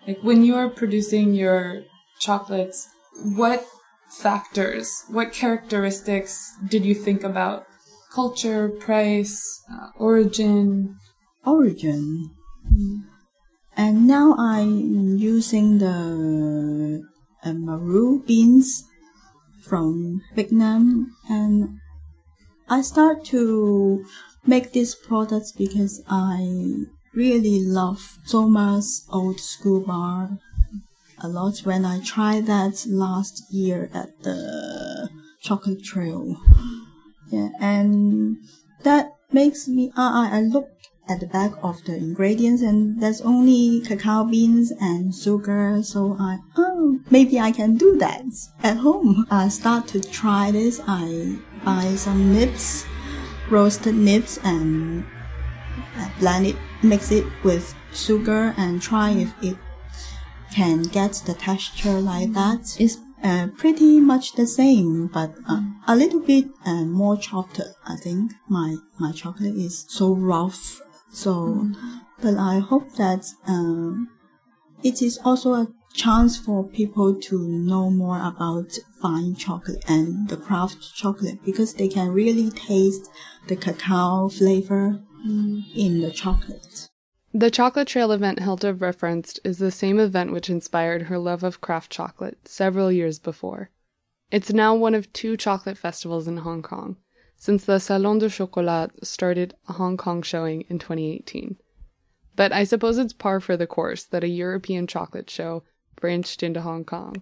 Like 0.07 0.21
when 0.23 0.43
you 0.43 0.55
are 0.55 0.71
producing 0.71 1.35
your 1.35 1.85
chocolates, 2.25 2.89
what 3.37 3.67
factors, 4.09 5.05
what 5.09 5.33
characteristics 5.33 6.57
did 6.69 6.85
you 6.85 6.95
think 6.95 7.23
about? 7.23 7.67
Culture, 8.13 8.69
price, 8.69 9.63
uh, 9.71 9.89
origin? 9.99 10.97
Origin. 11.45 12.31
And 13.77 14.07
now 14.07 14.35
I'm 14.39 15.19
using 15.19 15.79
the 15.79 17.03
uh, 17.45 17.53
Marou 17.53 18.23
beans 18.25 18.85
from 19.63 20.23
Vietnam 20.35 21.15
and 21.29 21.81
I 22.69 22.81
start 22.83 23.25
to 23.27 24.05
make 24.47 24.73
these 24.73 24.95
products 24.95 25.53
because 25.53 26.03
I 26.09 26.87
really 27.15 27.61
love 27.65 28.19
Zoma's 28.27 29.07
old 29.11 29.41
school 29.41 29.81
bar 29.81 30.39
a 31.19 31.29
lot 31.29 31.59
when 31.61 31.85
I 31.85 32.01
tried 32.01 32.47
that 32.47 32.85
last 32.89 33.45
year 33.51 33.91
at 33.93 34.23
the 34.23 35.11
chocolate 35.41 35.85
trail. 35.85 36.37
Yeah, 37.31 37.49
and 37.61 38.37
that 38.83 39.13
makes 39.33 39.67
me 39.69 39.93
I 39.97 40.39
I 40.39 40.41
look 40.41 40.69
at 41.09 41.21
the 41.21 41.27
back 41.27 41.53
of 41.63 41.85
the 41.85 41.97
ingredients 41.97 42.63
and 42.63 43.01
there's 43.01 43.21
only 43.21 43.81
cacao 43.81 44.25
beans 44.25 44.73
and 44.81 45.15
sugar 45.15 45.83
so 45.83 46.17
I 46.19 46.39
oh 46.57 46.99
maybe 47.11 47.39
I 47.39 47.53
can 47.53 47.77
do 47.77 47.97
that 47.99 48.25
at 48.63 48.79
home. 48.79 49.27
I 49.31 49.49
start 49.49 49.87
to 49.89 50.01
try 50.01 50.51
this. 50.51 50.81
I 50.87 51.37
buy 51.65 51.95
some 51.97 52.33
nibs, 52.33 52.87
roasted 53.51 53.95
nibs 53.95 54.39
and 54.45 55.05
uh, 55.99 56.09
blend 56.19 56.47
it, 56.47 56.57
mix 56.83 57.11
it 57.11 57.25
with 57.43 57.75
sugar 57.93 58.55
and 58.57 58.81
try 58.81 59.11
if 59.11 59.33
it 59.43 59.57
can 60.55 60.83
get 60.85 61.23
the 61.27 61.35
texture 61.35 62.01
like 62.01 62.33
that. 62.33 62.77
It's 62.79 62.99
uh, 63.23 63.49
pretty 63.57 64.01
much 64.01 64.35
the 64.35 64.47
same, 64.47 65.09
but 65.09 65.35
uh, 65.49 65.63
a 65.89 65.97
little 65.97 66.21
bit 66.21 66.47
uh, 66.65 66.85
more 66.85 67.17
chopped. 67.17 67.61
I 67.87 67.97
think 67.97 68.33
my 68.49 68.77
my 68.99 69.13
chocolate 69.13 69.57
is 69.57 69.85
so 69.89 70.15
rough. 70.15 70.81
So, 71.11 71.71
but 72.21 72.37
I 72.37 72.59
hope 72.59 72.95
that 72.97 73.25
um, 73.47 74.09
it 74.83 75.01
is 75.01 75.19
also 75.25 75.55
a 75.55 75.69
chance 75.95 76.37
for 76.37 76.65
people 76.65 77.15
to 77.15 77.49
know 77.49 77.89
more 77.89 78.19
about 78.19 78.73
fine 79.01 79.37
chocolate 79.37 79.85
and 79.89 80.29
the 80.29 80.37
craft 80.37 80.95
chocolate 80.95 81.39
because 81.45 81.75
they 81.75 81.89
can 81.89 82.11
really 82.11 82.51
taste 82.51 83.09
the 83.47 83.57
cacao 83.57 84.29
flavor 84.29 85.01
in 85.25 86.01
the 86.01 86.11
chocolate. 86.11 86.91
The 87.37 87.51
Chocolate 87.51 87.89
Trail 87.89 88.13
event 88.13 88.39
Hilda 88.39 88.73
referenced 88.73 89.41
is 89.43 89.59
the 89.59 89.73
same 89.73 89.99
event 89.99 90.31
which 90.31 90.49
inspired 90.49 91.03
her 91.03 91.19
love 91.19 91.43
of 91.43 91.61
craft 91.61 91.91
chocolate 91.91 92.47
several 92.47 92.93
years 92.93 93.19
before. 93.19 93.71
It's 94.31 94.53
now 94.53 94.77
one 94.77 94.95
of 94.95 95.13
two 95.13 95.37
chocolate 95.37 95.77
festivals 95.77 96.29
in 96.29 96.37
Hong 96.37 96.63
Kong, 96.63 96.97
since 97.37 97.65
the 97.65 97.81
Salon 97.81 98.21
du 98.21 98.31
Chocolat 98.31 99.05
started 99.05 99.57
a 99.69 99.73
Hong 99.73 99.97
Kong 99.97 100.23
showing 100.23 100.61
in 100.69 100.79
2018. 100.79 101.57
But 102.37 102.53
I 102.53 102.63
suppose 102.63 102.99
it's 102.99 103.13
par 103.13 103.41
for 103.41 103.57
the 103.57 103.67
course 103.67 104.05
that 104.05 104.23
a 104.23 104.29
European 104.29 104.87
chocolate 104.87 105.29
show 105.29 105.65
branched 106.01 106.45
into 106.45 106.61
Hong 106.61 106.85
Kong. 106.85 107.21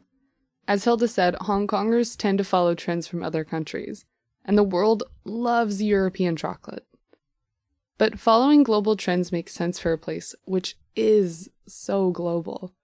As 0.68 0.84
Hilda 0.84 1.08
said, 1.08 1.36
Hong 1.40 1.66
Kongers 1.66 2.18
tend 2.18 2.36
to 2.36 2.44
follow 2.44 2.74
trends 2.74 3.06
from 3.06 3.22
other 3.22 3.44
countries, 3.44 4.04
and 4.44 4.58
the 4.58 4.62
world 4.62 5.04
loves 5.24 5.80
European 5.82 6.36
chocolate. 6.36 6.86
But 7.98 8.18
following 8.18 8.62
global 8.62 8.96
trends 8.96 9.32
makes 9.32 9.52
sense 9.52 9.78
for 9.78 9.92
a 9.92 9.98
place 9.98 10.34
which 10.44 10.76
is 10.96 11.50
so 11.66 12.10
global. 12.10 12.74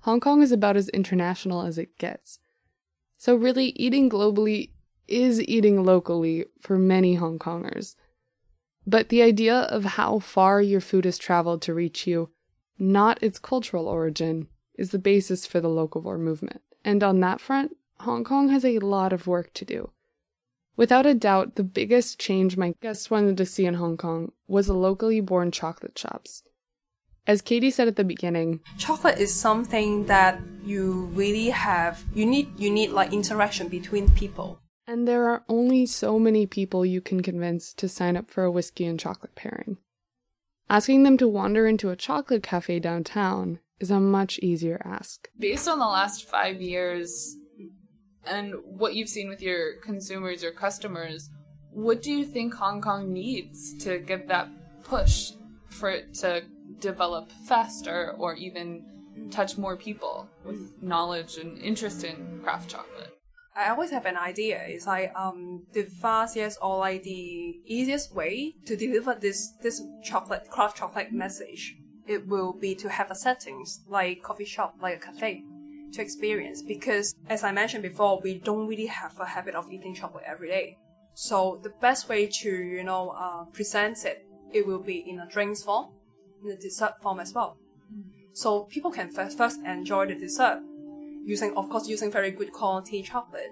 Hong 0.00 0.20
Kong 0.20 0.42
is 0.42 0.52
about 0.52 0.76
as 0.76 0.88
international 0.90 1.62
as 1.62 1.78
it 1.78 1.96
gets. 1.98 2.38
So, 3.16 3.34
really, 3.34 3.68
eating 3.70 4.10
globally 4.10 4.70
is 5.08 5.40
eating 5.42 5.82
locally 5.82 6.44
for 6.60 6.78
many 6.78 7.14
Hong 7.14 7.38
Kongers. 7.38 7.94
But 8.86 9.08
the 9.08 9.22
idea 9.22 9.54
of 9.54 9.84
how 9.84 10.18
far 10.18 10.60
your 10.60 10.80
food 10.80 11.04
has 11.04 11.16
traveled 11.16 11.62
to 11.62 11.74
reach 11.74 12.06
you, 12.06 12.30
not 12.78 13.22
its 13.22 13.38
cultural 13.38 13.88
origin, 13.88 14.48
is 14.74 14.90
the 14.90 14.98
basis 14.98 15.46
for 15.46 15.60
the 15.60 15.68
locavore 15.68 16.18
movement. 16.18 16.60
And 16.84 17.02
on 17.02 17.20
that 17.20 17.40
front, 17.40 17.76
Hong 18.00 18.24
Kong 18.24 18.50
has 18.50 18.64
a 18.64 18.78
lot 18.80 19.12
of 19.12 19.26
work 19.26 19.54
to 19.54 19.64
do. 19.64 19.90
Without 20.76 21.06
a 21.06 21.14
doubt, 21.14 21.54
the 21.54 21.62
biggest 21.62 22.18
change 22.18 22.56
my 22.56 22.74
guests 22.82 23.10
wanted 23.10 23.36
to 23.36 23.46
see 23.46 23.64
in 23.64 23.74
Hong 23.74 23.96
Kong 23.96 24.32
was 24.48 24.66
the 24.66 24.74
locally 24.74 25.20
born 25.20 25.50
chocolate 25.50 25.98
shops. 25.98 26.42
As 27.26 27.40
Katie 27.40 27.70
said 27.70 27.88
at 27.88 27.96
the 27.96 28.04
beginning, 28.04 28.60
chocolate 28.76 29.18
is 29.18 29.32
something 29.32 30.06
that 30.06 30.40
you 30.64 31.10
really 31.14 31.50
have 31.50 32.04
you 32.14 32.26
need 32.26 32.48
you 32.58 32.70
need 32.70 32.90
like 32.90 33.12
interaction 33.12 33.68
between 33.68 34.10
people 34.10 34.58
and 34.86 35.08
there 35.08 35.28
are 35.28 35.44
only 35.48 35.86
so 35.86 36.18
many 36.18 36.46
people 36.46 36.84
you 36.84 37.00
can 37.00 37.22
convince 37.22 37.72
to 37.74 37.88
sign 37.88 38.16
up 38.16 38.30
for 38.30 38.44
a 38.44 38.50
whiskey 38.50 38.84
and 38.84 39.00
chocolate 39.00 39.34
pairing. 39.34 39.78
Asking 40.68 41.02
them 41.02 41.16
to 41.18 41.28
wander 41.28 41.66
into 41.66 41.90
a 41.90 41.96
chocolate 41.96 42.42
cafe 42.42 42.80
downtown 42.80 43.60
is 43.80 43.90
a 43.90 44.00
much 44.00 44.38
easier 44.40 44.80
ask. 44.84 45.28
Based 45.38 45.68
on 45.68 45.78
the 45.78 45.86
last 45.86 46.28
five 46.28 46.60
years 46.60 47.36
and 48.26 48.54
what 48.64 48.94
you've 48.94 49.08
seen 49.08 49.28
with 49.28 49.42
your 49.42 49.74
consumers, 49.82 50.42
your 50.42 50.52
customers, 50.52 51.30
what 51.70 52.02
do 52.02 52.12
you 52.12 52.24
think 52.24 52.54
Hong 52.54 52.80
Kong 52.80 53.12
needs 53.12 53.74
to 53.84 53.98
give 53.98 54.28
that 54.28 54.48
push 54.84 55.32
for 55.68 55.90
it 55.90 56.14
to 56.14 56.44
develop 56.78 57.30
faster 57.46 58.14
or 58.16 58.34
even 58.34 58.84
touch 59.30 59.58
more 59.58 59.76
people 59.76 60.28
with 60.44 60.82
knowledge 60.82 61.36
and 61.36 61.58
interest 61.58 62.04
in 62.04 62.40
craft 62.42 62.70
chocolate? 62.70 63.10
I 63.56 63.70
always 63.70 63.90
have 63.90 64.06
an 64.06 64.16
idea. 64.16 64.60
It's 64.66 64.86
like 64.86 65.12
um 65.14 65.64
the 65.72 65.84
fastest 65.84 66.58
or 66.60 66.78
like 66.78 67.04
the 67.04 67.60
easiest 67.66 68.14
way 68.14 68.54
to 68.66 68.76
deliver 68.76 69.14
this 69.14 69.52
this 69.62 69.80
chocolate 70.02 70.50
craft 70.50 70.78
chocolate 70.78 71.12
message. 71.12 71.76
It 72.06 72.26
will 72.26 72.52
be 72.52 72.74
to 72.76 72.88
have 72.88 73.10
a 73.10 73.14
settings 73.14 73.80
like 73.88 74.22
coffee 74.22 74.44
shop, 74.44 74.74
like 74.82 74.96
a 74.96 75.06
cafe, 75.06 75.44
to 75.94 76.02
experience. 76.02 76.62
Because 76.62 77.14
as 77.28 77.44
I 77.44 77.52
mentioned 77.52 77.82
before, 77.82 78.20
we 78.22 78.38
don't 78.38 78.66
really 78.66 78.86
have 78.86 79.18
a 79.18 79.26
habit 79.26 79.54
of 79.54 79.70
eating 79.70 79.94
chocolate 79.94 80.24
every 80.26 80.48
day. 80.48 80.78
So 81.14 81.60
the 81.62 81.70
best 81.80 82.08
way 82.08 82.26
to 82.26 82.48
you 82.48 82.84
know 82.84 83.10
uh, 83.10 83.44
present 83.52 84.04
it, 84.04 84.26
it 84.52 84.66
will 84.66 84.82
be 84.82 85.04
in 85.08 85.20
a 85.20 85.28
drinks 85.28 85.62
form, 85.62 85.86
in 86.44 86.50
a 86.50 86.56
dessert 86.56 87.00
form 87.00 87.20
as 87.20 87.32
well. 87.32 87.56
So 88.32 88.64
people 88.64 88.90
can 88.90 89.10
first 89.10 89.38
first 89.38 89.60
enjoy 89.64 90.06
the 90.06 90.16
dessert 90.16 90.60
using 91.24 91.56
of 91.56 91.68
course 91.70 91.88
using 91.88 92.10
very 92.10 92.30
good 92.30 92.52
quality 92.52 93.02
chocolate 93.02 93.50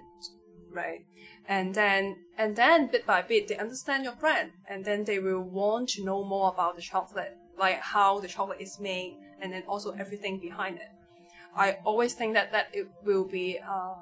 right 0.71 1.05
and 1.47 1.73
then 1.73 2.15
and 2.37 2.55
then 2.55 2.87
bit 2.87 3.05
by 3.05 3.21
bit 3.21 3.47
they 3.47 3.57
understand 3.57 4.03
your 4.03 4.15
brand 4.15 4.51
and 4.69 4.85
then 4.85 5.03
they 5.03 5.19
will 5.19 5.41
want 5.41 5.89
to 5.89 6.03
know 6.03 6.23
more 6.23 6.51
about 6.51 6.75
the 6.75 6.81
chocolate 6.81 7.35
like 7.57 7.79
how 7.79 8.19
the 8.19 8.27
chocolate 8.27 8.61
is 8.61 8.79
made 8.79 9.17
and 9.41 9.51
then 9.51 9.63
also 9.67 9.91
everything 9.91 10.39
behind 10.39 10.77
it 10.77 10.89
i 11.55 11.77
always 11.83 12.13
think 12.13 12.33
that 12.33 12.51
that 12.51 12.67
it 12.73 12.87
will 13.03 13.25
be 13.25 13.59
uh, 13.59 13.95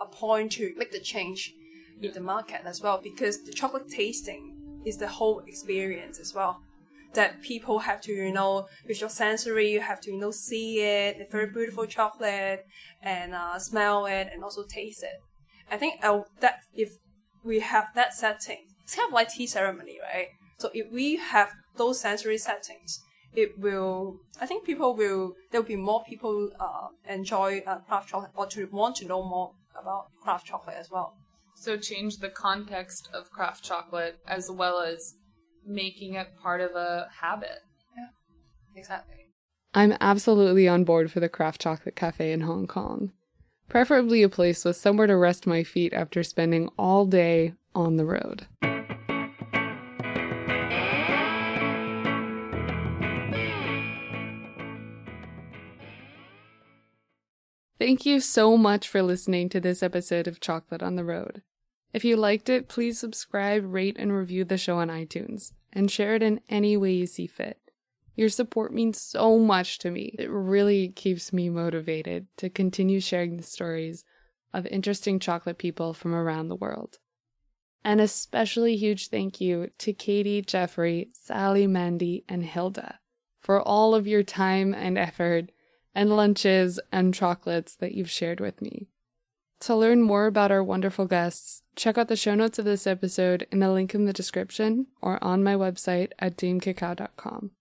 a 0.00 0.06
point 0.10 0.52
to 0.52 0.74
make 0.76 0.92
the 0.92 1.00
change 1.00 1.52
in 2.02 2.12
the 2.12 2.20
market 2.20 2.60
as 2.64 2.82
well 2.82 3.00
because 3.02 3.42
the 3.44 3.52
chocolate 3.52 3.88
tasting 3.88 4.52
is 4.84 4.98
the 4.98 5.08
whole 5.08 5.40
experience 5.46 6.18
as 6.20 6.34
well 6.34 6.60
that 7.16 7.42
people 7.42 7.80
have 7.80 8.00
to, 8.02 8.12
you 8.12 8.32
know, 8.32 8.68
with 8.86 9.00
your 9.00 9.10
sensory, 9.10 9.72
you 9.72 9.80
have 9.80 10.00
to, 10.02 10.12
you 10.12 10.18
know, 10.18 10.30
see 10.30 10.80
it, 10.80 11.16
a 11.20 11.30
very 11.30 11.46
beautiful 11.46 11.86
chocolate, 11.86 12.64
and 13.02 13.34
uh, 13.34 13.58
smell 13.58 14.06
it, 14.06 14.28
and 14.32 14.44
also 14.44 14.62
taste 14.68 15.02
it. 15.02 15.18
I 15.70 15.76
think 15.76 16.04
uh, 16.04 16.20
that 16.40 16.60
if 16.74 16.90
we 17.42 17.60
have 17.60 17.86
that 17.94 18.14
setting, 18.14 18.66
it's 18.84 18.94
kind 18.94 19.08
of 19.08 19.14
like 19.14 19.30
tea 19.30 19.46
ceremony, 19.46 19.98
right? 20.00 20.28
So 20.58 20.70
if 20.72 20.92
we 20.92 21.16
have 21.16 21.50
those 21.76 22.00
sensory 22.00 22.38
settings, 22.38 23.00
it 23.36 23.58
will. 23.58 24.20
I 24.40 24.46
think 24.46 24.64
people 24.64 24.96
will. 24.96 25.36
There 25.50 25.60
will 25.60 25.68
be 25.68 25.76
more 25.76 26.02
people 26.02 26.50
uh, 26.58 26.88
enjoy 27.08 27.62
uh, 27.66 27.78
craft 27.80 28.08
chocolate 28.08 28.32
or 28.34 28.46
to 28.46 28.66
want 28.72 28.96
to 28.96 29.06
know 29.06 29.22
more 29.22 29.52
about 29.78 30.06
craft 30.22 30.46
chocolate 30.46 30.76
as 30.78 30.90
well. 30.90 31.14
So 31.54 31.76
change 31.76 32.18
the 32.18 32.28
context 32.28 33.08
of 33.12 33.30
craft 33.30 33.62
chocolate 33.64 34.18
as 34.26 34.50
well 34.50 34.80
as 34.80 35.14
making 35.64 36.14
it 36.14 36.36
part 36.42 36.60
of 36.60 36.72
a 36.72 37.08
habit. 37.20 37.60
Yeah, 37.96 38.08
exactly. 38.74 39.14
I'm 39.74 39.94
absolutely 40.00 40.66
on 40.66 40.84
board 40.84 41.12
for 41.12 41.20
the 41.20 41.28
craft 41.28 41.60
chocolate 41.60 41.96
cafe 41.96 42.32
in 42.32 42.42
Hong 42.42 42.66
Kong. 42.66 43.12
Preferably 43.68 44.22
a 44.22 44.28
place 44.28 44.64
with 44.64 44.76
somewhere 44.76 45.06
to 45.06 45.16
rest 45.16 45.46
my 45.46 45.62
feet 45.62 45.92
after 45.92 46.22
spending 46.22 46.70
all 46.78 47.04
day 47.04 47.54
on 47.74 47.96
the 47.96 48.04
road. 48.04 48.46
Thank 57.78 58.06
you 58.06 58.20
so 58.20 58.56
much 58.56 58.88
for 58.88 59.02
listening 59.02 59.50
to 59.50 59.60
this 59.60 59.82
episode 59.82 60.26
of 60.26 60.40
Chocolate 60.40 60.82
on 60.82 60.96
the 60.96 61.04
Road. 61.04 61.42
If 61.92 62.06
you 62.06 62.16
liked 62.16 62.48
it, 62.48 62.68
please 62.68 62.98
subscribe, 62.98 63.70
rate, 63.70 63.96
and 63.98 64.16
review 64.16 64.44
the 64.44 64.56
show 64.56 64.78
on 64.78 64.88
iTunes, 64.88 65.52
and 65.74 65.90
share 65.90 66.14
it 66.14 66.22
in 66.22 66.40
any 66.48 66.78
way 66.78 66.92
you 66.92 67.06
see 67.06 67.26
fit. 67.26 67.60
Your 68.14 68.30
support 68.30 68.72
means 68.72 68.98
so 68.98 69.38
much 69.38 69.78
to 69.80 69.90
me. 69.90 70.16
It 70.18 70.30
really 70.30 70.88
keeps 70.88 71.34
me 71.34 71.50
motivated 71.50 72.28
to 72.38 72.48
continue 72.48 72.98
sharing 72.98 73.36
the 73.36 73.42
stories 73.42 74.04
of 74.54 74.64
interesting 74.68 75.18
chocolate 75.18 75.58
people 75.58 75.92
from 75.92 76.14
around 76.14 76.48
the 76.48 76.56
world. 76.56 76.96
An 77.84 78.00
especially 78.00 78.76
huge 78.76 79.08
thank 79.08 79.38
you 79.38 79.68
to 79.80 79.92
Katie, 79.92 80.40
Jeffrey, 80.40 81.10
Sally, 81.12 81.66
Mandy, 81.66 82.24
and 82.26 82.42
Hilda 82.42 83.00
for 83.42 83.60
all 83.60 83.94
of 83.94 84.06
your 84.06 84.22
time 84.22 84.72
and 84.72 84.96
effort 84.96 85.50
and 85.96 86.14
lunches 86.14 86.78
and 86.92 87.14
chocolates 87.14 87.74
that 87.74 87.94
you've 87.94 88.10
shared 88.10 88.38
with 88.38 88.60
me. 88.60 88.86
To 89.60 89.74
learn 89.74 90.02
more 90.02 90.26
about 90.26 90.52
our 90.52 90.62
wonderful 90.62 91.06
guests, 91.06 91.62
check 91.74 91.96
out 91.96 92.08
the 92.08 92.16
show 92.16 92.34
notes 92.34 92.58
of 92.58 92.66
this 92.66 92.86
episode 92.86 93.46
in 93.50 93.60
the 93.60 93.72
link 93.72 93.94
in 93.94 94.04
the 94.04 94.12
description 94.12 94.88
or 95.00 95.18
on 95.24 95.42
my 95.42 95.54
website 95.54 96.12
at 96.18 96.36
damecacao.com. 96.36 97.52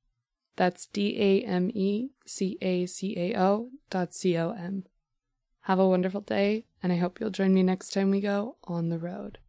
That's 0.58 0.86
D 0.88 1.16
A 1.18 1.42
M 1.46 1.72
E 1.74 2.10
C 2.26 2.58
A 2.62 2.86
C 2.86 3.16
A 3.18 3.40
O 3.40 3.70
dot 3.90 4.14
C 4.14 4.38
O 4.38 4.52
M. 4.52 4.84
Have 5.62 5.80
a 5.80 5.88
wonderful 5.88 6.22
day, 6.22 6.66
and 6.84 6.92
I 6.92 6.98
hope 6.98 7.20
you'll 7.20 7.30
join 7.30 7.54
me 7.54 7.64
next 7.64 7.94
time 7.94 8.12
we 8.12 8.20
go 8.20 8.58
on 8.66 8.90
the 8.90 9.00
road. 9.00 9.40